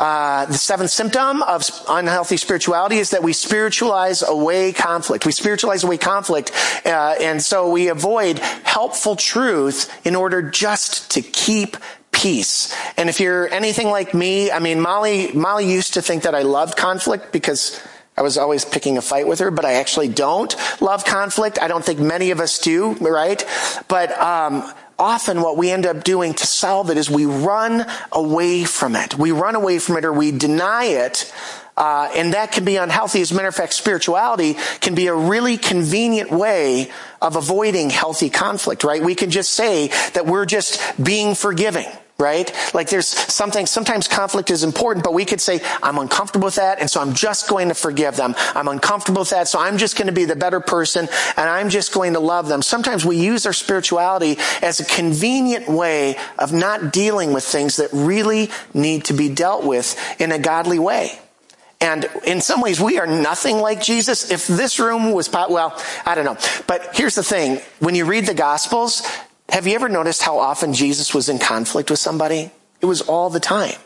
uh, 0.00 0.46
the 0.46 0.54
seventh 0.54 0.88
symptom 0.88 1.42
of 1.42 1.68
unhealthy 1.86 2.38
spirituality 2.38 2.96
is 2.96 3.10
that 3.10 3.22
we 3.22 3.34
spiritualize 3.34 4.22
away 4.22 4.72
conflict. 4.72 5.26
We 5.26 5.32
spiritualize 5.32 5.84
away 5.84 5.98
conflict, 5.98 6.52
uh, 6.86 7.16
and 7.20 7.42
so 7.42 7.70
we 7.70 7.88
avoid 7.88 8.38
helpful 8.38 9.14
truth 9.14 9.92
in 10.06 10.16
order 10.16 10.40
just 10.40 11.10
to 11.10 11.20
keep 11.20 11.76
peace. 12.12 12.74
And 12.96 13.10
if 13.10 13.20
you're 13.20 13.52
anything 13.52 13.88
like 13.88 14.14
me, 14.14 14.50
I 14.50 14.58
mean, 14.58 14.80
Molly, 14.80 15.32
Molly 15.32 15.70
used 15.70 15.92
to 15.94 16.02
think 16.02 16.22
that 16.22 16.34
I 16.34 16.42
loved 16.42 16.78
conflict 16.78 17.30
because 17.30 17.78
I 18.16 18.22
was 18.22 18.38
always 18.38 18.64
picking 18.64 18.96
a 18.96 19.02
fight 19.02 19.26
with 19.26 19.38
her, 19.40 19.50
but 19.50 19.66
I 19.66 19.74
actually 19.74 20.08
don't 20.08 20.54
love 20.80 21.04
conflict. 21.04 21.58
I 21.60 21.68
don't 21.68 21.84
think 21.84 22.00
many 22.00 22.30
of 22.30 22.40
us 22.40 22.58
do, 22.58 22.94
right? 22.94 23.44
But 23.86 24.18
um, 24.18 24.72
often 25.00 25.40
what 25.40 25.56
we 25.56 25.70
end 25.70 25.86
up 25.86 26.04
doing 26.04 26.34
to 26.34 26.46
solve 26.46 26.90
it 26.90 26.96
is 26.96 27.10
we 27.10 27.24
run 27.24 27.86
away 28.12 28.64
from 28.64 28.94
it. 28.94 29.18
We 29.18 29.32
run 29.32 29.56
away 29.56 29.78
from 29.78 29.96
it 29.96 30.04
or 30.04 30.12
we 30.12 30.30
deny 30.30 30.84
it. 30.84 31.32
Uh, 31.76 32.10
and 32.14 32.34
that 32.34 32.52
can 32.52 32.64
be 32.64 32.76
unhealthy. 32.76 33.22
As 33.22 33.32
a 33.32 33.34
matter 33.34 33.48
of 33.48 33.54
fact, 33.54 33.72
spirituality 33.72 34.56
can 34.80 34.94
be 34.94 35.06
a 35.06 35.14
really 35.14 35.56
convenient 35.56 36.30
way 36.30 36.90
of 37.22 37.36
avoiding 37.36 37.88
healthy 37.88 38.28
conflict, 38.28 38.84
right? 38.84 39.02
We 39.02 39.14
can 39.14 39.30
just 39.30 39.52
say 39.52 39.88
that 40.12 40.26
we're 40.26 40.44
just 40.44 40.78
being 41.02 41.34
forgiving 41.34 41.86
right? 42.20 42.52
Like 42.74 42.88
there's 42.88 43.08
something, 43.08 43.66
sometimes 43.66 44.06
conflict 44.06 44.50
is 44.50 44.62
important, 44.62 45.04
but 45.04 45.14
we 45.14 45.24
could 45.24 45.40
say, 45.40 45.60
I'm 45.82 45.98
uncomfortable 45.98 46.46
with 46.46 46.56
that, 46.56 46.80
and 46.80 46.88
so 46.88 47.00
I'm 47.00 47.14
just 47.14 47.48
going 47.48 47.68
to 47.68 47.74
forgive 47.74 48.16
them. 48.16 48.34
I'm 48.54 48.68
uncomfortable 48.68 49.22
with 49.22 49.30
that, 49.30 49.48
so 49.48 49.58
I'm 49.58 49.78
just 49.78 49.96
going 49.96 50.06
to 50.06 50.12
be 50.12 50.26
the 50.26 50.36
better 50.36 50.60
person, 50.60 51.08
and 51.36 51.48
I'm 51.48 51.70
just 51.70 51.92
going 51.92 52.12
to 52.12 52.20
love 52.20 52.48
them. 52.48 52.62
Sometimes 52.62 53.04
we 53.04 53.16
use 53.16 53.46
our 53.46 53.52
spirituality 53.52 54.36
as 54.62 54.80
a 54.80 54.84
convenient 54.84 55.68
way 55.68 56.16
of 56.38 56.52
not 56.52 56.92
dealing 56.92 57.32
with 57.32 57.44
things 57.44 57.76
that 57.76 57.88
really 57.92 58.50
need 58.74 59.06
to 59.06 59.14
be 59.14 59.28
dealt 59.28 59.64
with 59.64 59.96
in 60.20 60.32
a 60.32 60.38
godly 60.38 60.78
way. 60.78 61.18
And 61.82 62.06
in 62.26 62.42
some 62.42 62.60
ways, 62.60 62.78
we 62.78 62.98
are 62.98 63.06
nothing 63.06 63.56
like 63.56 63.82
Jesus. 63.82 64.30
If 64.30 64.46
this 64.46 64.78
room 64.78 65.12
was, 65.12 65.32
well, 65.32 65.82
I 66.04 66.14
don't 66.14 66.26
know. 66.26 66.36
But 66.66 66.94
here's 66.94 67.14
the 67.14 67.22
thing. 67.22 67.60
When 67.78 67.94
you 67.94 68.04
read 68.04 68.26
the 68.26 68.34
Gospels, 68.34 69.02
have 69.50 69.66
you 69.66 69.74
ever 69.74 69.88
noticed 69.88 70.22
how 70.22 70.38
often 70.38 70.72
Jesus 70.72 71.14
was 71.14 71.28
in 71.28 71.38
conflict 71.38 71.90
with 71.90 71.98
somebody? 71.98 72.50
It 72.80 72.86
was 72.86 73.02
all 73.02 73.30
the 73.30 73.40
time. 73.40 73.76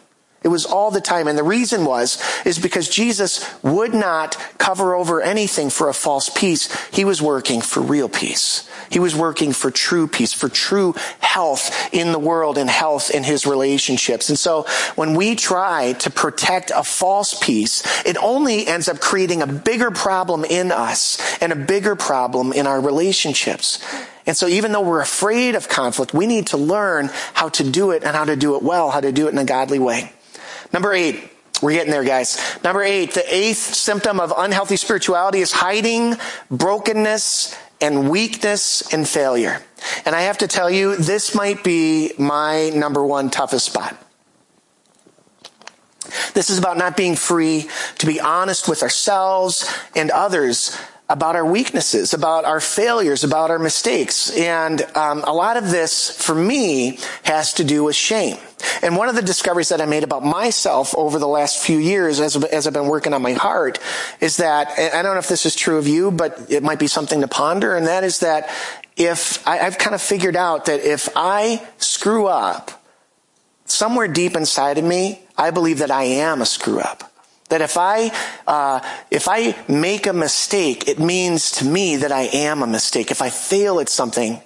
It 0.44 0.48
was 0.48 0.66
all 0.66 0.90
the 0.90 1.00
time. 1.00 1.26
And 1.26 1.38
the 1.38 1.42
reason 1.42 1.86
was, 1.86 2.22
is 2.44 2.58
because 2.58 2.90
Jesus 2.90 3.50
would 3.62 3.94
not 3.94 4.36
cover 4.58 4.94
over 4.94 5.22
anything 5.22 5.70
for 5.70 5.88
a 5.88 5.94
false 5.94 6.28
peace. 6.28 6.68
He 6.90 7.06
was 7.06 7.22
working 7.22 7.62
for 7.62 7.80
real 7.80 8.10
peace. 8.10 8.68
He 8.90 8.98
was 8.98 9.16
working 9.16 9.54
for 9.54 9.70
true 9.70 10.06
peace, 10.06 10.34
for 10.34 10.50
true 10.50 10.94
health 11.20 11.88
in 11.94 12.12
the 12.12 12.18
world 12.18 12.58
and 12.58 12.68
health 12.68 13.10
in 13.10 13.24
his 13.24 13.46
relationships. 13.46 14.28
And 14.28 14.38
so 14.38 14.66
when 14.96 15.14
we 15.14 15.34
try 15.34 15.94
to 15.94 16.10
protect 16.10 16.70
a 16.74 16.84
false 16.84 17.32
peace, 17.42 17.82
it 18.04 18.18
only 18.18 18.66
ends 18.66 18.86
up 18.86 19.00
creating 19.00 19.40
a 19.40 19.46
bigger 19.46 19.90
problem 19.90 20.44
in 20.44 20.70
us 20.70 21.18
and 21.40 21.52
a 21.52 21.56
bigger 21.56 21.96
problem 21.96 22.52
in 22.52 22.66
our 22.66 22.82
relationships. 22.82 23.82
And 24.26 24.36
so 24.36 24.46
even 24.46 24.72
though 24.72 24.80
we're 24.80 25.02
afraid 25.02 25.54
of 25.54 25.68
conflict, 25.68 26.14
we 26.14 26.26
need 26.26 26.48
to 26.48 26.56
learn 26.56 27.10
how 27.34 27.50
to 27.50 27.68
do 27.68 27.90
it 27.90 28.04
and 28.04 28.16
how 28.16 28.24
to 28.24 28.36
do 28.36 28.56
it 28.56 28.62
well, 28.62 28.90
how 28.90 29.00
to 29.00 29.12
do 29.12 29.26
it 29.26 29.30
in 29.30 29.38
a 29.38 29.44
godly 29.44 29.78
way. 29.78 30.12
Number 30.72 30.92
eight, 30.92 31.30
we're 31.62 31.72
getting 31.72 31.92
there, 31.92 32.04
guys. 32.04 32.38
Number 32.64 32.82
eight, 32.82 33.12
the 33.12 33.34
eighth 33.34 33.74
symptom 33.74 34.20
of 34.20 34.32
unhealthy 34.36 34.76
spirituality 34.76 35.40
is 35.40 35.52
hiding 35.52 36.16
brokenness 36.50 37.56
and 37.80 38.10
weakness 38.10 38.92
and 38.92 39.06
failure. 39.06 39.60
And 40.06 40.14
I 40.14 40.22
have 40.22 40.38
to 40.38 40.48
tell 40.48 40.70
you, 40.70 40.96
this 40.96 41.34
might 41.34 41.62
be 41.62 42.12
my 42.18 42.70
number 42.70 43.04
one 43.04 43.30
toughest 43.30 43.66
spot. 43.66 43.96
This 46.32 46.50
is 46.50 46.58
about 46.58 46.76
not 46.76 46.96
being 46.96 47.16
free 47.16 47.68
to 47.98 48.06
be 48.06 48.20
honest 48.20 48.68
with 48.68 48.82
ourselves 48.82 49.72
and 49.94 50.10
others 50.10 50.76
about 51.08 51.36
our 51.36 51.44
weaknesses, 51.44 52.14
about 52.14 52.44
our 52.44 52.60
failures, 52.60 53.24
about 53.24 53.50
our 53.50 53.58
mistakes. 53.58 54.30
And 54.36 54.80
um, 54.96 55.22
a 55.26 55.32
lot 55.32 55.56
of 55.58 55.70
this, 55.70 56.10
for 56.10 56.34
me, 56.34 56.98
has 57.24 57.52
to 57.54 57.64
do 57.64 57.84
with 57.84 57.94
shame. 57.94 58.38
And 58.82 58.96
one 58.96 59.10
of 59.10 59.14
the 59.14 59.22
discoveries 59.22 59.68
that 59.68 59.82
I 59.82 59.86
made 59.86 60.02
about 60.02 60.24
myself 60.24 60.94
over 60.96 61.18
the 61.18 61.28
last 61.28 61.62
few 61.62 61.76
years, 61.76 62.20
as, 62.20 62.42
as 62.44 62.66
I've 62.66 62.72
been 62.72 62.86
working 62.86 63.12
on 63.12 63.20
my 63.20 63.34
heart, 63.34 63.78
is 64.20 64.38
that, 64.38 64.68
I 64.78 65.02
don't 65.02 65.12
know 65.12 65.18
if 65.18 65.28
this 65.28 65.44
is 65.44 65.54
true 65.54 65.76
of 65.76 65.86
you, 65.86 66.10
but 66.10 66.46
it 66.50 66.62
might 66.62 66.78
be 66.78 66.86
something 66.86 67.20
to 67.20 67.28
ponder, 67.28 67.76
and 67.76 67.86
that 67.86 68.04
is 68.04 68.20
that 68.20 68.48
if, 68.96 69.46
I, 69.46 69.58
I've 69.58 69.76
kind 69.76 69.94
of 69.94 70.00
figured 70.00 70.36
out 70.36 70.66
that 70.66 70.80
if 70.80 71.10
I 71.14 71.66
screw 71.76 72.26
up, 72.26 72.82
somewhere 73.66 74.08
deep 74.08 74.36
inside 74.36 74.78
of 74.78 74.84
me, 74.84 75.20
I 75.36 75.50
believe 75.50 75.78
that 75.78 75.90
I 75.90 76.04
am 76.04 76.40
a 76.40 76.46
screw 76.46 76.80
up. 76.80 77.13
That 77.54 77.62
if 77.62 77.78
I, 77.78 78.10
uh, 78.48 78.80
if 79.12 79.28
I 79.28 79.54
make 79.68 80.08
a 80.08 80.12
mistake, 80.12 80.88
it 80.88 80.98
means 80.98 81.52
to 81.52 81.64
me 81.64 81.94
that 81.98 82.10
I 82.10 82.22
am 82.22 82.64
a 82.64 82.66
mistake. 82.66 83.12
If 83.12 83.22
I 83.22 83.30
fail 83.30 83.78
at 83.78 83.88
something, 83.88 84.42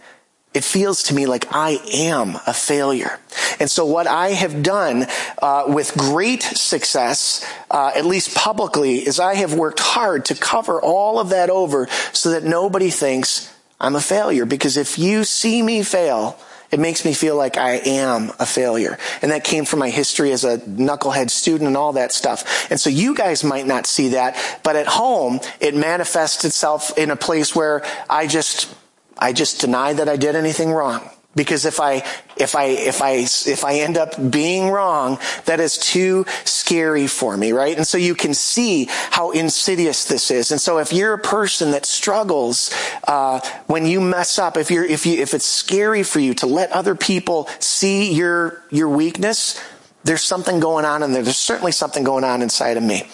it 0.53 0.63
feels 0.63 1.05
to 1.05 1.15
me 1.15 1.25
like 1.25 1.47
I 1.51 1.79
am 1.91 2.37
a 2.47 2.53
failure. 2.53 3.19
And 3.59 3.71
so 3.71 3.87
what 3.87 4.07
I 4.07 4.33
have 4.33 4.63
done 4.63 5.07
uh, 5.41 5.65
with 5.69 5.97
great 5.97 6.43
success, 6.43 7.43
uh, 7.71 7.93
at 7.97 8.05
least 8.05 8.35
publicly, 8.35 8.97
is 8.97 9.19
I 9.19 9.37
have 9.37 9.55
worked 9.55 9.81
hard 9.81 10.27
to 10.27 10.35
cover 10.35 10.79
all 10.79 11.19
of 11.19 11.31
that 11.31 11.49
over 11.49 11.89
so 12.13 12.33
that 12.33 12.45
nobody 12.45 12.91
thinks 12.91 13.51
I'm 13.81 13.97
a 13.97 14.03
failure. 14.03 14.45
Because 14.45 14.77
if 14.77 14.99
you 14.99 15.25
see 15.25 15.63
me 15.63 15.83
fail, 15.83 16.39
it 16.71 16.79
makes 16.79 17.05
me 17.05 17.15
feel 17.15 17.37
like 17.37 17.57
I 17.57 17.77
am 17.77 18.31
a 18.39 18.47
failure. 18.47 18.99
And 19.23 19.31
that 19.31 19.45
came 19.45 19.65
from 19.65 19.79
my 19.79 19.91
history 19.91 20.33
as 20.33 20.45
a 20.45 20.59
knucklehead 20.59 21.31
student 21.31 21.67
and 21.67 21.77
all 21.77 21.95
that 21.95 22.13
stuff. 22.13 22.71
And 22.71 22.79
so 22.79 22.91
you 22.91 23.15
guys 23.15 23.43
might 23.43 23.67
not 23.67 23.87
see 23.87 24.11
that, 24.11 24.37
but 24.63 24.77
at 24.77 24.87
home, 24.87 25.41
it 25.61 25.75
manifests 25.75 26.45
itself 26.45 26.97
in 26.99 27.11
a 27.11 27.17
place 27.17 27.55
where 27.55 27.85
I 28.09 28.27
just, 28.27 28.75
I 29.19 29.33
just 29.33 29.61
deny 29.61 29.95
that 29.95 30.09
I 30.09 30.17
did 30.17 30.37
anything 30.37 30.71
wrong. 30.71 31.09
Because 31.39 31.65
if 31.65 31.79
I, 31.79 32.03
if 32.37 32.57
I, 32.57 32.65
if 32.65 33.01
I, 33.01 33.13
if 33.13 33.65
I 33.65 33.75
end 33.77 33.97
up 33.97 34.11
being 34.31 34.71
wrong, 34.71 35.19
that 35.45 35.61
is 35.61 35.79
too 35.79 36.27
scary 36.45 37.07
for 37.07 37.37
me, 37.37 37.53
right? 37.53 37.77
And 37.77 37.87
so 37.87 37.97
you 37.97 38.17
can 38.17 38.35
see 38.35 38.89
how 38.91 39.31
insidious 39.31 40.05
this 40.05 40.33
is. 40.33 40.51
And 40.51 40.61
so 40.61 40.79
if 40.79 40.93
you're 40.93 41.15
a 41.15 41.19
person 41.19 41.71
that 41.71 41.87
struggles, 41.87 42.75
uh, 43.07 43.39
when 43.69 43.87
you 43.87 44.01
mess 44.01 44.37
up, 44.39 44.57
if 44.57 44.69
you're, 44.69 44.85
if 44.85 45.07
you, 45.07 45.21
if 45.21 45.33
it's 45.33 45.47
scary 45.47 46.03
for 46.03 46.19
you 46.19 46.35
to 46.35 46.47
let 46.47 46.73
other 46.73 46.97
people 46.97 47.49
see 47.61 48.13
your, 48.13 48.65
your 48.71 48.89
weakness, 48.89 49.63
there's 50.03 50.25
something 50.25 50.59
going 50.59 50.85
on 50.85 51.05
in 51.05 51.13
there. 51.13 51.23
There's 51.23 51.37
certainly 51.37 51.73
something 51.73 52.03
going 52.03 52.25
on 52.25 52.43
inside 52.43 52.77
of 52.77 52.83
me. 52.83 53.09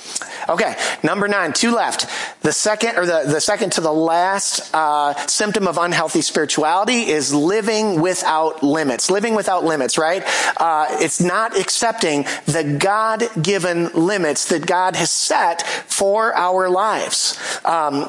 Okay, 0.49 0.77
number 1.03 1.29
nine, 1.29 1.53
two 1.53 1.73
left. 1.73 2.07
The 2.43 2.53
second, 2.53 2.99
or 2.99 3.07
the, 3.07 3.25
the 3.27 3.41
second 3.41 3.73
to 3.73 3.81
the 3.81 3.93
last 3.93 4.75
uh, 4.75 5.15
symptom 5.27 5.67
of 5.67 5.79
unhealthy 5.79 6.21
spirituality 6.21 7.09
is 7.09 7.33
living 7.33 8.01
without 8.01 8.63
limits. 8.63 9.11
Living 9.11 9.35
without 9.35 9.65
limits, 9.65 9.97
right? 9.97 10.23
Uh, 10.59 10.87
it's 11.01 11.21
not 11.21 11.59
accepting 11.59 12.25
the 12.45 12.77
God-given 12.79 13.93
limits 13.95 14.49
that 14.49 14.67
God 14.67 14.97
has 14.97 15.11
set 15.11 15.63
for 15.63 16.35
our 16.35 16.69
lives. 16.69 17.39
Um, 17.65 18.09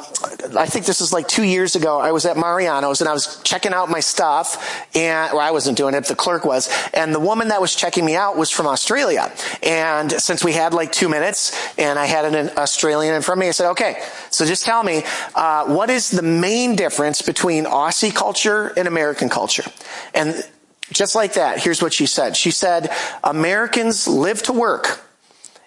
I 0.57 0.65
think 0.65 0.85
this 0.85 0.99
is 0.99 1.13
like 1.13 1.27
two 1.27 1.43
years 1.43 1.75
ago. 1.75 1.99
I 1.99 2.11
was 2.11 2.25
at 2.25 2.35
Mariano's 2.35 2.99
and 2.99 3.09
I 3.09 3.13
was 3.13 3.41
checking 3.43 3.71
out 3.71 3.89
my 3.89 4.01
stuff, 4.01 4.85
and 4.95 5.31
well, 5.31 5.41
I 5.41 5.51
wasn't 5.51 5.77
doing 5.77 5.95
it. 5.95 6.05
The 6.05 6.15
clerk 6.15 6.43
was, 6.43 6.69
and 6.93 7.15
the 7.15 7.19
woman 7.19 7.47
that 7.47 7.61
was 7.61 7.73
checking 7.73 8.05
me 8.05 8.15
out 8.15 8.35
was 8.35 8.51
from 8.51 8.67
Australia. 8.67 9.31
And 9.63 10.11
since 10.11 10.43
we 10.43 10.51
had 10.51 10.73
like 10.73 10.91
two 10.91 11.07
minutes, 11.07 11.55
and 11.77 11.97
I 11.97 12.05
had 12.05 12.24
had 12.25 12.35
an 12.35 12.57
Australian 12.57 13.15
in 13.15 13.21
front 13.21 13.39
of 13.39 13.41
me. 13.41 13.47
I 13.47 13.51
said, 13.51 13.71
okay, 13.71 14.01
so 14.29 14.45
just 14.45 14.65
tell 14.65 14.83
me, 14.83 15.03
uh, 15.33 15.65
what 15.65 15.89
is 15.89 16.09
the 16.09 16.21
main 16.21 16.75
difference 16.75 17.21
between 17.21 17.65
Aussie 17.65 18.13
culture 18.13 18.73
and 18.77 18.87
American 18.87 19.29
culture? 19.29 19.63
And 20.13 20.43
just 20.91 21.15
like 21.15 21.33
that, 21.33 21.59
here's 21.59 21.81
what 21.81 21.93
she 21.93 22.05
said. 22.05 22.37
She 22.37 22.51
said, 22.51 22.91
Americans 23.23 24.07
live 24.07 24.43
to 24.43 24.53
work 24.53 25.01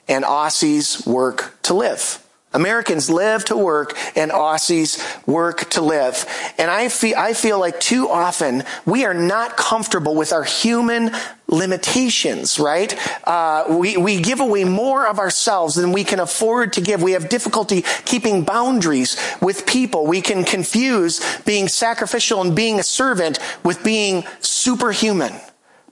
and 0.07 0.25
Aussies 0.25 1.07
work 1.07 1.57
to 1.62 1.75
live. 1.75 2.25
Americans 2.53 3.11
live 3.11 3.45
to 3.47 3.57
work 3.57 3.97
and 4.17 4.31
Aussies 4.31 4.99
work 5.27 5.69
to 5.71 5.83
live. 5.83 6.25
And 6.57 6.71
I 6.71 6.89
feel, 6.89 7.17
I 7.17 7.35
feel 7.35 7.59
like 7.59 7.79
too 7.79 8.09
often 8.09 8.65
we 8.87 9.05
are 9.05 9.15
not 9.15 9.57
comfortable 9.57 10.15
with 10.15 10.33
our 10.33 10.45
human 10.45 11.11
limitations, 11.47 12.59
right? 12.59 12.97
Uh, 13.27 13.65
we, 13.69 13.97
we 13.97 14.21
give 14.21 14.41
away 14.41 14.65
more 14.65 15.07
of 15.07 15.19
ourselves 15.19 15.75
than 15.75 15.93
we 15.93 16.05
can 16.05 16.21
afford 16.21 16.73
to 16.75 16.81
give. 16.81 17.03
We 17.03 17.13
have 17.13 17.29
difficulty 17.29 17.85
keeping 18.05 18.45
boundaries 18.45 19.17
with 19.43 19.67
people. 19.67 20.07
We 20.07 20.23
can 20.23 20.45
confuse 20.45 21.21
being 21.43 21.69
sacrificial 21.69 22.41
and 22.41 22.57
being 22.57 22.79
a 22.81 22.83
servant 22.83 23.39
with 23.63 23.85
being 23.85 24.25
superhuman. 24.41 25.35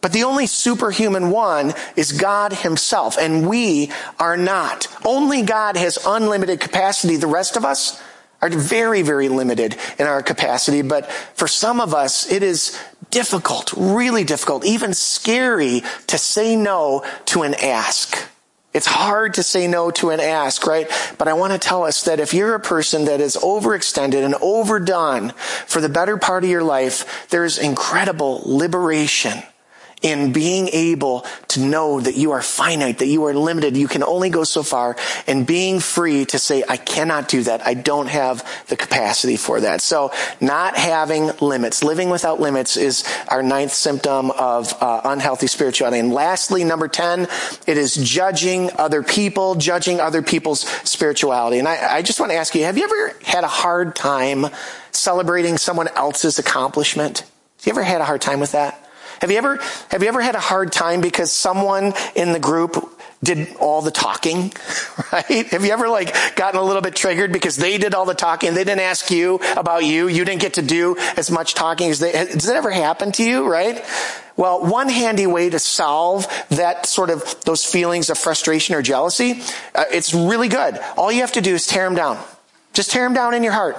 But 0.01 0.13
the 0.13 0.25
only 0.25 0.47
superhuman 0.47 1.31
one 1.31 1.75
is 1.97 2.13
God 2.13 2.53
himself, 2.53 3.17
and 3.19 3.49
we 3.49 3.91
are 4.19 4.37
not. 4.37 4.89
Only 5.05 5.43
God 5.43 5.77
has 5.77 5.99
unlimited 6.07 6.61
capacity. 6.61 7.17
The 7.17 7.27
rest 7.27 7.57
of 7.57 7.65
us 7.65 8.01
are 8.43 8.51
very, 8.51 9.03
very 9.03 9.29
limited 9.29 9.77
in 9.99 10.07
our 10.07 10.23
capacity, 10.23 10.83
but 10.83 11.11
for 11.11 11.49
some 11.49 11.81
of 11.81 11.95
us, 11.95 12.31
it 12.31 12.43
is 12.43 12.79
difficult, 13.11 13.73
really 13.77 14.25
difficult, 14.25 14.65
even 14.65 14.93
scary 14.93 15.83
to 16.09 16.19
say 16.19 16.55
no 16.55 17.05
to 17.27 17.43
an 17.43 17.55
ask. 17.55 18.29
It's 18.75 18.87
hard 18.87 19.35
to 19.35 19.43
say 19.43 19.67
no 19.67 19.91
to 19.93 20.11
an 20.11 20.21
ask, 20.21 20.67
right? 20.67 20.87
But 21.17 21.29
I 21.29 21.33
want 21.33 21.55
to 21.55 21.59
tell 21.59 21.85
us 21.85 22.05
that 22.05 22.21
if 22.21 22.35
you're 22.35 22.55
a 22.55 22.61
person 22.61 23.07
that 23.07 23.23
is 23.23 23.37
overextended 23.37 24.23
and 24.23 24.35
overdone 24.43 25.31
for 25.67 25.81
the 25.81 25.89
better 25.89 26.19
part 26.19 26.45
of 26.45 26.51
your 26.51 26.63
life, 26.63 27.27
there's 27.31 27.57
incredible 27.57 28.43
liberation 28.45 29.43
in 30.03 30.33
being 30.33 30.69
able 30.69 31.25
to 31.49 31.61
know 31.61 32.01
that 32.01 32.17
you 32.17 32.33
are 32.33 32.43
finite, 32.43 32.99
that 32.99 33.07
you 33.07 33.25
are 33.25 33.35
limited, 33.35 33.77
you 33.77 33.89
can 33.89 34.03
only 34.03 34.29
go 34.29 34.45
so 34.45 34.63
far, 34.63 34.95
and 35.27 35.47
being 35.47 35.81
free 35.81 36.27
to 36.27 36.39
say, 36.39 36.63
I 36.69 36.77
cannot 36.77 37.29
do 37.29 37.43
that. 37.45 37.67
I 37.67 37.75
don't 37.75 38.09
have 38.09 38.47
the 38.69 38.77
capacity 38.77 39.37
for 39.37 39.61
that. 39.61 39.81
So 39.81 40.13
not 40.41 40.77
having 40.77 41.31
limits, 41.41 41.83
living 41.83 42.11
without 42.11 42.41
limits 42.41 42.77
is 42.77 43.05
our 43.29 43.43
ninth 43.43 43.73
symptom 43.73 44.31
of 44.33 44.75
uh, 44.83 45.01
unhealthy 45.05 45.47
spirituality. 45.47 45.99
And 45.99 46.13
lastly, 46.13 46.63
number 46.63 46.89
10, 46.89 47.23
it 47.67 47.79
is 47.79 47.95
judging 47.97 48.71
other 48.79 49.03
people, 49.03 49.55
judging 49.55 49.99
other 49.99 50.21
people's 50.21 50.61
spirituality. 50.61 51.59
And 51.59 51.67
I, 51.67 51.97
I 51.97 52.03
just 52.03 52.21
want 52.21 52.33
to 52.33 52.37
ask 52.37 52.55
you, 52.55 52.65
have 52.65 52.77
you 52.77 52.85
ever 52.85 53.17
had 53.25 53.45
a 53.45 53.49
hard 53.49 53.97
time 53.97 54.47
celebrating 54.93 55.57
someone 55.57 55.89
else's 55.89 56.39
accomplishment? 56.39 57.21
Have 57.21 57.67
you 57.67 57.73
ever 57.73 57.83
had 57.83 58.03
a 58.03 58.05
hard 58.05 58.21
time 58.21 58.41
with 58.41 58.53
that? 58.53 58.86
Have 59.21 59.31
you 59.31 59.39
ever, 59.39 59.59
have 59.91 60.03
you 60.03 60.09
ever 60.09 60.21
had 60.21 60.35
a 60.35 60.41
hard 60.41 60.73
time 60.73 61.01
because 61.01 61.33
someone 61.33 61.95
in 62.15 62.33
the 62.33 62.39
group 62.39 62.93
did 63.23 63.57
all 63.57 63.83
the 63.83 63.91
talking, 63.91 64.53
right? 65.13 65.47
Have 65.49 65.65
you 65.65 65.73
ever 65.73 65.89
like 65.89 66.15
gotten 66.37 66.61
a 66.61 66.63
little 66.63 66.83
bit 66.83 66.95
triggered 66.95 67.33
because 67.33 67.57
they 67.57 67.79
did 67.79 67.95
all 67.95 68.05
the 68.05 68.15
talking 68.15 68.55
they 68.55 68.65
didn't 68.65 68.81
ask 68.81 69.11
you 69.11 69.41
about 69.57 69.85
you? 69.85 70.09
You 70.09 70.25
didn't 70.25 70.43
get 70.43 70.55
to 70.55 70.63
do 70.63 70.97
as 71.17 71.31
much 71.31 71.55
talking 71.55 71.91
as 71.91 71.99
they, 71.99 72.13
does 72.13 72.47
that 72.47 72.57
ever 72.57 72.71
happen 72.71 73.13
to 73.13 73.25
you, 73.25 73.49
right? 73.49 73.85
Well, 74.37 74.67
one 74.67 74.91
handy 74.91 75.27
way 75.27 75.49
to 75.49 75.59
solve 75.59 76.27
that 76.51 76.85
sort 76.87 77.09
of, 77.09 77.41
those 77.45 77.65
feelings 77.65 78.11
of 78.11 78.19
frustration 78.19 78.75
or 78.75 78.83
jealousy, 78.83 79.43
uh, 79.75 79.85
it's 79.91 80.13
really 80.13 80.49
good. 80.49 80.79
All 80.97 81.11
you 81.11 81.23
have 81.23 81.33
to 81.33 81.41
do 81.41 81.55
is 81.55 81.67
tear 81.67 81.85
them 81.85 81.95
down. 81.95 82.23
Just 82.75 82.91
tear 82.91 83.05
them 83.05 83.15
down 83.15 83.33
in 83.33 83.43
your 83.43 83.53
heart. 83.55 83.77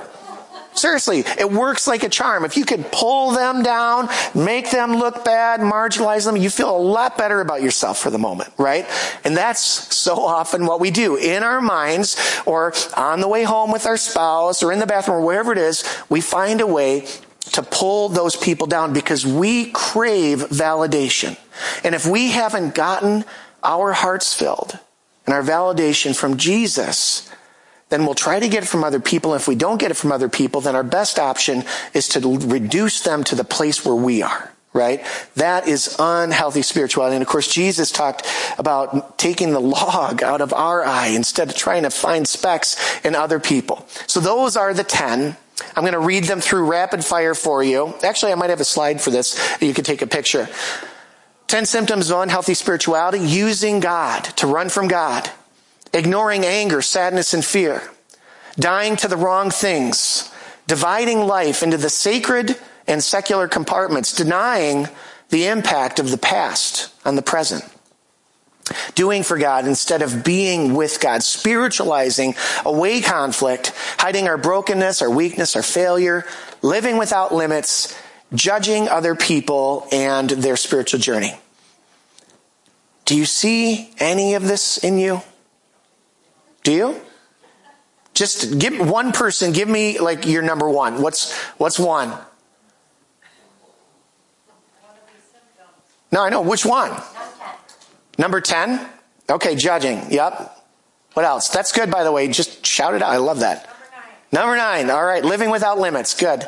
Seriously, 0.77 1.23
it 1.39 1.51
works 1.51 1.87
like 1.87 2.03
a 2.03 2.09
charm. 2.09 2.45
If 2.45 2.55
you 2.55 2.63
could 2.63 2.91
pull 2.91 3.31
them 3.31 3.63
down, 3.63 4.09
make 4.35 4.69
them 4.69 4.97
look 4.97 5.25
bad, 5.25 5.59
marginalize 5.59 6.25
them, 6.25 6.37
you 6.37 6.51
feel 6.51 6.75
a 6.75 6.77
lot 6.77 7.17
better 7.17 7.41
about 7.41 7.63
yourself 7.63 7.97
for 7.97 8.11
the 8.11 8.19
moment, 8.19 8.53
right? 8.59 8.85
And 9.23 9.35
that's 9.35 9.59
so 9.59 10.23
often 10.23 10.67
what 10.67 10.79
we 10.79 10.91
do 10.91 11.15
in 11.15 11.41
our 11.41 11.61
minds 11.61 12.15
or 12.45 12.73
on 12.95 13.21
the 13.21 13.27
way 13.27 13.43
home 13.43 13.71
with 13.71 13.87
our 13.87 13.97
spouse 13.97 14.61
or 14.61 14.71
in 14.71 14.77
the 14.77 14.85
bathroom 14.85 15.17
or 15.17 15.25
wherever 15.25 15.51
it 15.51 15.57
is, 15.57 15.83
we 16.09 16.21
find 16.21 16.61
a 16.61 16.67
way 16.67 17.07
to 17.53 17.63
pull 17.63 18.09
those 18.09 18.35
people 18.35 18.67
down 18.67 18.93
because 18.93 19.25
we 19.25 19.71
crave 19.71 20.39
validation. 20.49 21.35
And 21.83 21.95
if 21.95 22.05
we 22.05 22.29
haven't 22.29 22.75
gotten 22.75 23.25
our 23.63 23.93
hearts 23.93 24.35
filled 24.35 24.77
and 25.25 25.33
our 25.33 25.41
validation 25.41 26.15
from 26.15 26.37
Jesus, 26.37 27.26
then 27.89 28.05
we'll 28.05 28.15
try 28.15 28.39
to 28.39 28.47
get 28.47 28.63
it 28.63 28.67
from 28.67 28.83
other 28.83 28.99
people. 28.99 29.33
If 29.33 29.47
we 29.47 29.55
don't 29.55 29.79
get 29.79 29.91
it 29.91 29.95
from 29.95 30.11
other 30.11 30.29
people, 30.29 30.61
then 30.61 30.75
our 30.75 30.83
best 30.83 31.19
option 31.19 31.63
is 31.93 32.09
to 32.09 32.19
reduce 32.19 33.01
them 33.01 33.23
to 33.25 33.35
the 33.35 33.43
place 33.43 33.85
where 33.85 33.95
we 33.95 34.21
are 34.21 34.51
right? 34.77 35.03
That 35.35 35.67
is 35.67 35.95
unhealthy 35.99 36.61
spirituality. 36.61 37.15
And 37.15 37.23
of 37.23 37.27
course, 37.27 37.47
Jesus 37.47 37.91
talked 37.91 38.27
about 38.57 39.17
taking 39.17 39.51
the 39.51 39.59
log 39.59 40.21
out 40.21 40.39
of 40.39 40.53
our 40.53 40.85
eye 40.85 41.07
instead 41.07 41.49
of 41.49 41.55
trying 41.55 41.83
to 41.83 41.89
find 41.89 42.27
specks 42.27 42.77
in 43.03 43.15
other 43.15 43.39
people. 43.39 43.85
So 44.05 44.19
those 44.19 44.55
are 44.55 44.73
the 44.73 44.83
10. 44.83 45.35
I'm 45.75 45.83
going 45.83 45.93
to 45.93 45.99
read 45.99 46.25
them 46.25 46.39
through 46.39 46.69
rapid 46.69 47.03
fire 47.03 47.33
for 47.33 47.63
you. 47.63 47.95
Actually, 48.03 48.31
I 48.31 48.35
might 48.35 48.51
have 48.51 48.61
a 48.61 48.65
slide 48.65 49.01
for 49.01 49.09
this. 49.09 49.39
You 49.59 49.73
can 49.73 49.83
take 49.83 50.03
a 50.03 50.07
picture. 50.07 50.47
10 51.47 51.65
symptoms 51.65 52.11
of 52.11 52.19
unhealthy 52.19 52.53
spirituality. 52.53 53.19
Using 53.19 53.79
God 53.79 54.25
to 54.37 54.47
run 54.47 54.69
from 54.69 54.87
God 54.87 55.31
ignoring 55.97 56.45
anger, 56.45 56.81
sadness, 56.81 57.33
and 57.33 57.43
fear, 57.43 57.81
dying 58.57 58.95
to 58.97 59.07
the 59.07 59.17
wrong 59.17 59.49
things, 59.49 60.31
dividing 60.67 61.21
life 61.21 61.63
into 61.63 61.77
the 61.77 61.89
sacred 61.89 62.57
and 62.87 63.03
secular 63.03 63.47
compartments, 63.47 64.13
denying 64.13 64.87
the 65.29 65.47
impact 65.47 65.99
of 65.99 66.11
the 66.11 66.17
past 66.17 66.93
on 67.05 67.15
the 67.15 67.21
present. 67.21 67.63
Doing 68.95 69.23
for 69.23 69.37
God 69.37 69.65
instead 69.65 70.01
of 70.01 70.25
being 70.25 70.73
with 70.73 70.99
God, 70.99 71.23
spiritualizing 71.23 72.35
away 72.65 73.01
conflict, 73.01 73.71
hiding 73.97 74.27
our 74.27 74.37
brokenness, 74.37 75.01
our 75.01 75.09
weakness, 75.09 75.55
our 75.55 75.63
failure, 75.63 76.25
living 76.61 76.97
without 76.97 77.33
limits, 77.33 77.97
judging 78.33 78.89
other 78.89 79.15
people 79.15 79.87
and 79.91 80.29
their 80.29 80.57
spiritual 80.57 80.99
journey. 80.99 81.39
Do 83.05 83.15
you 83.15 83.23
see 83.23 83.89
any 83.99 84.33
of 84.33 84.43
this 84.43 84.77
in 84.77 84.97
you? 84.97 85.21
Do 86.63 86.71
you? 86.71 87.01
Just 88.13 88.57
give 88.57 88.79
one 88.79 89.11
person, 89.11 89.53
give 89.53 89.69
me 89.69 89.99
like 89.99 90.25
your 90.25 90.41
number 90.41 90.69
one. 90.69 91.01
What's, 91.01 91.33
what's 91.57 91.77
one? 91.77 92.17
No, 96.11 96.23
I 96.23 96.29
know. 96.29 96.41
Which 96.41 96.65
one? 96.65 96.91
Number 98.17 98.41
10. 98.41 98.87
Okay, 99.29 99.55
judging. 99.55 100.11
Yep. 100.11 100.65
What 101.13 101.25
else? 101.25 101.49
That's 101.49 101.71
good, 101.71 101.91
by 101.91 102.03
the 102.03 102.11
way. 102.11 102.27
Just 102.29 102.65
shout 102.65 102.93
it 102.93 103.01
out. 103.01 103.11
I 103.11 103.17
love 103.17 103.41
that. 103.41 103.67
Number 104.31 104.55
nine. 104.55 104.87
Number 104.87 104.87
nine. 104.87 104.89
All 104.89 105.05
right. 105.05 105.23
Living 105.23 105.49
without 105.49 105.79
limits. 105.79 106.13
Good. 106.19 106.47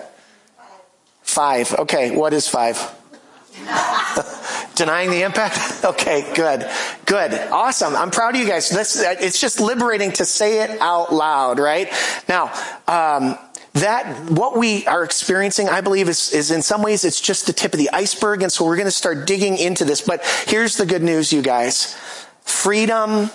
Five. 1.24 1.74
Okay. 1.74 2.16
What 2.16 2.34
is 2.34 2.47
five? 2.47 2.78
Denying 4.80 5.12
the 5.12 5.24
impact? 5.24 5.58
Okay, 5.90 6.32
good. 6.36 6.70
Good. 7.06 7.34
Awesome. 7.52 7.96
I'm 7.96 8.12
proud 8.12 8.36
of 8.36 8.42
you 8.42 8.48
guys. 8.48 8.70
This, 8.70 9.02
it's 9.02 9.40
just 9.40 9.60
liberating 9.60 10.12
to 10.14 10.26
say 10.26 10.62
it 10.62 10.80
out 10.82 11.12
loud, 11.12 11.58
right? 11.58 11.90
Now, 12.28 12.54
um, 12.88 13.38
that 13.74 14.30
what 14.32 14.58
we 14.58 14.86
are 14.88 15.04
experiencing 15.04 15.70
i 15.70 15.80
believe 15.80 16.10
is, 16.10 16.34
is 16.34 16.50
in 16.50 16.64
some 16.64 16.82
ways 16.82 17.06
it's 17.06 17.22
just 17.22 17.46
the 17.46 17.54
tip 17.54 17.72
of 17.72 17.78
the 17.78 17.90
iceberg 17.92 18.42
and 18.42 18.52
so 18.52 18.66
we're 18.66 18.76
going 18.76 18.88
to 18.88 18.92
start 18.92 19.28
digging 19.28 19.60
into 19.60 19.86
this 19.86 20.02
but 20.02 20.26
here's 20.48 20.76
the 20.76 20.88
good 20.88 21.04
news 21.04 21.32
you 21.32 21.44
guys 21.44 21.94
freedom 22.42 23.30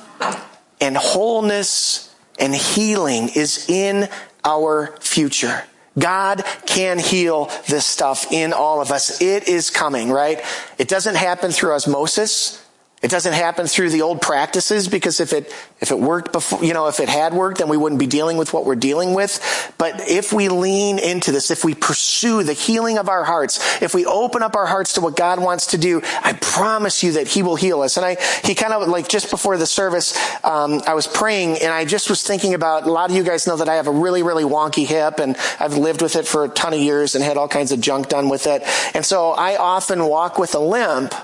and 0.80 0.96
wholeness 0.96 2.12
and 2.40 2.52
healing 2.52 3.28
is 3.36 3.70
in 3.70 4.08
our 4.44 4.96
future 4.98 5.62
God 5.98 6.44
can 6.66 6.98
heal 6.98 7.50
this 7.68 7.86
stuff 7.86 8.32
in 8.32 8.52
all 8.52 8.80
of 8.80 8.90
us. 8.90 9.20
It 9.20 9.48
is 9.48 9.70
coming, 9.70 10.10
right? 10.10 10.42
It 10.78 10.88
doesn't 10.88 11.14
happen 11.14 11.50
through 11.50 11.72
osmosis. 11.72 12.63
It 13.04 13.10
doesn't 13.10 13.34
happen 13.34 13.66
through 13.66 13.90
the 13.90 14.00
old 14.00 14.22
practices 14.22 14.88
because 14.88 15.20
if 15.20 15.34
it, 15.34 15.52
if 15.82 15.90
it 15.90 15.98
worked 15.98 16.32
before, 16.32 16.64
you 16.64 16.72
know, 16.72 16.88
if 16.88 17.00
it 17.00 17.10
had 17.10 17.34
worked, 17.34 17.58
then 17.58 17.68
we 17.68 17.76
wouldn't 17.76 17.98
be 17.98 18.06
dealing 18.06 18.38
with 18.38 18.54
what 18.54 18.64
we're 18.64 18.76
dealing 18.76 19.12
with. 19.12 19.74
But 19.76 20.08
if 20.08 20.32
we 20.32 20.48
lean 20.48 20.98
into 20.98 21.30
this, 21.30 21.50
if 21.50 21.66
we 21.66 21.74
pursue 21.74 22.42
the 22.44 22.54
healing 22.54 22.96
of 22.96 23.10
our 23.10 23.22
hearts, 23.22 23.82
if 23.82 23.94
we 23.94 24.06
open 24.06 24.42
up 24.42 24.56
our 24.56 24.64
hearts 24.64 24.94
to 24.94 25.02
what 25.02 25.16
God 25.16 25.38
wants 25.38 25.66
to 25.66 25.76
do, 25.76 26.00
I 26.22 26.32
promise 26.32 27.02
you 27.02 27.12
that 27.12 27.28
He 27.28 27.42
will 27.42 27.56
heal 27.56 27.82
us. 27.82 27.98
And 27.98 28.06
I, 28.06 28.16
He 28.42 28.54
kind 28.54 28.72
of 28.72 28.88
like 28.88 29.06
just 29.06 29.28
before 29.28 29.58
the 29.58 29.66
service, 29.66 30.16
um, 30.42 30.80
I 30.86 30.94
was 30.94 31.06
praying 31.06 31.58
and 31.58 31.74
I 31.74 31.84
just 31.84 32.08
was 32.08 32.22
thinking 32.22 32.54
about, 32.54 32.86
a 32.86 32.90
lot 32.90 33.10
of 33.10 33.16
you 33.16 33.22
guys 33.22 33.46
know 33.46 33.58
that 33.58 33.68
I 33.68 33.74
have 33.74 33.86
a 33.86 33.92
really, 33.92 34.22
really 34.22 34.44
wonky 34.44 34.86
hip 34.86 35.18
and 35.18 35.36
I've 35.60 35.76
lived 35.76 36.00
with 36.00 36.16
it 36.16 36.26
for 36.26 36.44
a 36.44 36.48
ton 36.48 36.72
of 36.72 36.80
years 36.80 37.14
and 37.14 37.22
had 37.22 37.36
all 37.36 37.48
kinds 37.48 37.70
of 37.70 37.82
junk 37.82 38.08
done 38.08 38.30
with 38.30 38.46
it. 38.46 38.62
And 38.94 39.04
so 39.04 39.32
I 39.32 39.56
often 39.56 40.06
walk 40.06 40.38
with 40.38 40.54
a 40.54 40.58
limp 40.58 41.14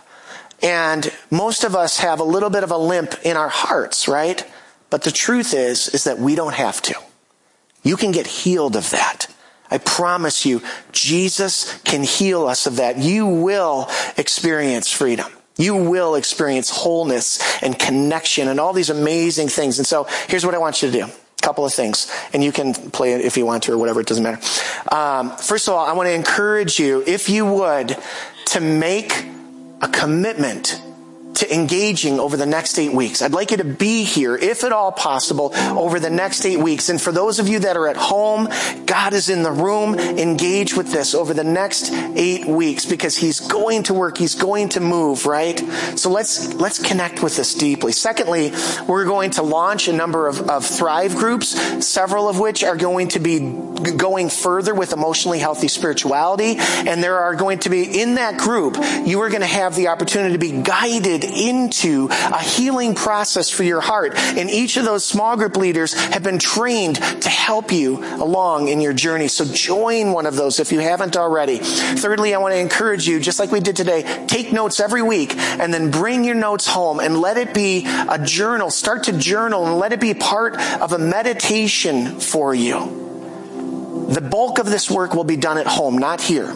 and 0.62 1.12
most 1.30 1.64
of 1.64 1.74
us 1.74 1.98
have 1.98 2.20
a 2.20 2.24
little 2.24 2.50
bit 2.50 2.64
of 2.64 2.70
a 2.70 2.76
limp 2.76 3.14
in 3.24 3.36
our 3.36 3.48
hearts, 3.48 4.08
right? 4.08 4.46
But 4.90 5.04
the 5.04 5.10
truth 5.10 5.54
is, 5.54 5.88
is 5.88 6.04
that 6.04 6.18
we 6.18 6.34
don't 6.34 6.54
have 6.54 6.82
to. 6.82 6.94
You 7.82 7.96
can 7.96 8.12
get 8.12 8.26
healed 8.26 8.76
of 8.76 8.90
that. 8.90 9.26
I 9.70 9.78
promise 9.78 10.44
you, 10.44 10.62
Jesus 10.92 11.80
can 11.82 12.02
heal 12.02 12.46
us 12.46 12.66
of 12.66 12.76
that. 12.76 12.98
You 12.98 13.26
will 13.26 13.88
experience 14.16 14.92
freedom. 14.92 15.30
You 15.56 15.76
will 15.76 16.14
experience 16.16 16.70
wholeness 16.70 17.62
and 17.62 17.78
connection 17.78 18.48
and 18.48 18.58
all 18.58 18.72
these 18.72 18.90
amazing 18.90 19.48
things. 19.48 19.78
And 19.78 19.86
so 19.86 20.08
here's 20.28 20.44
what 20.44 20.54
I 20.54 20.58
want 20.58 20.82
you 20.82 20.90
to 20.90 20.98
do. 20.98 21.04
A 21.04 21.42
couple 21.42 21.64
of 21.64 21.72
things. 21.72 22.10
And 22.32 22.42
you 22.42 22.50
can 22.50 22.74
play 22.74 23.12
it 23.12 23.20
if 23.20 23.36
you 23.36 23.46
want 23.46 23.62
to 23.64 23.72
or 23.72 23.78
whatever. 23.78 24.00
It 24.00 24.06
doesn't 24.06 24.24
matter. 24.24 24.40
Um, 24.94 25.36
first 25.36 25.68
of 25.68 25.74
all, 25.74 25.86
I 25.86 25.92
want 25.92 26.08
to 26.08 26.14
encourage 26.14 26.78
you, 26.78 27.04
if 27.06 27.28
you 27.28 27.46
would, 27.46 27.96
to 28.46 28.60
make 28.60 29.24
a 29.82 29.88
commitment 29.88 30.82
to 31.34 31.54
engaging 31.54 32.20
over 32.20 32.36
the 32.36 32.46
next 32.46 32.78
eight 32.78 32.92
weeks. 32.92 33.22
I'd 33.22 33.32
like 33.32 33.50
you 33.50 33.56
to 33.58 33.64
be 33.64 34.04
here, 34.04 34.36
if 34.36 34.64
at 34.64 34.72
all 34.72 34.92
possible, 34.92 35.52
over 35.54 36.00
the 36.00 36.10
next 36.10 36.44
eight 36.44 36.58
weeks. 36.58 36.88
And 36.88 37.00
for 37.00 37.12
those 37.12 37.38
of 37.38 37.48
you 37.48 37.60
that 37.60 37.76
are 37.76 37.88
at 37.88 37.96
home, 37.96 38.48
God 38.86 39.14
is 39.14 39.28
in 39.28 39.42
the 39.42 39.50
room. 39.50 39.94
Engage 39.94 40.76
with 40.76 40.92
this 40.92 41.14
over 41.14 41.32
the 41.32 41.44
next 41.44 41.92
eight 41.92 42.46
weeks 42.46 42.84
because 42.84 43.16
He's 43.16 43.40
going 43.40 43.84
to 43.84 43.94
work. 43.94 44.18
He's 44.18 44.34
going 44.34 44.70
to 44.70 44.80
move, 44.80 45.26
right? 45.26 45.58
So 45.96 46.10
let's, 46.10 46.52
let's 46.54 46.78
connect 46.78 47.22
with 47.22 47.36
this 47.36 47.54
deeply. 47.54 47.92
Secondly, 47.92 48.52
we're 48.86 49.04
going 49.04 49.30
to 49.32 49.42
launch 49.42 49.88
a 49.88 49.92
number 49.92 50.28
of, 50.28 50.48
of 50.48 50.66
Thrive 50.66 51.14
groups, 51.16 51.48
several 51.86 52.28
of 52.28 52.38
which 52.38 52.64
are 52.64 52.76
going 52.76 53.08
to 53.08 53.20
be 53.20 53.38
going 53.96 54.28
further 54.28 54.74
with 54.74 54.92
emotionally 54.92 55.38
healthy 55.38 55.68
spirituality. 55.68 56.56
And 56.58 57.02
there 57.02 57.18
are 57.18 57.34
going 57.34 57.60
to 57.60 57.70
be, 57.70 58.00
in 58.00 58.16
that 58.16 58.38
group, 58.38 58.76
you 59.06 59.20
are 59.20 59.28
going 59.28 59.40
to 59.40 59.46
have 59.46 59.74
the 59.74 59.88
opportunity 59.88 60.32
to 60.32 60.38
be 60.38 60.62
guided 61.20 61.36
into 61.36 62.08
a 62.10 62.42
healing 62.42 62.94
process 62.94 63.50
for 63.50 63.62
your 63.62 63.80
heart. 63.80 64.16
And 64.16 64.50
each 64.50 64.76
of 64.76 64.84
those 64.84 65.04
small 65.04 65.36
group 65.36 65.56
leaders 65.56 65.92
have 65.94 66.22
been 66.22 66.38
trained 66.38 66.96
to 66.96 67.28
help 67.28 67.72
you 67.72 67.98
along 68.22 68.68
in 68.68 68.80
your 68.80 68.92
journey. 68.92 69.28
So 69.28 69.44
join 69.44 70.12
one 70.12 70.26
of 70.26 70.36
those 70.36 70.60
if 70.60 70.72
you 70.72 70.80
haven't 70.80 71.16
already. 71.16 71.58
Thirdly, 71.58 72.34
I 72.34 72.38
want 72.38 72.54
to 72.54 72.58
encourage 72.58 73.06
you, 73.06 73.20
just 73.20 73.38
like 73.38 73.50
we 73.50 73.60
did 73.60 73.76
today, 73.76 74.26
take 74.26 74.52
notes 74.52 74.80
every 74.80 75.02
week 75.02 75.36
and 75.36 75.72
then 75.72 75.90
bring 75.90 76.24
your 76.24 76.34
notes 76.34 76.66
home 76.66 77.00
and 77.00 77.20
let 77.20 77.36
it 77.36 77.54
be 77.54 77.86
a 77.86 78.18
journal. 78.22 78.70
Start 78.70 79.04
to 79.04 79.12
journal 79.12 79.66
and 79.66 79.78
let 79.78 79.92
it 79.92 80.00
be 80.00 80.14
part 80.14 80.56
of 80.80 80.92
a 80.92 80.98
meditation 80.98 82.20
for 82.20 82.54
you. 82.54 82.98
The 84.10 84.20
bulk 84.20 84.58
of 84.58 84.66
this 84.66 84.90
work 84.90 85.14
will 85.14 85.24
be 85.24 85.36
done 85.36 85.58
at 85.58 85.66
home, 85.66 85.98
not 85.98 86.20
here. 86.20 86.54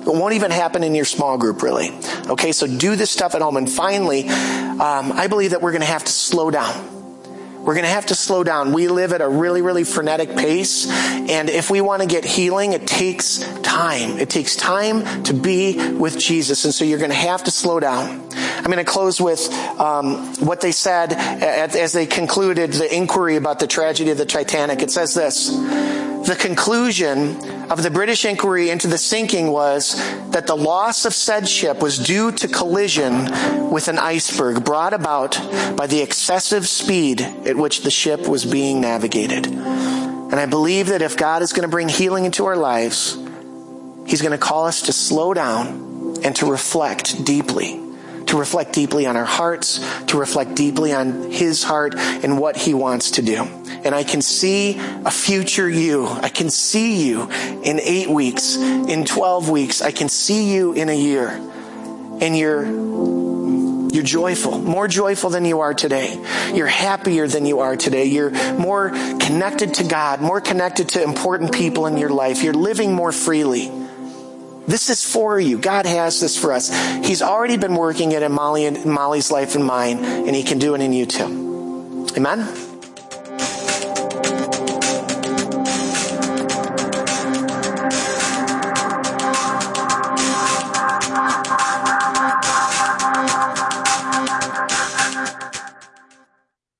It 0.00 0.06
won't 0.06 0.34
even 0.34 0.50
happen 0.50 0.82
in 0.82 0.94
your 0.94 1.04
small 1.04 1.38
group, 1.38 1.62
really. 1.62 1.90
Okay, 2.26 2.52
so 2.52 2.66
do 2.66 2.96
this 2.96 3.10
stuff 3.10 3.34
at 3.34 3.42
home. 3.42 3.56
And 3.56 3.70
finally, 3.70 4.28
um, 4.28 5.12
I 5.12 5.26
believe 5.28 5.50
that 5.50 5.62
we're 5.62 5.72
going 5.72 5.82
to 5.82 5.86
have 5.86 6.04
to 6.04 6.12
slow 6.12 6.50
down. 6.50 7.00
We're 7.60 7.74
going 7.74 7.84
to 7.84 7.90
have 7.90 8.06
to 8.06 8.14
slow 8.14 8.42
down. 8.42 8.72
We 8.72 8.88
live 8.88 9.12
at 9.12 9.20
a 9.20 9.28
really, 9.28 9.60
really 9.60 9.84
frenetic 9.84 10.34
pace. 10.34 10.88
And 10.88 11.50
if 11.50 11.70
we 11.70 11.82
want 11.82 12.00
to 12.00 12.08
get 12.08 12.24
healing, 12.24 12.72
it 12.72 12.86
takes 12.86 13.38
time. 13.60 14.18
It 14.18 14.30
takes 14.30 14.56
time 14.56 15.22
to 15.24 15.34
be 15.34 15.92
with 15.92 16.18
Jesus. 16.18 16.64
And 16.64 16.72
so 16.72 16.86
you're 16.86 16.98
going 16.98 17.10
to 17.10 17.16
have 17.16 17.44
to 17.44 17.50
slow 17.50 17.78
down. 17.78 18.26
I'm 18.32 18.64
going 18.64 18.78
to 18.78 18.84
close 18.84 19.20
with 19.20 19.52
um, 19.78 20.34
what 20.36 20.62
they 20.62 20.72
said 20.72 21.12
as 21.12 21.92
they 21.92 22.06
concluded 22.06 22.72
the 22.72 22.94
inquiry 22.94 23.36
about 23.36 23.58
the 23.58 23.66
tragedy 23.66 24.10
of 24.10 24.16
the 24.16 24.26
Titanic. 24.26 24.80
It 24.80 24.90
says 24.90 25.12
this 25.12 25.50
the 26.26 26.36
conclusion 26.38 27.36
of 27.70 27.82
the 27.82 27.90
British 27.90 28.24
inquiry 28.24 28.70
into 28.70 28.86
the 28.86 28.98
sinking 28.98 29.48
was 29.48 29.94
that 30.30 30.46
the 30.46 30.56
loss 30.56 31.04
of 31.04 31.14
said 31.14 31.48
ship 31.48 31.80
was 31.80 31.98
due 31.98 32.30
to 32.32 32.48
collision 32.48 33.70
with 33.70 33.88
an 33.88 33.98
iceberg 33.98 34.64
brought 34.64 34.92
about 34.92 35.38
by 35.76 35.86
the 35.86 36.00
excessive 36.00 36.68
speed 36.68 37.20
at 37.20 37.56
which 37.56 37.82
the 37.82 37.90
ship 37.90 38.28
was 38.28 38.44
being 38.44 38.80
navigated. 38.80 39.46
And 39.46 40.34
I 40.34 40.46
believe 40.46 40.88
that 40.88 41.02
if 41.02 41.16
God 41.16 41.42
is 41.42 41.52
going 41.52 41.62
to 41.62 41.68
bring 41.68 41.88
healing 41.88 42.24
into 42.24 42.46
our 42.46 42.56
lives, 42.56 43.16
He's 44.06 44.22
going 44.22 44.32
to 44.32 44.38
call 44.38 44.66
us 44.66 44.82
to 44.82 44.92
slow 44.92 45.34
down 45.34 46.16
and 46.24 46.34
to 46.36 46.50
reflect 46.50 47.24
deeply. 47.24 47.80
To 48.30 48.38
reflect 48.38 48.72
deeply 48.72 49.06
on 49.06 49.16
our 49.16 49.24
hearts, 49.24 49.80
to 50.06 50.18
reflect 50.18 50.54
deeply 50.54 50.92
on 50.92 51.30
His 51.30 51.62
heart 51.62 51.94
and 51.96 52.38
what 52.38 52.56
He 52.56 52.74
wants 52.74 53.12
to 53.12 53.22
do. 53.22 53.42
And 53.84 53.94
I 53.94 54.04
can 54.04 54.22
see 54.22 54.78
a 54.78 55.10
future 55.10 55.68
you. 55.68 56.06
I 56.06 56.28
can 56.28 56.50
see 56.50 57.08
you 57.08 57.28
in 57.30 57.80
eight 57.80 58.08
weeks, 58.08 58.56
in 58.56 59.04
12 59.04 59.48
weeks. 59.48 59.82
I 59.82 59.90
can 59.90 60.08
see 60.08 60.54
you 60.54 60.72
in 60.72 60.88
a 60.88 60.96
year. 60.96 61.28
And 62.20 62.36
you're 62.36 62.64
you're 63.92 64.04
joyful, 64.04 64.58
more 64.58 64.86
joyful 64.86 65.30
than 65.30 65.44
you 65.44 65.60
are 65.60 65.74
today. 65.74 66.16
You're 66.54 66.68
happier 66.68 67.26
than 67.26 67.44
you 67.44 67.60
are 67.60 67.76
today. 67.76 68.04
You're 68.04 68.30
more 68.54 68.90
connected 68.90 69.74
to 69.74 69.84
God, 69.84 70.20
more 70.20 70.40
connected 70.40 70.90
to 70.90 71.02
important 71.02 71.52
people 71.52 71.86
in 71.86 71.96
your 71.96 72.10
life. 72.10 72.44
You're 72.44 72.54
living 72.54 72.92
more 72.92 73.10
freely. 73.10 73.79
This 74.70 74.88
is 74.88 75.04
for 75.04 75.40
you. 75.40 75.58
God 75.58 75.84
has 75.84 76.20
this 76.20 76.38
for 76.38 76.52
us. 76.52 76.70
He's 77.04 77.22
already 77.22 77.56
been 77.56 77.74
working 77.74 78.12
it 78.12 78.22
in 78.22 78.30
Molly 78.30 78.66
and 78.66 78.84
Molly's 78.84 79.32
life 79.32 79.56
and 79.56 79.64
mine, 79.64 79.98
and 79.98 80.36
He 80.36 80.44
can 80.44 80.60
do 80.60 80.76
it 80.76 80.80
in 80.80 80.92
you 80.92 81.06
too. 81.06 82.06
Amen? 82.16 82.69